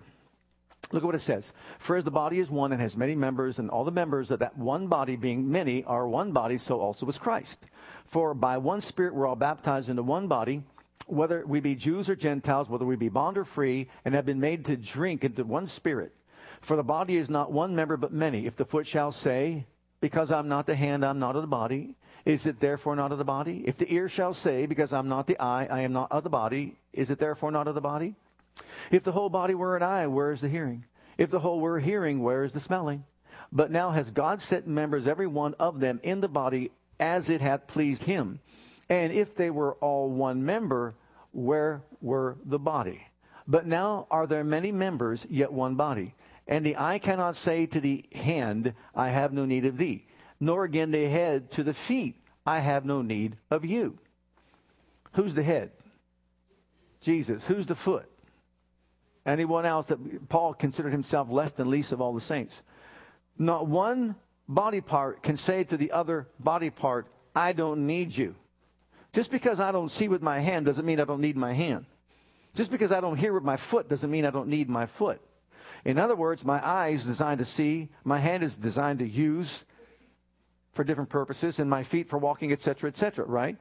Look 0.91 1.03
at 1.03 1.05
what 1.05 1.15
it 1.15 1.19
says. 1.19 1.53
For 1.79 1.95
as 1.95 2.03
the 2.03 2.11
body 2.11 2.39
is 2.39 2.49
one 2.49 2.71
and 2.71 2.81
has 2.81 2.97
many 2.97 3.15
members, 3.15 3.59
and 3.59 3.69
all 3.69 3.83
the 3.83 3.91
members 3.91 4.31
of 4.31 4.39
that 4.39 4.57
one 4.57 4.87
body 4.87 5.15
being 5.15 5.49
many 5.49 5.83
are 5.85 6.07
one 6.07 6.31
body, 6.31 6.57
so 6.57 6.79
also 6.79 7.05
is 7.07 7.17
Christ. 7.17 7.65
For 8.05 8.33
by 8.33 8.57
one 8.57 8.81
Spirit 8.81 9.13
we're 9.13 9.27
all 9.27 9.35
baptized 9.35 9.89
into 9.89 10.03
one 10.03 10.27
body, 10.27 10.63
whether 11.07 11.45
we 11.45 11.59
be 11.59 11.75
Jews 11.75 12.09
or 12.09 12.15
Gentiles, 12.15 12.69
whether 12.69 12.85
we 12.85 12.95
be 12.95 13.09
bond 13.09 13.37
or 13.37 13.45
free, 13.45 13.89
and 14.03 14.13
have 14.13 14.25
been 14.25 14.39
made 14.39 14.65
to 14.65 14.77
drink 14.77 15.23
into 15.23 15.43
one 15.43 15.67
Spirit. 15.67 16.13
For 16.61 16.75
the 16.75 16.83
body 16.83 17.17
is 17.17 17.29
not 17.29 17.51
one 17.51 17.75
member, 17.75 17.97
but 17.97 18.13
many. 18.13 18.45
If 18.45 18.55
the 18.55 18.65
foot 18.65 18.85
shall 18.85 19.11
say, 19.11 19.65
because 19.99 20.31
I'm 20.31 20.47
not 20.47 20.65
the 20.65 20.75
hand, 20.75 21.05
I'm 21.05 21.19
not 21.19 21.35
of 21.35 21.41
the 21.41 21.47
body. 21.47 21.95
Is 22.25 22.45
it 22.45 22.59
therefore 22.59 22.95
not 22.95 23.11
of 23.11 23.17
the 23.17 23.25
body? 23.25 23.63
If 23.65 23.77
the 23.77 23.91
ear 23.91 24.07
shall 24.07 24.33
say, 24.33 24.65
Because 24.65 24.93
I'm 24.93 25.07
not 25.07 25.27
the 25.27 25.39
eye, 25.39 25.65
I 25.65 25.81
am 25.81 25.93
not 25.93 26.11
of 26.11 26.23
the 26.23 26.29
body, 26.29 26.75
is 26.93 27.09
it 27.09 27.19
therefore 27.19 27.51
not 27.51 27.67
of 27.67 27.75
the 27.75 27.81
body? 27.81 28.15
If 28.89 29.03
the 29.03 29.11
whole 29.11 29.29
body 29.29 29.55
were 29.55 29.75
an 29.75 29.83
eye, 29.83 30.07
where 30.07 30.31
is 30.31 30.41
the 30.41 30.49
hearing? 30.49 30.85
If 31.17 31.29
the 31.29 31.39
whole 31.39 31.59
were 31.59 31.79
hearing, 31.79 32.21
where 32.21 32.43
is 32.43 32.53
the 32.53 32.59
smelling? 32.59 33.05
But 33.51 33.71
now 33.71 33.91
has 33.91 34.11
God 34.11 34.41
set 34.41 34.67
members, 34.67 35.07
every 35.07 35.27
one 35.27 35.55
of 35.59 35.79
them, 35.79 35.99
in 36.03 36.21
the 36.21 36.29
body 36.29 36.71
as 36.99 37.29
it 37.29 37.41
hath 37.41 37.67
pleased 37.67 38.03
him. 38.03 38.39
And 38.89 39.11
if 39.11 39.35
they 39.35 39.49
were 39.49 39.73
all 39.75 40.09
one 40.09 40.45
member, 40.45 40.95
where 41.31 41.81
were 42.01 42.37
the 42.45 42.59
body? 42.59 43.07
But 43.47 43.65
now 43.65 44.07
are 44.11 44.27
there 44.27 44.43
many 44.43 44.71
members, 44.71 45.25
yet 45.29 45.51
one 45.51 45.75
body. 45.75 46.13
And 46.47 46.65
the 46.65 46.77
eye 46.77 46.99
cannot 46.99 47.35
say 47.37 47.65
to 47.67 47.79
the 47.79 48.05
hand, 48.13 48.73
I 48.93 49.09
have 49.09 49.31
no 49.31 49.45
need 49.45 49.65
of 49.65 49.77
thee, 49.77 50.07
nor 50.39 50.65
again 50.65 50.91
the 50.91 51.05
head 51.05 51.51
to 51.51 51.63
the 51.63 51.73
feet, 51.73 52.17
I 52.45 52.59
have 52.59 52.85
no 52.85 53.01
need 53.01 53.37
of 53.49 53.63
you. 53.63 53.97
Who's 55.13 55.35
the 55.35 55.43
head? 55.43 55.71
Jesus. 56.99 57.47
Who's 57.47 57.67
the 57.67 57.75
foot? 57.75 58.10
Anyone 59.25 59.65
else 59.65 59.87
that 59.87 60.29
Paul 60.29 60.53
considered 60.53 60.91
himself 60.91 61.29
less 61.29 61.51
than 61.51 61.69
least 61.69 61.91
of 61.91 62.01
all 62.01 62.13
the 62.13 62.21
saints. 62.21 62.63
Not 63.37 63.67
one 63.67 64.15
body 64.47 64.81
part 64.81 65.21
can 65.21 65.37
say 65.37 65.63
to 65.63 65.77
the 65.77 65.91
other 65.91 66.27
body 66.39 66.69
part, 66.69 67.07
I 67.35 67.53
don't 67.53 67.85
need 67.85 68.15
you. 68.15 68.35
Just 69.13 69.31
because 69.31 69.59
I 69.59 69.71
don't 69.71 69.91
see 69.91 70.07
with 70.07 70.21
my 70.21 70.39
hand 70.39 70.65
doesn't 70.65 70.85
mean 70.85 70.99
I 70.99 71.05
don't 71.05 71.21
need 71.21 71.37
my 71.37 71.53
hand. 71.53 71.85
Just 72.53 72.71
because 72.71 72.91
I 72.91 72.99
don't 72.99 73.17
hear 73.17 73.33
with 73.33 73.43
my 73.43 73.57
foot 73.57 73.87
doesn't 73.87 74.09
mean 74.09 74.25
I 74.25 74.29
don't 74.29 74.47
need 74.47 74.69
my 74.69 74.85
foot. 74.85 75.21
In 75.85 75.97
other 75.97 76.15
words, 76.15 76.45
my 76.45 76.63
eye 76.63 76.89
is 76.89 77.05
designed 77.05 77.39
to 77.39 77.45
see, 77.45 77.89
my 78.03 78.19
hand 78.19 78.43
is 78.43 78.55
designed 78.55 78.99
to 78.99 79.07
use 79.07 79.65
for 80.73 80.83
different 80.83 81.09
purposes, 81.09 81.59
and 81.59 81.69
my 81.69 81.83
feet 81.83 82.07
for 82.07 82.17
walking, 82.17 82.51
etc., 82.51 82.89
etc., 82.89 83.25
right? 83.25 83.57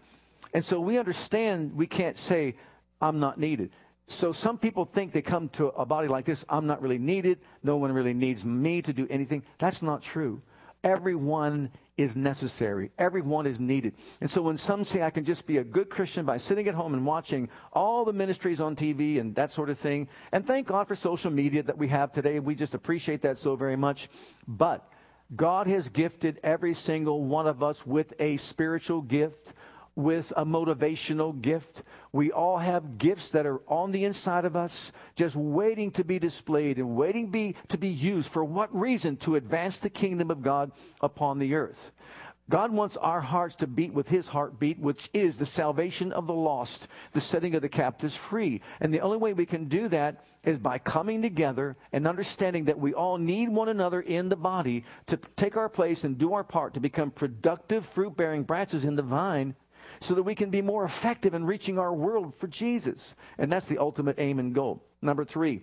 And 0.54 0.64
so 0.64 0.80
we 0.80 0.98
understand 0.98 1.74
we 1.74 1.86
can't 1.86 2.18
say, 2.18 2.56
I'm 3.00 3.18
not 3.18 3.38
needed. 3.38 3.70
So 4.10 4.32
some 4.32 4.58
people 4.58 4.84
think 4.84 5.12
they 5.12 5.22
come 5.22 5.48
to 5.50 5.68
a 5.68 5.86
body 5.86 6.08
like 6.08 6.24
this, 6.24 6.44
I'm 6.48 6.66
not 6.66 6.82
really 6.82 6.98
needed. 6.98 7.38
No 7.62 7.76
one 7.76 7.92
really 7.92 8.12
needs 8.12 8.44
me 8.44 8.82
to 8.82 8.92
do 8.92 9.06
anything. 9.08 9.44
That's 9.58 9.82
not 9.82 10.02
true. 10.02 10.42
Everyone 10.82 11.70
is 11.96 12.16
necessary. 12.16 12.90
Everyone 12.98 13.46
is 13.46 13.60
needed. 13.60 13.94
And 14.20 14.28
so 14.28 14.42
when 14.42 14.56
some 14.58 14.82
say 14.82 15.02
I 15.02 15.10
can 15.10 15.24
just 15.24 15.46
be 15.46 15.58
a 15.58 15.64
good 15.64 15.90
Christian 15.90 16.26
by 16.26 16.38
sitting 16.38 16.66
at 16.66 16.74
home 16.74 16.92
and 16.92 17.06
watching 17.06 17.48
all 17.72 18.04
the 18.04 18.12
ministries 18.12 18.60
on 18.60 18.74
TV 18.74 19.20
and 19.20 19.32
that 19.36 19.52
sort 19.52 19.70
of 19.70 19.78
thing, 19.78 20.08
and 20.32 20.44
thank 20.44 20.66
God 20.66 20.88
for 20.88 20.96
social 20.96 21.30
media 21.30 21.62
that 21.62 21.78
we 21.78 21.86
have 21.88 22.10
today, 22.10 22.40
we 22.40 22.56
just 22.56 22.74
appreciate 22.74 23.22
that 23.22 23.38
so 23.38 23.54
very 23.54 23.76
much. 23.76 24.08
But 24.48 24.90
God 25.36 25.68
has 25.68 25.88
gifted 25.88 26.40
every 26.42 26.74
single 26.74 27.22
one 27.22 27.46
of 27.46 27.62
us 27.62 27.86
with 27.86 28.12
a 28.18 28.38
spiritual 28.38 29.02
gift, 29.02 29.52
with 29.94 30.32
a 30.36 30.44
motivational 30.44 31.40
gift. 31.40 31.84
We 32.12 32.32
all 32.32 32.58
have 32.58 32.98
gifts 32.98 33.28
that 33.30 33.46
are 33.46 33.60
on 33.68 33.92
the 33.92 34.04
inside 34.04 34.44
of 34.44 34.56
us, 34.56 34.92
just 35.14 35.36
waiting 35.36 35.92
to 35.92 36.04
be 36.04 36.18
displayed 36.18 36.78
and 36.78 36.96
waiting 36.96 37.30
be, 37.30 37.54
to 37.68 37.78
be 37.78 37.88
used. 37.88 38.30
For 38.30 38.44
what 38.44 38.74
reason? 38.74 39.16
To 39.18 39.36
advance 39.36 39.78
the 39.78 39.90
kingdom 39.90 40.30
of 40.30 40.42
God 40.42 40.72
upon 41.00 41.38
the 41.38 41.54
earth. 41.54 41.92
God 42.50 42.72
wants 42.72 42.96
our 42.96 43.20
hearts 43.20 43.54
to 43.56 43.68
beat 43.68 43.94
with 43.94 44.08
his 44.08 44.26
heartbeat, 44.26 44.80
which 44.80 45.08
is 45.14 45.38
the 45.38 45.46
salvation 45.46 46.12
of 46.12 46.26
the 46.26 46.34
lost, 46.34 46.88
the 47.12 47.20
setting 47.20 47.54
of 47.54 47.62
the 47.62 47.68
captives 47.68 48.16
free. 48.16 48.60
And 48.80 48.92
the 48.92 49.02
only 49.02 49.18
way 49.18 49.32
we 49.32 49.46
can 49.46 49.66
do 49.66 49.86
that 49.86 50.24
is 50.42 50.58
by 50.58 50.78
coming 50.78 51.22
together 51.22 51.76
and 51.92 52.08
understanding 52.08 52.64
that 52.64 52.80
we 52.80 52.92
all 52.92 53.18
need 53.18 53.50
one 53.50 53.68
another 53.68 54.00
in 54.00 54.30
the 54.30 54.36
body 54.36 54.84
to 55.06 55.16
take 55.36 55.56
our 55.56 55.68
place 55.68 56.02
and 56.02 56.18
do 56.18 56.34
our 56.34 56.42
part 56.42 56.74
to 56.74 56.80
become 56.80 57.12
productive, 57.12 57.86
fruit 57.86 58.16
bearing 58.16 58.42
branches 58.42 58.84
in 58.84 58.96
the 58.96 59.02
vine 59.02 59.54
so 60.00 60.14
that 60.14 60.22
we 60.22 60.34
can 60.34 60.50
be 60.50 60.62
more 60.62 60.84
effective 60.84 61.34
in 61.34 61.44
reaching 61.44 61.78
our 61.78 61.92
world 61.92 62.34
for 62.36 62.46
Jesus. 62.46 63.14
And 63.38 63.52
that's 63.52 63.66
the 63.66 63.78
ultimate 63.78 64.18
aim 64.18 64.38
and 64.38 64.54
goal. 64.54 64.82
Number 65.02 65.24
three, 65.24 65.62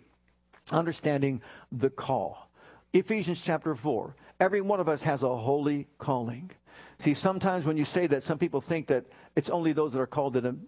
understanding 0.71 1.41
the 1.71 1.89
call. 1.89 2.49
Ephesians 2.93 3.41
chapter 3.41 3.75
4. 3.75 4.15
Every 4.39 4.61
one 4.61 4.79
of 4.79 4.87
us 4.87 5.03
has 5.03 5.23
a 5.23 5.35
holy 5.35 5.87
calling. 5.97 6.51
See, 6.99 7.13
sometimes 7.13 7.65
when 7.65 7.77
you 7.77 7.85
say 7.85 8.07
that, 8.07 8.23
some 8.23 8.37
people 8.37 8.61
think 8.61 8.87
that 8.87 9.05
it's 9.35 9.49
only 9.49 9.73
those 9.73 9.93
that 9.93 9.99
are 9.99 10.07
called 10.07 10.37
in 10.37 10.45
a 10.45 10.49
um, 10.49 10.61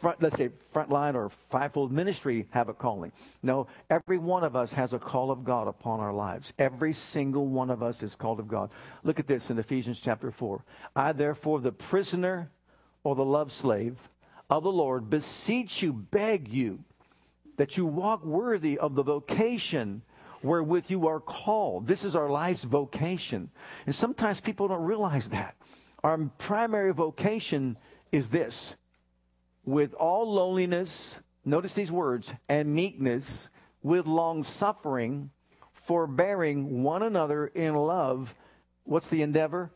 front, 0.00 0.22
let's 0.22 0.36
say 0.36 0.50
frontline 0.74 1.14
or 1.14 1.30
fivefold 1.50 1.90
ministry 1.90 2.46
have 2.50 2.68
a 2.68 2.74
calling. 2.74 3.12
No, 3.42 3.66
every 3.90 4.18
one 4.18 4.44
of 4.44 4.54
us 4.54 4.72
has 4.74 4.92
a 4.92 4.98
call 4.98 5.30
of 5.30 5.44
God 5.44 5.68
upon 5.68 6.00
our 6.00 6.12
lives. 6.12 6.52
Every 6.58 6.92
single 6.92 7.46
one 7.46 7.70
of 7.70 7.82
us 7.82 8.02
is 8.02 8.14
called 8.14 8.40
of 8.40 8.48
God. 8.48 8.70
Look 9.02 9.18
at 9.18 9.26
this 9.26 9.50
in 9.50 9.58
Ephesians 9.58 10.00
chapter 10.00 10.30
4. 10.30 10.62
I, 10.94 11.12
therefore, 11.12 11.60
the 11.60 11.72
prisoner 11.72 12.50
or 13.04 13.14
the 13.14 13.24
love 13.24 13.52
slave 13.52 13.96
of 14.50 14.62
the 14.62 14.72
Lord, 14.72 15.10
beseech 15.10 15.82
you, 15.82 15.92
beg 15.92 16.48
you, 16.48 16.84
that 17.56 17.76
you 17.76 17.84
walk 17.84 18.24
worthy 18.24 18.78
of 18.78 18.94
the 18.94 19.02
vocation 19.02 20.02
wherewith 20.42 20.84
you 20.88 21.06
are 21.06 21.20
called. 21.20 21.86
This 21.86 22.04
is 22.04 22.14
our 22.16 22.30
life's 22.30 22.64
vocation. 22.64 23.50
And 23.86 23.94
sometimes 23.94 24.40
people 24.40 24.68
don't 24.68 24.84
realize 24.84 25.30
that. 25.30 25.56
Our 26.04 26.18
primary 26.38 26.92
vocation 26.92 27.76
is 28.12 28.28
this 28.28 28.76
with 29.64 29.92
all 29.94 30.32
lowliness, 30.32 31.16
notice 31.44 31.74
these 31.74 31.92
words, 31.92 32.32
and 32.48 32.74
meekness, 32.74 33.50
with 33.82 34.06
long 34.06 34.42
suffering, 34.42 35.30
forbearing 35.72 36.82
one 36.82 37.02
another 37.02 37.48
in 37.48 37.74
love. 37.74 38.34
What's 38.84 39.08
the 39.08 39.22
endeavor? 39.22 39.70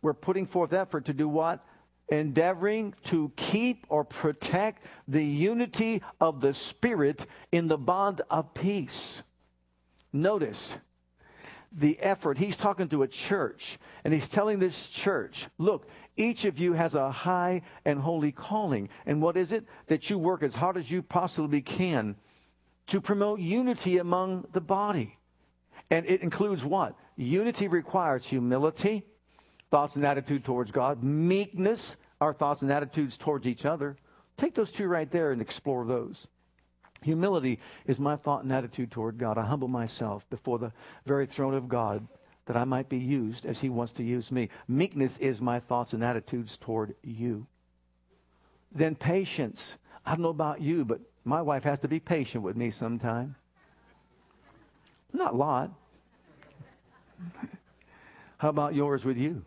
We're 0.00 0.14
putting 0.14 0.46
forth 0.46 0.72
effort 0.72 1.04
to 1.06 1.12
do 1.12 1.28
what? 1.28 1.64
Endeavoring 2.10 2.94
to 3.04 3.32
keep 3.36 3.86
or 3.88 4.04
protect 4.04 4.84
the 5.08 5.24
unity 5.24 6.02
of 6.20 6.40
the 6.40 6.52
Spirit 6.52 7.26
in 7.52 7.68
the 7.68 7.78
bond 7.78 8.20
of 8.30 8.52
peace. 8.52 9.22
Notice 10.12 10.76
the 11.72 11.98
effort. 12.00 12.38
He's 12.38 12.56
talking 12.56 12.88
to 12.88 13.02
a 13.02 13.08
church, 13.08 13.78
and 14.04 14.12
he's 14.12 14.28
telling 14.28 14.58
this 14.58 14.88
church, 14.88 15.46
look, 15.56 15.88
each 16.16 16.44
of 16.44 16.58
you 16.58 16.72
has 16.72 16.94
a 16.94 17.10
high 17.10 17.62
and 17.84 18.00
holy 18.00 18.32
calling. 18.32 18.88
And 19.06 19.22
what 19.22 19.36
is 19.36 19.52
it? 19.52 19.64
That 19.86 20.10
you 20.10 20.18
work 20.18 20.42
as 20.42 20.56
hard 20.56 20.76
as 20.76 20.90
you 20.90 21.02
possibly 21.02 21.60
can 21.60 22.16
to 22.88 23.00
promote 23.00 23.38
unity 23.38 23.98
among 23.98 24.48
the 24.52 24.60
body. 24.60 25.16
And 25.90 26.04
it 26.06 26.22
includes 26.22 26.64
what? 26.64 26.96
Unity 27.16 27.68
requires 27.68 28.26
humility, 28.26 29.04
thoughts 29.70 29.96
and 29.96 30.04
attitude 30.04 30.44
towards 30.44 30.72
God, 30.72 31.02
meekness, 31.02 31.96
our 32.20 32.32
thoughts 32.32 32.62
and 32.62 32.70
attitudes 32.70 33.16
towards 33.16 33.46
each 33.46 33.64
other. 33.64 33.96
Take 34.36 34.54
those 34.54 34.70
two 34.70 34.88
right 34.88 35.10
there 35.10 35.32
and 35.32 35.40
explore 35.40 35.84
those. 35.84 36.26
Humility 37.02 37.58
is 37.86 37.98
my 37.98 38.16
thought 38.16 38.42
and 38.42 38.52
attitude 38.52 38.90
toward 38.90 39.18
God. 39.18 39.38
I 39.38 39.46
humble 39.46 39.68
myself 39.68 40.28
before 40.28 40.58
the 40.58 40.72
very 41.06 41.26
throne 41.26 41.54
of 41.54 41.68
God 41.68 42.06
that 42.46 42.56
I 42.56 42.64
might 42.64 42.88
be 42.88 42.98
used 42.98 43.46
as 43.46 43.60
He 43.60 43.68
wants 43.68 43.92
to 43.94 44.02
use 44.02 44.32
me. 44.32 44.48
Meekness 44.68 45.18
is 45.18 45.40
my 45.40 45.60
thoughts 45.60 45.92
and 45.92 46.04
attitudes 46.04 46.56
toward 46.56 46.94
you. 47.02 47.46
Then 48.72 48.94
patience. 48.94 49.76
I 50.04 50.10
don't 50.10 50.22
know 50.22 50.28
about 50.28 50.60
you, 50.60 50.84
but 50.84 51.00
my 51.24 51.42
wife 51.42 51.64
has 51.64 51.78
to 51.80 51.88
be 51.88 52.00
patient 52.00 52.42
with 52.42 52.56
me 52.56 52.70
sometime. 52.70 53.36
Not 55.12 55.34
a 55.34 55.36
lot. 55.36 55.70
How 58.38 58.48
about 58.48 58.74
yours 58.74 59.04
with 59.04 59.16
you? 59.16 59.44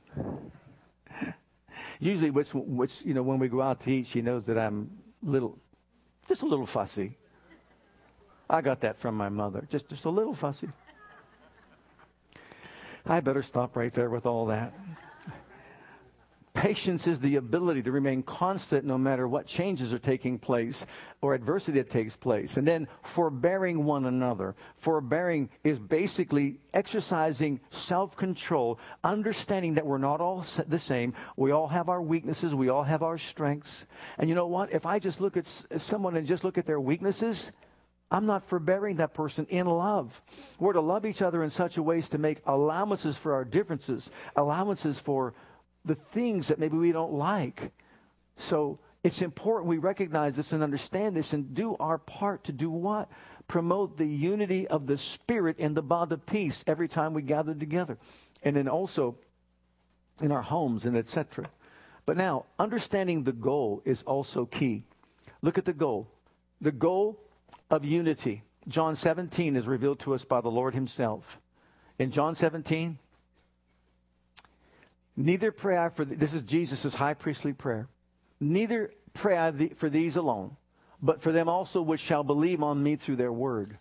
Usually, 2.00 2.32
which, 2.32 2.54
which, 2.54 3.02
you 3.04 3.14
know, 3.14 3.24
when 3.24 3.40
we 3.40 3.48
go 3.48 3.62
out 3.62 3.80
to 3.82 3.92
eat, 3.92 4.08
she 4.08 4.22
knows 4.22 4.44
that 4.46 4.58
I'm 4.58 4.90
little, 5.22 5.58
just 6.28 6.42
a 6.42 6.46
little 6.46 6.66
fussy. 6.66 7.18
I 8.50 8.62
got 8.62 8.82
that 8.82 8.98
from 9.00 9.16
my 9.16 9.30
mother, 9.30 9.66
just, 9.70 9.88
just 9.88 10.06
a 10.06 10.10
little 10.10 10.34
fussy. 10.34 10.70
I 13.06 13.20
better 13.20 13.44
stop 13.44 13.76
right 13.76 13.92
there 13.92 14.10
with 14.10 14.26
all 14.26 14.46
that. 14.48 14.74
Patience 16.54 17.08
is 17.08 17.20
the 17.20 17.38
ability 17.38 17.82
to 17.82 17.92
remain 17.92 18.22
constant 18.22 18.86
no 18.86 18.96
matter 18.96 19.28
what 19.28 19.48
changes 19.48 19.92
are 19.92 19.98
taking 19.98 20.38
place 20.38 20.86
or 21.20 21.34
adversity 21.34 21.80
that 21.80 21.90
takes 21.90 22.16
place. 22.16 22.58
And 22.58 22.68
then 22.68 22.88
forbearing 23.02 23.86
one 23.86 24.06
another. 24.06 24.56
Forbearing 24.78 25.50
is 25.64 25.80
basically 25.80 26.60
exercising 26.72 27.60
self 27.72 28.16
control, 28.16 28.80
understanding 29.04 29.74
that 29.74 29.86
we're 29.88 29.98
not 29.98 30.22
all 30.22 30.46
the 30.68 30.78
same. 30.78 31.16
We 31.38 31.50
all 31.50 31.70
have 31.70 31.90
our 31.90 32.04
weaknesses, 32.04 32.54
we 32.54 32.70
all 32.70 32.84
have 32.84 33.02
our 33.02 33.18
strengths. 33.18 33.88
And 34.20 34.30
you 34.30 34.36
know 34.36 34.48
what? 34.48 34.72
If 34.72 34.86
I 34.86 35.00
just 35.00 35.20
look 35.20 35.36
at 35.36 35.48
someone 35.48 36.16
and 36.16 36.28
just 36.28 36.44
look 36.44 36.60
at 36.60 36.68
their 36.68 36.80
weaknesses, 36.80 37.52
I'm 38.12 38.28
not 38.28 38.48
forbearing 38.48 38.98
that 38.98 39.16
person 39.16 39.48
in 39.50 39.66
love. 39.66 40.22
We're 40.60 40.74
to 40.74 40.82
love 40.82 41.04
each 41.04 41.24
other 41.24 41.44
in 41.44 41.50
such 41.50 41.78
a 41.78 41.84
way 41.84 41.98
as 41.98 42.10
to 42.10 42.20
make 42.20 42.42
allowances 42.46 43.18
for 43.18 43.34
our 43.34 43.44
differences, 43.44 44.12
allowances 44.36 45.00
for 45.00 45.34
the 45.86 45.96
things 45.96 46.48
that 46.48 46.60
maybe 46.60 46.78
we 46.78 46.92
don't 46.92 47.14
like. 47.14 47.72
So 48.38 48.80
it's 49.04 49.22
important 49.22 49.68
we 49.68 49.78
recognize 49.78 50.38
this 50.38 50.54
and 50.54 50.64
understand 50.64 51.16
this 51.16 51.34
and 51.34 51.54
do 51.54 51.76
our 51.80 51.98
part 51.98 52.46
to 52.46 52.52
do 52.52 52.70
what? 52.70 53.10
Promote 53.48 53.98
the 53.98 54.06
unity 54.06 54.68
of 54.68 54.88
the 54.88 54.98
Spirit 54.98 55.60
in 55.60 55.74
the 55.74 55.82
bond 55.82 56.14
of 56.14 56.26
peace 56.26 56.64
every 56.66 56.88
time 56.88 57.14
we 57.14 57.22
gather 57.22 57.54
together. 57.54 57.98
And 58.42 58.56
then 58.56 58.68
also 58.68 59.18
in 60.22 60.32
our 60.32 60.42
homes 60.42 60.86
and 60.86 60.96
etc. 60.96 61.50
But 62.06 62.18
now, 62.18 62.46
understanding 62.60 63.24
the 63.24 63.34
goal 63.34 63.82
is 63.86 64.04
also 64.04 64.46
key. 64.46 64.84
Look 65.42 65.58
at 65.58 65.66
the 65.66 65.74
goal. 65.74 66.08
The 66.62 66.72
goal 66.72 67.20
of 67.70 67.84
unity. 67.84 68.44
John 68.68 68.96
17 68.96 69.56
is 69.56 69.68
revealed 69.68 70.00
to 70.00 70.14
us 70.14 70.24
by 70.24 70.42
the 70.42 70.52
Lord 70.52 70.74
Himself. 70.74 71.40
In 72.00 72.12
John 72.12 72.36
17, 72.36 72.98
Neither 75.16 75.52
pray 75.52 75.78
I 75.78 75.90
for, 75.90 76.06
this 76.06 76.34
is 76.34 76.42
Jesus' 76.42 76.96
high 76.96 77.14
priestly 77.14 77.54
prayer. 77.54 77.88
Neither 78.40 78.92
pray 79.14 79.38
I 79.38 79.70
for 79.76 79.90
these 79.90 80.16
alone, 80.16 80.58
but 81.02 81.22
for 81.22 81.32
them 81.32 81.48
also 81.48 81.82
which 81.82 82.00
shall 82.00 82.24
believe 82.24 82.64
on 82.64 82.82
me 82.82 82.96
through 82.96 83.18
their 83.18 83.32
word. 83.32 83.78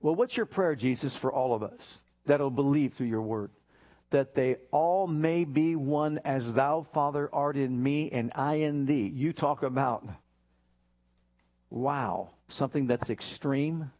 Well, 0.00 0.14
what's 0.14 0.36
your 0.36 0.46
prayer, 0.46 0.76
Jesus, 0.76 1.16
for 1.16 1.32
all 1.32 1.54
of 1.54 1.62
us 1.62 2.00
that'll 2.26 2.50
believe 2.50 2.94
through 2.94 3.08
your 3.08 3.22
word? 3.22 3.50
That 4.10 4.34
they 4.34 4.56
all 4.70 5.06
may 5.06 5.44
be 5.44 5.74
one 5.76 6.20
as 6.24 6.54
thou, 6.54 6.86
Father, 6.94 7.28
art 7.32 7.56
in 7.56 7.82
me 7.82 8.10
and 8.10 8.30
I 8.34 8.54
in 8.54 8.86
thee. 8.86 9.12
You 9.12 9.32
talk 9.32 9.62
about, 9.62 10.08
wow, 11.68 12.30
something 12.48 12.86
that's 12.86 13.10
extreme. 13.10 13.90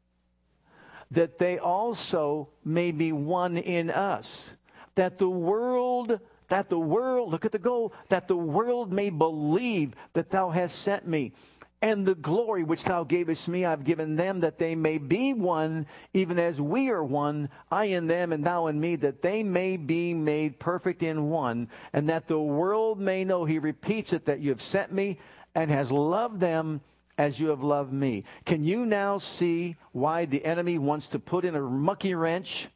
That 1.10 1.38
they 1.38 1.58
also 1.58 2.50
may 2.64 2.92
be 2.92 3.12
one 3.12 3.58
in 3.58 3.90
us. 3.90 4.54
That 4.94 5.18
the 5.18 5.28
world 5.28 6.20
that 6.48 6.68
the 6.68 6.78
world, 6.78 7.30
look 7.30 7.44
at 7.44 7.52
the 7.52 7.58
goal, 7.58 7.92
that 8.08 8.28
the 8.28 8.36
world 8.36 8.92
may 8.92 9.10
believe 9.10 9.94
that 10.12 10.30
thou 10.30 10.50
hast 10.50 10.78
sent 10.80 11.06
me. 11.06 11.32
and 11.80 12.04
the 12.04 12.14
glory 12.14 12.64
which 12.64 12.82
thou 12.84 13.04
gavest 13.04 13.46
me 13.46 13.64
I've 13.64 13.84
given 13.84 14.16
them 14.16 14.40
that 14.40 14.58
they 14.58 14.74
may 14.74 14.98
be 14.98 15.32
one 15.32 15.86
even 16.12 16.38
as 16.38 16.60
we 16.60 16.90
are 16.90 17.04
one 17.04 17.50
I 17.70 17.84
in 17.84 18.08
them 18.08 18.32
and 18.32 18.44
thou 18.44 18.66
in 18.66 18.80
me 18.80 18.96
that 18.96 19.22
they 19.22 19.44
may 19.44 19.76
be 19.76 20.12
made 20.12 20.58
perfect 20.58 21.04
in 21.04 21.30
one. 21.30 21.68
And 21.92 22.08
that 22.08 22.26
the 22.26 22.40
world 22.40 22.98
may 22.98 23.24
know 23.24 23.44
he 23.44 23.60
repeats 23.60 24.12
it 24.12 24.24
that 24.24 24.40
you 24.40 24.50
have 24.50 24.62
sent 24.62 24.92
me 24.92 25.18
and 25.54 25.70
has 25.70 25.92
loved 25.92 26.40
them 26.40 26.80
as 27.16 27.38
you 27.38 27.48
have 27.48 27.62
loved 27.62 27.92
me. 27.92 28.24
Can 28.44 28.64
you 28.64 28.86
now 28.86 29.18
see 29.18 29.76
why 29.92 30.24
the 30.24 30.44
enemy 30.44 30.78
wants 30.78 31.08
to 31.08 31.18
put 31.18 31.44
in 31.44 31.54
a 31.54 31.60
mucky 31.60 32.14
wrench 32.14 32.68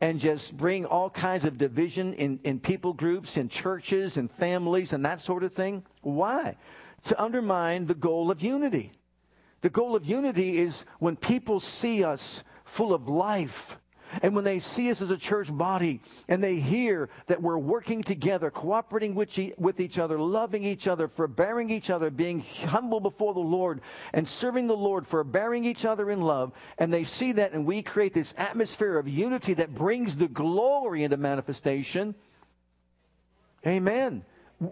and 0.00 0.20
just 0.20 0.56
bring 0.56 0.84
all 0.84 1.10
kinds 1.10 1.44
of 1.44 1.58
division 1.58 2.14
in, 2.14 2.38
in 2.44 2.60
people 2.60 2.92
groups, 2.92 3.36
in 3.36 3.48
churches, 3.48 4.16
and 4.16 4.30
families, 4.30 4.92
and 4.92 5.04
that 5.04 5.20
sort 5.20 5.42
of 5.42 5.52
thing. 5.52 5.84
Why? 6.02 6.56
To 7.04 7.20
undermine 7.22 7.86
the 7.86 7.94
goal 7.94 8.30
of 8.30 8.42
unity. 8.42 8.92
The 9.60 9.70
goal 9.70 9.96
of 9.96 10.06
unity 10.06 10.58
is 10.58 10.84
when 10.98 11.16
people 11.16 11.58
see 11.58 12.04
us 12.04 12.44
full 12.64 12.94
of 12.94 13.08
life 13.08 13.78
and 14.22 14.34
when 14.34 14.44
they 14.44 14.58
see 14.58 14.90
us 14.90 15.00
as 15.00 15.10
a 15.10 15.16
church 15.16 15.54
body 15.56 16.00
and 16.28 16.42
they 16.42 16.56
hear 16.56 17.08
that 17.26 17.42
we're 17.42 17.58
working 17.58 18.02
together, 18.02 18.50
cooperating 18.50 19.14
with, 19.14 19.38
with 19.58 19.80
each 19.80 19.98
other, 19.98 20.18
loving 20.18 20.64
each 20.64 20.86
other, 20.88 21.08
forbearing 21.08 21.70
each 21.70 21.90
other, 21.90 22.10
being 22.10 22.44
humble 22.66 23.00
before 23.00 23.34
the 23.34 23.40
Lord, 23.40 23.80
and 24.12 24.26
serving 24.26 24.66
the 24.66 24.76
Lord, 24.76 25.06
forbearing 25.06 25.64
each 25.64 25.84
other 25.84 26.10
in 26.10 26.20
love, 26.20 26.52
and 26.78 26.92
they 26.92 27.04
see 27.04 27.32
that 27.32 27.52
and 27.52 27.66
we 27.66 27.82
create 27.82 28.14
this 28.14 28.34
atmosphere 28.36 28.98
of 28.98 29.08
unity 29.08 29.54
that 29.54 29.74
brings 29.74 30.16
the 30.16 30.28
glory 30.28 31.02
into 31.02 31.16
manifestation. 31.16 32.14
Amen. 33.66 34.24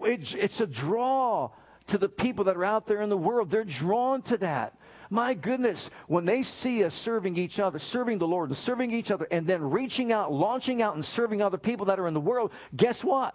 It's, 0.03 0.35
it's 0.35 0.61
a 0.61 0.67
draw 0.67 1.51
to 1.89 1.99
the 1.99 2.09
people 2.09 2.45
that 2.45 2.57
are 2.57 2.65
out 2.65 2.87
there 2.87 3.03
in 3.03 3.09
the 3.09 3.17
world. 3.17 3.51
They're 3.51 3.65
drawn 3.65 4.23
to 4.23 4.37
that. 4.39 4.79
My 5.11 5.35
goodness, 5.35 5.91
when 6.09 6.25
they 6.25 6.43
see 6.43 6.85
us 6.85 6.95
serving 6.95 7.37
each 7.37 7.61
other, 7.61 7.79
serving 7.79 8.19
the 8.19 8.27
Lord, 8.27 8.51
and 8.51 8.57
serving 8.57 8.93
each 8.93 9.11
other, 9.11 9.27
and 9.31 9.47
then 9.47 9.63
reaching 9.71 10.13
out, 10.13 10.33
launching 10.33 10.83
out, 10.83 10.95
and 10.95 11.05
serving 11.05 11.43
other 11.43 11.59
people 11.59 11.87
that 11.87 11.99
are 11.99 12.09
in 12.09 12.15
the 12.15 12.21
world, 12.21 12.53
guess 12.75 13.05
what? 13.05 13.35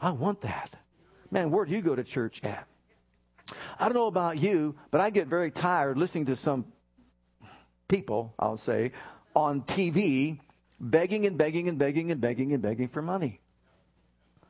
I 0.00 0.10
want 0.10 0.42
that. 0.42 0.74
Man, 1.30 1.50
where 1.50 1.64
do 1.64 1.72
you 1.72 1.82
go 1.82 1.94
to 1.94 2.04
church 2.04 2.42
at? 2.44 2.66
I 3.78 3.84
don't 3.84 3.94
know 3.94 4.06
about 4.06 4.38
you, 4.38 4.74
but 4.90 5.00
I 5.00 5.10
get 5.10 5.28
very 5.28 5.50
tired 5.50 5.96
listening 5.98 6.26
to 6.26 6.36
some 6.36 6.66
people, 7.88 8.34
I'll 8.38 8.56
say, 8.56 8.92
on 9.34 9.62
TV 9.62 10.40
begging 10.80 11.26
and 11.26 11.38
begging 11.38 11.68
and 11.68 11.78
begging 11.78 12.10
and 12.10 12.20
begging 12.20 12.52
and 12.52 12.62
begging 12.62 12.88
for 12.88 13.02
money. 13.02 13.40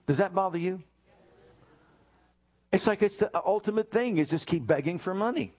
Does 0.07 0.19
that 0.19 0.35
bother 0.35 0.59
you? 0.59 0.83
It's 2.73 2.87
like 2.87 3.03
it's 3.03 3.17
the 3.19 3.31
ultimate 3.45 3.91
thing 3.91 4.19
is 4.19 4.31
just 4.31 4.47
keep 4.47 4.67
begging 4.67 4.99
for 4.99 5.15
money. 5.15 5.55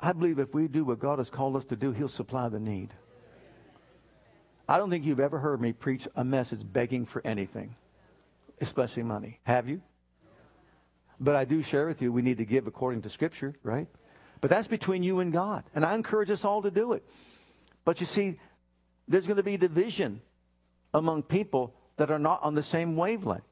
I 0.00 0.12
believe 0.12 0.38
if 0.38 0.54
we 0.54 0.68
do 0.68 0.84
what 0.84 0.98
God 0.98 1.18
has 1.18 1.30
called 1.30 1.56
us 1.56 1.64
to 1.66 1.76
do, 1.76 1.92
He'll 1.92 2.08
supply 2.08 2.48
the 2.48 2.60
need. 2.60 2.90
I 4.68 4.78
don't 4.78 4.90
think 4.90 5.04
you've 5.04 5.20
ever 5.20 5.38
heard 5.38 5.60
me 5.60 5.72
preach 5.72 6.06
a 6.14 6.24
message 6.24 6.60
begging 6.64 7.06
for 7.06 7.22
anything, 7.24 7.74
especially 8.60 9.02
money. 9.02 9.40
Have 9.44 9.68
you? 9.68 9.80
But 11.18 11.36
I 11.36 11.44
do 11.44 11.62
share 11.62 11.86
with 11.86 12.02
you 12.02 12.12
we 12.12 12.22
need 12.22 12.38
to 12.38 12.44
give 12.44 12.66
according 12.66 13.02
to 13.02 13.10
Scripture, 13.10 13.54
right? 13.62 13.88
But 14.40 14.50
that's 14.50 14.68
between 14.68 15.02
you 15.02 15.20
and 15.20 15.32
God. 15.32 15.64
And 15.74 15.84
I 15.84 15.94
encourage 15.94 16.30
us 16.30 16.44
all 16.44 16.62
to 16.62 16.70
do 16.70 16.92
it. 16.92 17.04
But 17.84 18.00
you 18.00 18.06
see, 18.06 18.38
there's 19.08 19.26
going 19.26 19.38
to 19.38 19.42
be 19.42 19.56
division 19.56 20.20
among 20.94 21.24
people 21.24 21.74
that 21.96 22.10
are 22.10 22.18
not 22.18 22.42
on 22.42 22.54
the 22.54 22.62
same 22.62 22.94
wavelength. 22.94 23.42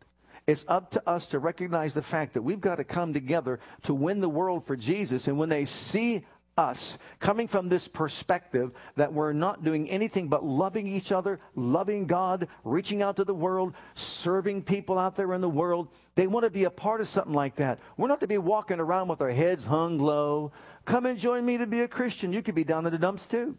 It's 0.46 0.64
up 0.68 0.92
to 0.92 1.08
us 1.08 1.26
to 1.28 1.40
recognize 1.40 1.94
the 1.94 2.02
fact 2.02 2.34
that 2.34 2.42
we've 2.42 2.60
got 2.60 2.76
to 2.76 2.84
come 2.84 3.12
together 3.12 3.58
to 3.82 3.94
win 3.94 4.20
the 4.20 4.28
world 4.28 4.64
for 4.64 4.76
Jesus. 4.76 5.26
And 5.26 5.38
when 5.38 5.48
they 5.48 5.64
see 5.64 6.24
us 6.56 6.96
coming 7.20 7.46
from 7.46 7.68
this 7.68 7.86
perspective 7.86 8.72
that 8.96 9.12
we're 9.12 9.34
not 9.34 9.62
doing 9.62 9.90
anything 9.90 10.28
but 10.28 10.42
loving 10.42 10.86
each 10.86 11.12
other, 11.12 11.38
loving 11.54 12.06
God, 12.06 12.48
reaching 12.64 13.02
out 13.02 13.16
to 13.16 13.24
the 13.24 13.34
world, 13.34 13.74
serving 13.94 14.62
people 14.62 14.98
out 14.98 15.16
there 15.16 15.34
in 15.34 15.42
the 15.42 15.48
world. 15.48 15.88
They 16.14 16.26
want 16.26 16.44
to 16.44 16.50
be 16.50 16.64
a 16.64 16.70
part 16.70 17.02
of 17.02 17.08
something 17.08 17.34
like 17.34 17.56
that. 17.56 17.78
We're 17.98 18.08
not 18.08 18.20
to 18.20 18.26
be 18.26 18.38
walking 18.38 18.80
around 18.80 19.08
with 19.08 19.20
our 19.20 19.30
heads 19.30 19.66
hung 19.66 19.98
low. 19.98 20.50
Come 20.86 21.04
and 21.04 21.18
join 21.18 21.44
me 21.44 21.58
to 21.58 21.66
be 21.66 21.82
a 21.82 21.88
Christian. 21.88 22.32
You 22.32 22.42
could 22.42 22.54
be 22.54 22.64
down 22.64 22.86
in 22.86 22.92
the 22.92 22.98
dumps 22.98 23.26
too. 23.26 23.58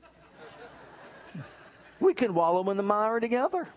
We 2.00 2.16
can 2.16 2.34
wallow 2.34 2.68
in 2.72 2.78
the 2.78 2.84
mire 2.84 3.20
together. 3.20 3.68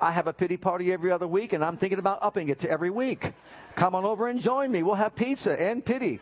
I 0.00 0.10
have 0.10 0.26
a 0.26 0.32
pity 0.34 0.58
party 0.58 0.92
every 0.92 1.10
other 1.10 1.26
week, 1.26 1.54
and 1.54 1.64
I'm 1.64 1.78
thinking 1.78 1.98
about 1.98 2.18
upping 2.20 2.50
it 2.50 2.58
to 2.60 2.70
every 2.70 2.90
week. 2.90 3.32
Come 3.76 3.94
on 3.94 4.04
over 4.04 4.28
and 4.28 4.40
join 4.40 4.70
me. 4.70 4.82
We'll 4.82 4.94
have 4.94 5.14
pizza 5.14 5.58
and 5.58 5.82
pity. 5.82 6.20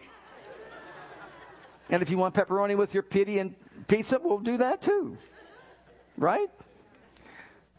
And 1.91 2.03
if 2.03 2.11
you 2.11 2.19
want 2.19 2.35
pepperoni 2.35 2.77
with 2.77 2.95
your 2.95 3.03
pity 3.03 3.39
and 3.39 3.55
pizza, 3.89 4.19
we'll 4.23 4.39
do 4.39 4.57
that 4.59 4.81
too. 4.81 5.17
Right? 6.17 6.49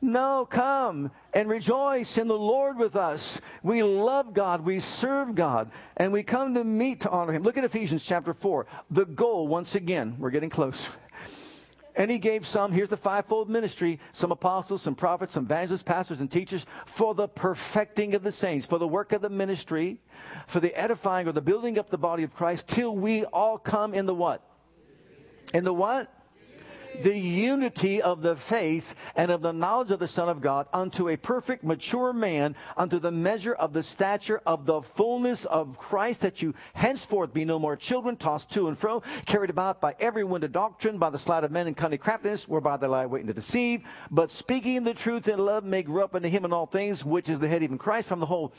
No, 0.02 0.46
come 0.46 1.10
and 1.34 1.50
rejoice 1.50 2.18
in 2.18 2.28
the 2.28 2.38
Lord 2.38 2.78
with 2.78 2.96
us. 2.96 3.42
We 3.64 3.82
love 3.82 4.34
God, 4.34 4.62
we 4.62 4.80
serve 4.80 5.34
God, 5.34 5.72
and 5.98 6.12
we 6.12 6.22
come 6.22 6.54
to 6.54 6.64
meet 6.64 7.02
to 7.02 7.10
honor 7.10 7.34
Him. 7.34 7.44
Look 7.44 7.58
at 7.58 7.64
Ephesians 7.64 8.06
chapter 8.06 8.34
4. 8.34 8.68
The 8.92 9.06
goal, 9.06 9.48
once 9.48 9.74
again, 9.74 10.18
we're 10.20 10.30
getting 10.30 10.50
close. 10.50 10.88
And 11.98 12.12
he 12.12 12.18
gave 12.18 12.46
some, 12.46 12.72
here's 12.72 12.90
the 12.90 12.98
fivefold 12.98 13.50
ministry, 13.50 14.00
some 14.12 14.32
apostles, 14.32 14.82
some 14.82 14.96
prophets, 14.96 15.34
some 15.34 15.46
evangelists, 15.46 15.84
pastors, 15.84 16.20
and 16.20 16.30
teachers 16.30 16.66
for 16.86 17.16
the 17.16 17.28
perfecting 17.28 18.16
of 18.16 18.24
the 18.24 18.32
saints, 18.32 18.66
for 18.66 18.78
the 18.78 18.88
work 18.88 19.14
of 19.14 19.22
the 19.22 19.30
ministry, 19.30 20.00
for 20.48 20.60
the 20.60 20.78
edifying 20.78 21.28
or 21.28 21.32
the 21.32 21.42
building 21.42 21.80
up 21.80 21.90
the 21.90 21.98
body 21.98 22.24
of 22.24 22.36
Christ, 22.36 22.68
till 22.68 22.96
we 22.96 23.24
all 23.26 23.58
come 23.58 23.94
in 23.94 24.06
the 24.06 24.14
what? 24.14 24.42
In 25.54 25.64
the 25.64 25.74
what? 25.74 26.12
The 27.04 27.18
unity 27.18 28.02
of 28.02 28.22
the 28.22 28.36
faith 28.36 28.96
and 29.16 29.32
of 29.32 29.42
the 29.42 29.52
knowledge 29.52 29.92
of 29.92 30.00
the 30.00 30.08
Son 30.08 30.30
of 30.30 30.42
God 30.42 30.68
unto 30.74 31.10
a 31.10 31.18
perfect, 31.18 31.64
mature 31.64 32.14
man, 32.14 32.56
unto 32.78 33.00
the 33.00 33.12
measure 33.12 33.54
of 33.54 33.74
the 33.74 33.84
stature 33.84 34.42
of 34.46 34.66
the 34.66 34.82
fullness 34.82 35.46
of 35.46 35.78
Christ, 35.78 36.22
that 36.22 36.42
you 36.42 36.54
henceforth 36.74 37.34
be 37.34 37.46
no 37.46 37.60
more 37.60 37.76
children, 37.76 38.18
tossed 38.18 38.52
to 38.52 38.68
and 38.68 38.78
fro, 38.78 39.04
carried 39.26 39.50
about 39.50 39.82
by 39.82 39.96
every 40.00 40.24
wind 40.24 40.44
of 40.44 40.52
doctrine, 40.52 40.98
by 40.98 41.10
the 41.10 41.20
sleight 41.20 41.44
of 41.44 41.52
men 41.52 41.68
and 41.68 41.78
cunning 41.78 42.00
craftiness, 42.00 42.48
whereby 42.48 42.78
they 42.78 42.88
lie 42.88 43.06
waiting 43.06 43.28
to 43.28 43.34
deceive, 43.34 43.84
but 44.12 44.32
speaking 44.32 44.84
the 44.84 44.94
truth 44.94 45.28
in 45.28 45.40
love 45.40 45.64
may 45.64 45.84
grow 45.84 46.04
up 46.04 46.16
into 46.16 46.30
him 46.30 46.46
in 46.46 46.54
all 46.54 46.66
things, 46.66 47.04
which 47.04 47.30
is 47.30 47.40
the 47.40 47.48
head, 47.48 47.64
even 47.64 47.78
Christ, 47.78 48.08
from 48.08 48.20
the 48.20 48.26
whole 48.26 48.54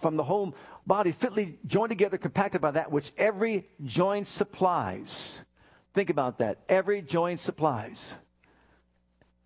from 0.00 0.16
the 0.16 0.24
whole 0.24 0.56
body 0.86 1.12
fitly 1.12 1.56
joined 1.66 1.90
together, 1.90 2.18
compacted 2.18 2.60
by 2.60 2.72
that 2.72 2.90
which 2.90 3.12
every 3.16 3.68
joint 3.84 4.26
supplies 4.26 5.38
Think 5.92 6.10
about 6.10 6.38
that. 6.38 6.58
Every 6.68 7.02
joint 7.02 7.40
supplies. 7.40 8.14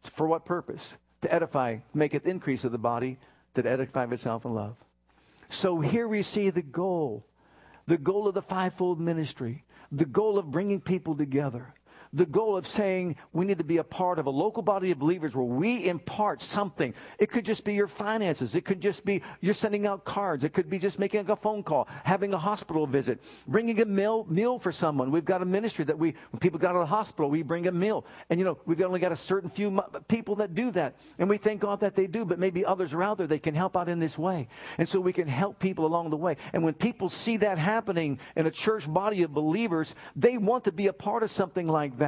For 0.03 0.27
what 0.27 0.45
purpose? 0.45 0.97
To 1.23 1.33
edify, 1.33 1.79
make 1.93 2.15
it 2.15 2.25
increase 2.25 2.65
of 2.65 2.73
the 2.73 2.79
body, 2.79 3.19
to 3.55 3.67
edify 3.67 4.05
itself 4.05 4.45
in 4.45 4.55
love. 4.55 4.77
So 5.49 5.81
here 5.81 6.07
we 6.07 6.23
see 6.23 6.51
the 6.51 6.63
goal, 6.63 7.27
the 7.87 7.99
goal 7.99 8.29
of 8.29 8.35
the 8.35 8.43
fivefold 8.43 9.01
ministry, 9.01 9.65
the 9.91 10.05
goal 10.05 10.39
of 10.39 10.51
bringing 10.51 10.81
people 10.81 11.17
together 11.17 11.75
the 12.17 12.27
goal 12.27 12.57
of 12.57 12.67
saying 12.67 13.17
we 13.33 13.45
need 13.45 13.59
to 13.59 13.65
be 13.65 13.77
a 13.77 13.85
part 13.85 14.19
of 14.19 14.27
a 14.27 14.31
local 14.31 14.63
body 14.63 14.91
of 14.91 14.99
believers 14.99 15.37
where 15.37 15.45
we 15.45 15.87
impart 15.87 16.41
something. 16.41 16.95
It 17.19 17.31
could 17.31 17.45
just 17.45 17.63
be 17.63 17.75
your 17.75 17.89
finances. 17.89 18.55
It 18.55 18.65
could 18.65 18.81
just 18.81 19.05
be 19.05 19.23
you're 19.41 19.55
sending 19.55 19.87
out 19.87 20.05
cards. 20.05 20.43
It 20.43 20.55
could 20.55 20.71
be 20.71 20.79
just 20.79 20.99
making 20.99 21.29
a 21.29 21.37
phone 21.37 21.63
call, 21.63 21.89
having 22.05 22.33
a 22.33 22.39
hospital 22.39 22.87
visit, 22.87 23.23
bringing 23.47 23.81
a 23.83 23.85
meal, 23.85 24.25
meal 24.31 24.59
for 24.59 24.73
someone. 24.73 25.11
We've 25.11 25.27
got 25.27 25.43
a 25.43 25.45
ministry 25.45 25.85
that 25.85 25.99
we, 25.99 26.15
when 26.31 26.41
people 26.41 26.59
got 26.59 26.71
out 26.71 26.77
of 26.77 26.89
the 26.89 26.95
hospital, 26.95 27.29
we 27.29 27.43
bring 27.43 27.67
a 27.67 27.73
meal. 27.73 28.07
And, 28.31 28.41
you 28.41 28.47
know, 28.47 28.59
we've 28.65 28.81
only 28.81 29.01
got 29.01 29.13
a 29.13 29.17
certain 29.17 29.51
few 29.51 29.79
people 30.09 30.37
that 30.37 30.55
do 30.55 30.71
that. 30.71 30.97
And 31.19 31.29
we 31.29 31.37
thank 31.37 31.61
God 31.61 31.81
that 31.81 31.95
they 31.95 32.07
do, 32.07 32.25
but 32.25 32.39
maybe 32.39 32.65
others 32.65 32.95
are 32.95 33.03
out 33.03 33.19
there 33.19 33.27
they 33.27 33.39
can 33.39 33.55
help 33.55 33.77
out 33.77 33.91
in 33.91 33.99
this 33.99 34.17
way. 34.17 34.49
And 34.79 34.89
so 34.89 35.01
we 35.01 35.13
can 35.13 35.29
help 35.29 35.59
people 35.59 35.85
along 35.85 36.11
the 36.11 36.17
way. 36.17 36.37
And 36.55 36.65
when 36.65 36.75
people 36.75 37.11
see 37.11 37.37
that 37.39 37.59
happening 37.59 38.19
in 38.37 38.47
a 38.47 38.51
church 38.51 38.91
body 38.91 39.23
of 39.23 39.35
believers, 39.35 39.95
they 40.15 40.39
want 40.39 40.65
to 40.65 40.73
be 40.73 40.87
a 40.87 40.93
part 40.93 41.23
of 41.23 41.31
something 41.31 41.67
like 41.67 41.99
that. 41.99 42.06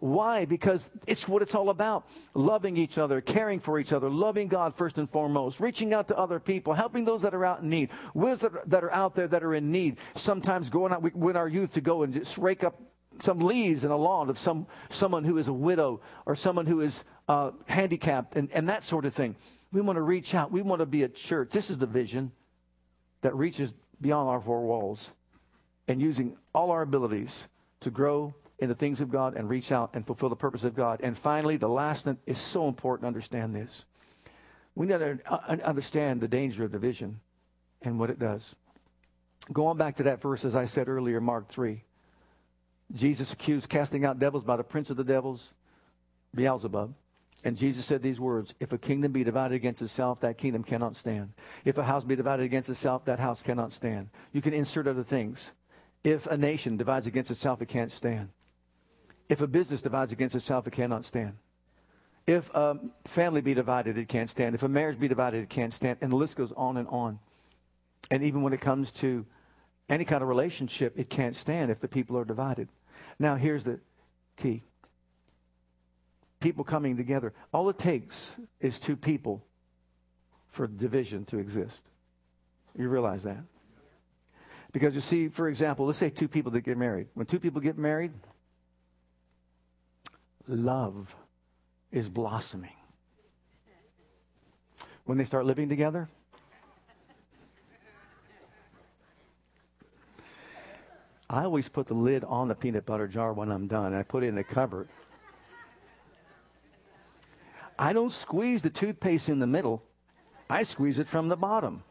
Why? 0.00 0.44
Because 0.44 0.90
it's 1.06 1.26
what 1.26 1.42
it's 1.42 1.54
all 1.54 1.70
about. 1.70 2.08
Loving 2.34 2.76
each 2.76 2.98
other, 2.98 3.20
caring 3.20 3.58
for 3.58 3.80
each 3.80 3.92
other, 3.92 4.08
loving 4.08 4.46
God 4.48 4.76
first 4.76 4.96
and 4.96 5.10
foremost, 5.10 5.58
reaching 5.58 5.92
out 5.92 6.08
to 6.08 6.16
other 6.16 6.38
people, 6.38 6.74
helping 6.74 7.04
those 7.04 7.22
that 7.22 7.34
are 7.34 7.44
out 7.44 7.62
in 7.62 7.68
need, 7.68 7.90
those 8.14 8.38
that 8.38 8.84
are 8.84 8.92
out 8.92 9.16
there 9.16 9.26
that 9.26 9.42
are 9.42 9.54
in 9.54 9.72
need. 9.72 9.96
Sometimes 10.14 10.70
going 10.70 10.92
out 10.92 11.02
with 11.16 11.36
our 11.36 11.48
youth 11.48 11.72
to 11.72 11.80
go 11.80 12.02
and 12.04 12.14
just 12.14 12.38
rake 12.38 12.62
up 12.62 12.80
some 13.20 13.40
leaves 13.40 13.84
in 13.84 13.90
a 13.90 13.96
lawn 13.96 14.30
of 14.30 14.38
some, 14.38 14.66
someone 14.90 15.24
who 15.24 15.38
is 15.38 15.48
a 15.48 15.52
widow 15.52 16.00
or 16.26 16.36
someone 16.36 16.66
who 16.66 16.80
is 16.80 17.02
uh, 17.26 17.50
handicapped 17.66 18.36
and, 18.36 18.48
and 18.52 18.68
that 18.68 18.84
sort 18.84 19.04
of 19.04 19.12
thing. 19.12 19.34
We 19.72 19.80
want 19.80 19.96
to 19.96 20.02
reach 20.02 20.34
out. 20.34 20.52
We 20.52 20.62
want 20.62 20.80
to 20.80 20.86
be 20.86 21.02
a 21.02 21.08
church. 21.08 21.50
This 21.50 21.70
is 21.70 21.78
the 21.78 21.86
vision 21.86 22.30
that 23.22 23.34
reaches 23.34 23.72
beyond 24.00 24.28
our 24.28 24.40
four 24.40 24.62
walls 24.62 25.10
and 25.88 26.00
using 26.00 26.36
all 26.54 26.70
our 26.70 26.82
abilities 26.82 27.48
to 27.80 27.90
grow 27.90 28.34
in 28.58 28.68
the 28.68 28.74
things 28.74 29.00
of 29.00 29.10
God 29.10 29.36
and 29.36 29.48
reach 29.48 29.70
out 29.70 29.90
and 29.94 30.06
fulfill 30.06 30.28
the 30.28 30.36
purpose 30.36 30.64
of 30.64 30.74
God. 30.74 31.00
And 31.02 31.16
finally, 31.16 31.56
the 31.56 31.68
last 31.68 32.04
thing 32.04 32.18
is 32.26 32.38
so 32.38 32.66
important 32.68 33.02
to 33.02 33.06
understand 33.08 33.54
this. 33.54 33.84
We 34.74 34.86
need 34.86 34.98
to 34.98 35.18
uh, 35.26 35.56
understand 35.64 36.20
the 36.20 36.28
danger 36.28 36.64
of 36.64 36.72
division 36.72 37.20
and 37.82 37.98
what 37.98 38.10
it 38.10 38.18
does. 38.18 38.54
Going 39.52 39.78
back 39.78 39.96
to 39.96 40.02
that 40.04 40.20
verse, 40.20 40.44
as 40.44 40.54
I 40.54 40.66
said 40.66 40.88
earlier, 40.88 41.20
Mark 41.20 41.48
3. 41.48 41.82
Jesus 42.94 43.32
accused 43.32 43.68
casting 43.68 44.04
out 44.04 44.18
devils 44.18 44.44
by 44.44 44.56
the 44.56 44.64
prince 44.64 44.90
of 44.90 44.96
the 44.96 45.04
devils, 45.04 45.52
Beelzebub. 46.34 46.94
And 47.44 47.56
Jesus 47.56 47.84
said 47.84 48.02
these 48.02 48.18
words 48.18 48.54
If 48.58 48.72
a 48.72 48.78
kingdom 48.78 49.12
be 49.12 49.24
divided 49.24 49.54
against 49.54 49.82
itself, 49.82 50.20
that 50.20 50.38
kingdom 50.38 50.64
cannot 50.64 50.96
stand. 50.96 51.32
If 51.64 51.78
a 51.78 51.84
house 51.84 52.04
be 52.04 52.16
divided 52.16 52.44
against 52.44 52.68
itself, 52.68 53.04
that 53.04 53.20
house 53.20 53.42
cannot 53.42 53.72
stand. 53.72 54.08
You 54.32 54.42
can 54.42 54.52
insert 54.52 54.88
other 54.88 55.04
things. 55.04 55.52
If 56.02 56.26
a 56.26 56.36
nation 56.36 56.76
divides 56.76 57.06
against 57.06 57.30
itself, 57.30 57.60
it 57.62 57.68
can't 57.68 57.92
stand. 57.92 58.30
If 59.28 59.40
a 59.42 59.46
business 59.46 59.82
divides 59.82 60.12
against 60.12 60.34
itself, 60.34 60.66
it 60.66 60.72
cannot 60.72 61.04
stand. 61.04 61.34
If 62.26 62.50
a 62.54 62.78
family 63.06 63.40
be 63.40 63.54
divided, 63.54 63.96
it 63.96 64.08
can't 64.08 64.28
stand. 64.28 64.54
If 64.54 64.62
a 64.62 64.68
marriage 64.68 64.98
be 64.98 65.08
divided, 65.08 65.42
it 65.42 65.48
can't 65.48 65.72
stand. 65.72 65.98
And 66.00 66.12
the 66.12 66.16
list 66.16 66.36
goes 66.36 66.52
on 66.52 66.76
and 66.76 66.86
on. 66.88 67.18
And 68.10 68.22
even 68.22 68.42
when 68.42 68.52
it 68.52 68.60
comes 68.60 68.92
to 68.92 69.26
any 69.88 70.04
kind 70.04 70.22
of 70.22 70.28
relationship, 70.28 70.98
it 70.98 71.08
can't 71.08 71.36
stand 71.36 71.70
if 71.70 71.80
the 71.80 71.88
people 71.88 72.18
are 72.18 72.24
divided. 72.24 72.68
Now, 73.18 73.36
here's 73.36 73.64
the 73.64 73.80
key 74.36 74.62
people 76.40 76.64
coming 76.64 76.96
together. 76.96 77.32
All 77.52 77.68
it 77.68 77.78
takes 77.78 78.36
is 78.60 78.78
two 78.78 78.96
people 78.96 79.44
for 80.50 80.66
division 80.66 81.24
to 81.26 81.38
exist. 81.38 81.82
You 82.76 82.88
realize 82.88 83.24
that? 83.24 83.42
Because 84.72 84.94
you 84.94 85.00
see, 85.00 85.28
for 85.28 85.48
example, 85.48 85.86
let's 85.86 85.98
say 85.98 86.10
two 86.10 86.28
people 86.28 86.52
that 86.52 86.60
get 86.60 86.76
married. 86.76 87.08
When 87.14 87.26
two 87.26 87.40
people 87.40 87.60
get 87.60 87.76
married, 87.76 88.12
love 90.48 91.14
is 91.92 92.08
blossoming. 92.08 92.72
When 95.04 95.18
they 95.18 95.24
start 95.24 95.46
living 95.46 95.68
together, 95.68 96.08
I 101.30 101.44
always 101.44 101.68
put 101.68 101.86
the 101.86 101.94
lid 101.94 102.24
on 102.24 102.48
the 102.48 102.54
peanut 102.54 102.86
butter 102.86 103.06
jar 103.06 103.32
when 103.32 103.50
I'm 103.50 103.66
done. 103.66 103.94
I 103.94 104.02
put 104.02 104.24
it 104.24 104.28
in 104.28 104.34
the 104.34 104.44
cupboard. 104.44 104.88
I 107.78 107.92
don't 107.92 108.12
squeeze 108.12 108.62
the 108.62 108.70
toothpaste 108.70 109.28
in 109.28 109.38
the 109.38 109.46
middle. 109.46 109.82
I 110.50 110.62
squeeze 110.62 110.98
it 110.98 111.06
from 111.06 111.28
the 111.28 111.36
bottom. 111.36 111.82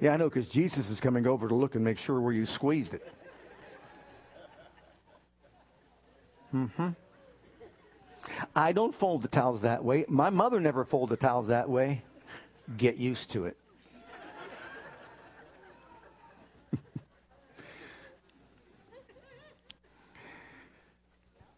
Yeah, 0.00 0.14
I 0.14 0.16
know, 0.16 0.28
because 0.28 0.48
Jesus 0.48 0.90
is 0.90 1.00
coming 1.00 1.26
over 1.26 1.48
to 1.48 1.54
look 1.54 1.76
and 1.76 1.84
make 1.84 1.98
sure 1.98 2.20
where 2.20 2.32
you 2.32 2.44
squeezed 2.44 2.94
it. 2.94 3.12
Mm-hmm. 6.54 6.88
I 8.54 8.72
don't 8.72 8.94
fold 8.94 9.22
the 9.22 9.28
towels 9.28 9.62
that 9.62 9.82
way. 9.82 10.04
My 10.08 10.28
mother 10.30 10.60
never 10.60 10.84
folded 10.84 11.18
the 11.18 11.20
towels 11.20 11.48
that 11.48 11.70
way. 11.70 12.02
Get 12.76 12.96
used 12.96 13.30
to 13.30 13.46
it. 13.46 13.56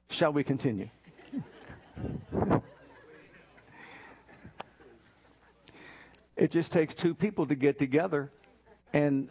Shall 0.09 0.33
we 0.33 0.45
continue? 0.45 0.89
it 6.37 6.51
just 6.51 6.73
takes 6.73 6.95
two 6.95 7.15
people 7.15 7.47
to 7.47 7.55
get 7.55 7.79
together 7.79 8.31
and 8.93 9.29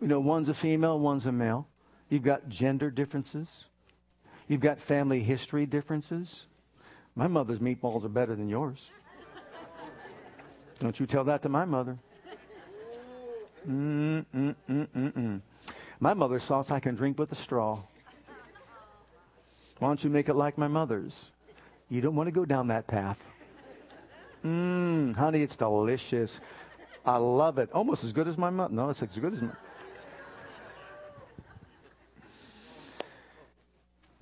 you 0.00 0.08
know 0.08 0.20
one's 0.20 0.48
a 0.48 0.54
female 0.54 0.98
one's 0.98 1.26
a 1.26 1.32
male 1.32 1.66
you've 2.08 2.22
got 2.22 2.48
gender 2.48 2.90
differences 2.90 3.66
you've 4.48 4.60
got 4.60 4.78
family 4.78 5.20
history 5.20 5.66
differences 5.66 6.46
my 7.16 7.26
mother's 7.26 7.58
meatballs 7.58 8.04
are 8.04 8.08
better 8.08 8.36
than 8.36 8.48
yours 8.48 8.90
don't 10.78 11.00
you 11.00 11.06
tell 11.06 11.24
that 11.24 11.42
to 11.42 11.48
my 11.48 11.64
mother 11.64 11.98
Mm-mm-mm-mm-mm. 13.68 15.40
my 15.98 16.14
mother's 16.14 16.44
sauce 16.44 16.70
i 16.70 16.78
can 16.78 16.94
drink 16.94 17.18
with 17.18 17.32
a 17.32 17.34
straw 17.34 17.82
why 19.78 19.88
don't 19.88 20.02
you 20.02 20.10
make 20.10 20.28
it 20.28 20.34
like 20.34 20.56
my 20.56 20.68
mother's? 20.68 21.30
You 21.90 22.00
don't 22.00 22.16
want 22.16 22.28
to 22.28 22.32
go 22.32 22.44
down 22.44 22.68
that 22.68 22.86
path. 22.86 23.22
Mmm, 24.44 25.14
honey, 25.16 25.42
it's 25.42 25.56
delicious. 25.56 26.40
I 27.04 27.18
love 27.18 27.58
it. 27.58 27.70
Almost 27.72 28.04
as 28.04 28.12
good 28.12 28.26
as 28.26 28.38
my 28.38 28.50
mother. 28.50 28.74
No, 28.74 28.88
it's 28.88 29.02
as 29.02 29.18
good 29.18 29.34
as 29.34 29.42
my. 29.42 29.50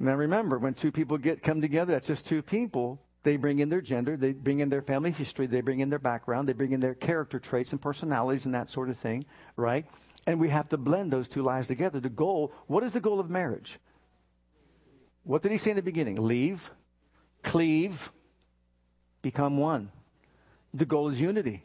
Now 0.05 0.17
remember, 0.17 0.59
when 0.59 0.75
two 0.75 0.93
people 0.93 1.17
get 1.17 1.43
come 1.43 1.63
together, 1.63 1.93
that's 1.93 2.07
just 2.07 2.27
two 2.27 2.43
people. 2.43 3.01
They 3.23 3.39
bring 3.39 3.61
in 3.61 3.71
their 3.71 3.81
gender, 3.81 4.19
they 4.19 4.35
bring 4.35 4.61
in 4.61 4.69
their 4.69 4.83
family 4.83 5.11
history, 5.11 5.47
they 5.47 5.63
bring 5.63 5.81
in 5.81 5.89
their 5.89 5.99
background, 5.99 6.47
they 6.47 6.53
bring 6.53 6.73
in 6.73 6.81
their 6.81 6.95
character 6.95 7.39
traits 7.39 7.73
and 7.73 7.81
personalities 7.81 8.45
and 8.45 8.55
that 8.55 8.69
sort 8.69 8.91
of 8.91 8.99
thing, 8.99 9.25
right? 9.57 9.87
And 10.27 10.39
we 10.39 10.51
have 10.51 10.69
to 10.69 10.77
blend 10.77 11.11
those 11.11 11.27
two 11.27 11.43
lives 11.43 11.69
together. 11.69 12.01
The 12.01 12.11
goal, 12.11 12.53
what 12.67 12.85
is 12.85 12.93
the 12.93 13.01
goal 13.01 13.19
of 13.19 13.31
marriage? 13.31 13.79
What 15.23 15.41
did 15.41 15.53
he 15.53 15.57
say 15.57 15.71
in 15.71 15.77
the 15.77 15.83
beginning? 15.83 16.17
Leave, 16.17 16.71
cleave, 17.43 18.13
become 19.23 19.57
one. 19.57 19.91
The 20.75 20.85
goal 20.85 21.09
is 21.09 21.19
unity. 21.19 21.65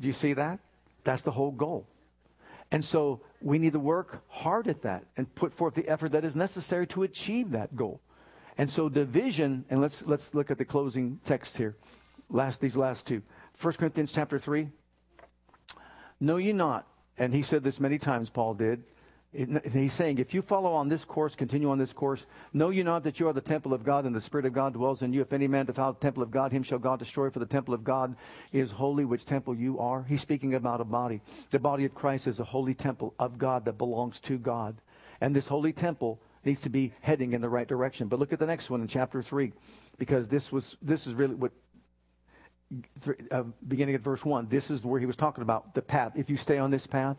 Do 0.00 0.08
you 0.08 0.12
see 0.12 0.32
that? 0.32 0.58
That's 1.04 1.22
the 1.22 1.30
whole 1.30 1.52
goal. 1.52 1.86
And 2.70 2.84
so 2.84 3.20
we 3.40 3.58
need 3.58 3.72
to 3.74 3.78
work 3.78 4.22
hard 4.28 4.66
at 4.68 4.82
that 4.82 5.04
and 5.16 5.32
put 5.34 5.52
forth 5.52 5.74
the 5.74 5.88
effort 5.88 6.12
that 6.12 6.24
is 6.24 6.34
necessary 6.34 6.86
to 6.88 7.02
achieve 7.02 7.50
that 7.52 7.76
goal. 7.76 8.00
And 8.56 8.70
so 8.70 8.88
division, 8.88 9.64
and 9.68 9.80
let's 9.80 10.02
let's 10.06 10.34
look 10.34 10.50
at 10.50 10.58
the 10.58 10.64
closing 10.64 11.20
text 11.24 11.56
here. 11.56 11.76
Last 12.30 12.60
these 12.60 12.76
last 12.76 13.06
two. 13.06 13.22
1 13.60 13.74
Corinthians 13.74 14.12
chapter 14.12 14.38
3. 14.38 14.68
Know 16.20 16.36
ye 16.36 16.52
not, 16.52 16.86
and 17.18 17.34
he 17.34 17.42
said 17.42 17.64
this 17.64 17.80
many 17.80 17.98
times, 17.98 18.30
Paul 18.30 18.54
did, 18.54 18.84
He's 19.34 19.92
saying, 19.92 20.18
if 20.18 20.32
you 20.32 20.42
follow 20.42 20.72
on 20.74 20.88
this 20.88 21.04
course, 21.04 21.34
continue 21.34 21.68
on 21.68 21.78
this 21.78 21.92
course, 21.92 22.24
know 22.52 22.70
you 22.70 22.84
not 22.84 23.02
that 23.02 23.18
you 23.18 23.26
are 23.28 23.32
the 23.32 23.40
temple 23.40 23.74
of 23.74 23.82
God 23.82 24.04
and 24.04 24.14
the 24.14 24.20
Spirit 24.20 24.46
of 24.46 24.52
God 24.52 24.74
dwells 24.74 25.02
in 25.02 25.12
you. 25.12 25.22
If 25.22 25.32
any 25.32 25.48
man 25.48 25.66
defiles 25.66 25.96
the 25.96 26.00
temple 26.00 26.22
of 26.22 26.30
God, 26.30 26.52
him 26.52 26.62
shall 26.62 26.78
God 26.78 27.00
destroy, 27.00 27.30
for 27.30 27.40
the 27.40 27.46
temple 27.46 27.74
of 27.74 27.82
God 27.82 28.14
is 28.52 28.70
holy, 28.70 29.04
which 29.04 29.24
temple 29.24 29.56
you 29.56 29.80
are. 29.80 30.04
He's 30.04 30.20
speaking 30.20 30.54
about 30.54 30.80
a 30.80 30.84
body. 30.84 31.20
The 31.50 31.58
body 31.58 31.84
of 31.84 31.94
Christ 31.96 32.28
is 32.28 32.38
a 32.38 32.44
holy 32.44 32.74
temple 32.74 33.12
of 33.18 33.36
God 33.36 33.64
that 33.64 33.76
belongs 33.76 34.20
to 34.20 34.38
God. 34.38 34.76
And 35.20 35.34
this 35.34 35.48
holy 35.48 35.72
temple 35.72 36.20
needs 36.44 36.60
to 36.60 36.70
be 36.70 36.92
heading 37.00 37.32
in 37.32 37.40
the 37.40 37.48
right 37.48 37.66
direction. 37.66 38.06
But 38.06 38.20
look 38.20 38.32
at 38.32 38.38
the 38.38 38.46
next 38.46 38.70
one 38.70 38.82
in 38.82 38.86
chapter 38.86 39.20
3, 39.20 39.52
because 39.98 40.28
this 40.28 40.52
was 40.52 40.76
this 40.80 41.08
is 41.08 41.14
really 41.14 41.34
what 41.34 41.50
uh, 43.30 43.42
beginning 43.66 43.94
at 43.94 44.00
verse 44.00 44.24
1. 44.24 44.48
This 44.48 44.70
is 44.70 44.84
where 44.84 45.00
he 45.00 45.06
was 45.06 45.16
talking 45.16 45.42
about 45.42 45.74
the 45.74 45.82
path. 45.82 46.12
If 46.14 46.30
you 46.30 46.36
stay 46.36 46.58
on 46.58 46.70
this 46.70 46.86
path, 46.86 47.16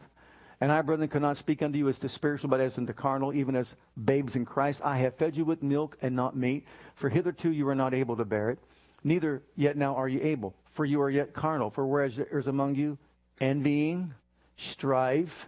and 0.62 0.72
I, 0.72 0.82
brethren, 0.82 1.10
could 1.10 1.22
not 1.22 1.38
speak 1.38 1.62
unto 1.62 1.78
you 1.78 1.90
as 1.90 2.00
to 2.00 2.10
spiritual, 2.10 2.50
but 2.50 2.62
as 2.62 2.78
unto 2.78 2.94
carnal, 2.94 3.34
even 3.34 3.56
as 3.56 3.76
babes 4.04 4.36
in 4.36 4.46
Christ. 4.46 4.82
I 4.84 4.98
have 4.98 5.16
fed 5.16 5.36
you 5.36 5.46
with 5.46 5.62
milk 5.62 5.98
and 6.02 6.16
not 6.16 6.36
meat, 6.36 6.66
for 6.96 7.10
hitherto 7.10 7.52
you 7.52 7.66
were 7.66 7.76
not 7.76 7.94
able 7.94 8.16
to 8.18 8.26
bear 8.26 8.50
it, 8.52 8.60
neither 9.04 9.44
yet 9.56 9.78
now 9.78 9.96
are 9.96 10.08
you 10.08 10.20
able, 10.22 10.56
for 10.72 10.86
you 10.86 11.02
are 11.02 11.10
yet 11.10 11.34
carnal. 11.34 11.70
For 11.70 11.86
whereas 11.86 12.16
there 12.16 12.40
is 12.40 12.48
among 12.48 12.76
you 12.76 12.98
envying, 13.42 14.14
strife, 14.58 15.48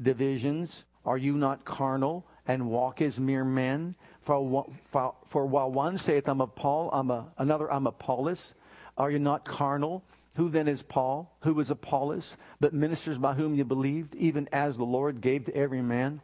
divisions, 0.00 0.84
are 1.04 1.18
you 1.18 1.36
not 1.36 1.64
carnal 1.64 2.26
and 2.48 2.68
walk 2.68 3.00
as 3.00 3.20
mere 3.20 3.44
men? 3.44 3.94
For, 4.22 4.66
for, 4.90 5.14
for 5.28 5.46
while 5.46 5.70
one 5.70 5.98
saith, 5.98 6.28
I'm 6.28 6.40
of 6.40 6.54
Paul, 6.54 6.90
I'm 6.92 7.10
a, 7.10 7.26
another, 7.38 7.72
I'm 7.72 7.86
Apollos, 7.86 8.54
are 8.98 9.10
you 9.10 9.18
not 9.18 9.44
carnal? 9.44 10.02
Who 10.36 10.48
then 10.50 10.68
is 10.68 10.82
Paul? 10.82 11.34
Who 11.40 11.58
is 11.60 11.70
Apollos? 11.70 12.36
But 12.60 12.74
ministers 12.74 13.18
by 13.18 13.34
whom 13.34 13.54
you 13.54 13.64
believed, 13.64 14.14
even 14.14 14.48
as 14.52 14.76
the 14.76 14.84
Lord 14.84 15.20
gave 15.20 15.46
to 15.46 15.56
every 15.56 15.82
man. 15.82 16.20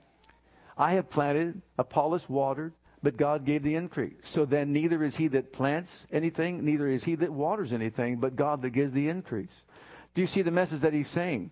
I 0.77 0.93
have 0.93 1.11
planted, 1.11 1.63
Apollos 1.79 2.29
watered, 2.29 2.75
but 3.03 3.17
God 3.17 3.45
gave 3.45 3.63
the 3.63 3.75
increase. 3.75 4.15
So 4.23 4.45
then 4.45 4.73
neither 4.73 5.03
is 5.03 5.17
he 5.17 5.29
that 5.29 5.53
plants 5.53 6.07
anything, 6.13 6.65
neither 6.65 6.89
is 6.89 7.05
he 7.05 7.15
that 7.17 7.33
waters 7.33 7.73
anything, 7.73 8.17
but 8.17 8.37
God 8.37 8.63
that 8.63 8.71
gives 8.71 8.93
the 8.93 9.09
increase. 9.09 9.65
Do 10.15 10.21
you 10.21 10.27
see 10.27 10.43
the 10.43 10.51
message 10.51 10.81
that 10.81 10.93
he's 10.93 11.09
saying? 11.09 11.51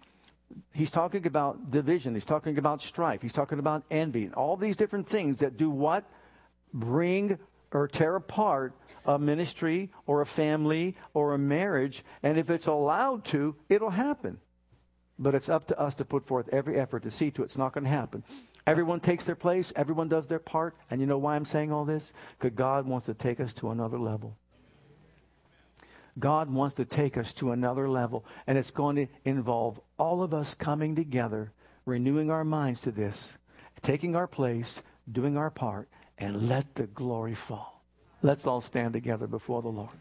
He's 0.72 0.90
talking 0.90 1.26
about 1.26 1.70
division. 1.70 2.14
He's 2.14 2.24
talking 2.24 2.58
about 2.58 2.82
strife. 2.82 3.22
He's 3.22 3.32
talking 3.32 3.58
about 3.58 3.84
envy. 3.90 4.30
All 4.30 4.56
these 4.56 4.76
different 4.76 5.08
things 5.08 5.38
that 5.40 5.56
do 5.56 5.70
what? 5.70 6.04
Bring 6.74 7.38
or 7.72 7.88
tear 7.88 8.16
apart 8.16 8.74
a 9.06 9.18
ministry 9.18 9.90
or 10.06 10.20
a 10.20 10.26
family 10.26 10.96
or 11.14 11.34
a 11.34 11.38
marriage. 11.38 12.04
And 12.22 12.38
if 12.38 12.50
it's 12.50 12.66
allowed 12.66 13.24
to, 13.26 13.56
it'll 13.68 13.90
happen. 13.90 14.38
But 15.18 15.34
it's 15.34 15.48
up 15.48 15.66
to 15.68 15.78
us 15.78 15.94
to 15.96 16.04
put 16.04 16.26
forth 16.26 16.48
every 16.50 16.78
effort 16.78 17.02
to 17.02 17.10
see 17.10 17.30
to 17.32 17.42
it. 17.42 17.46
It's 17.46 17.58
not 17.58 17.72
going 17.72 17.84
to 17.84 17.90
happen. 17.90 18.24
Everyone 18.66 19.00
takes 19.00 19.24
their 19.24 19.34
place, 19.34 19.72
everyone 19.74 20.08
does 20.08 20.26
their 20.26 20.38
part. 20.38 20.76
And 20.90 21.00
you 21.00 21.06
know 21.06 21.18
why 21.18 21.36
I'm 21.36 21.44
saying 21.44 21.72
all 21.72 21.84
this? 21.84 22.12
Because 22.38 22.56
God 22.56 22.86
wants 22.86 23.06
to 23.06 23.14
take 23.14 23.40
us 23.40 23.52
to 23.54 23.70
another 23.70 23.98
level. 23.98 24.36
God 26.18 26.50
wants 26.50 26.74
to 26.74 26.84
take 26.84 27.16
us 27.16 27.32
to 27.34 27.52
another 27.52 27.88
level. 27.88 28.24
And 28.46 28.58
it's 28.58 28.70
going 28.70 28.96
to 28.96 29.06
involve 29.24 29.80
all 29.98 30.22
of 30.22 30.34
us 30.34 30.54
coming 30.54 30.94
together, 30.94 31.52
renewing 31.86 32.30
our 32.30 32.44
minds 32.44 32.80
to 32.82 32.90
this, 32.90 33.38
taking 33.82 34.14
our 34.14 34.26
place, 34.26 34.82
doing 35.10 35.36
our 35.36 35.50
part, 35.50 35.88
and 36.18 36.48
let 36.48 36.74
the 36.74 36.86
glory 36.86 37.34
fall. 37.34 37.79
Let's 38.22 38.46
all 38.46 38.60
stand 38.60 38.92
together 38.92 39.26
before 39.26 39.62
the 39.62 39.68
Lord. 39.68 39.96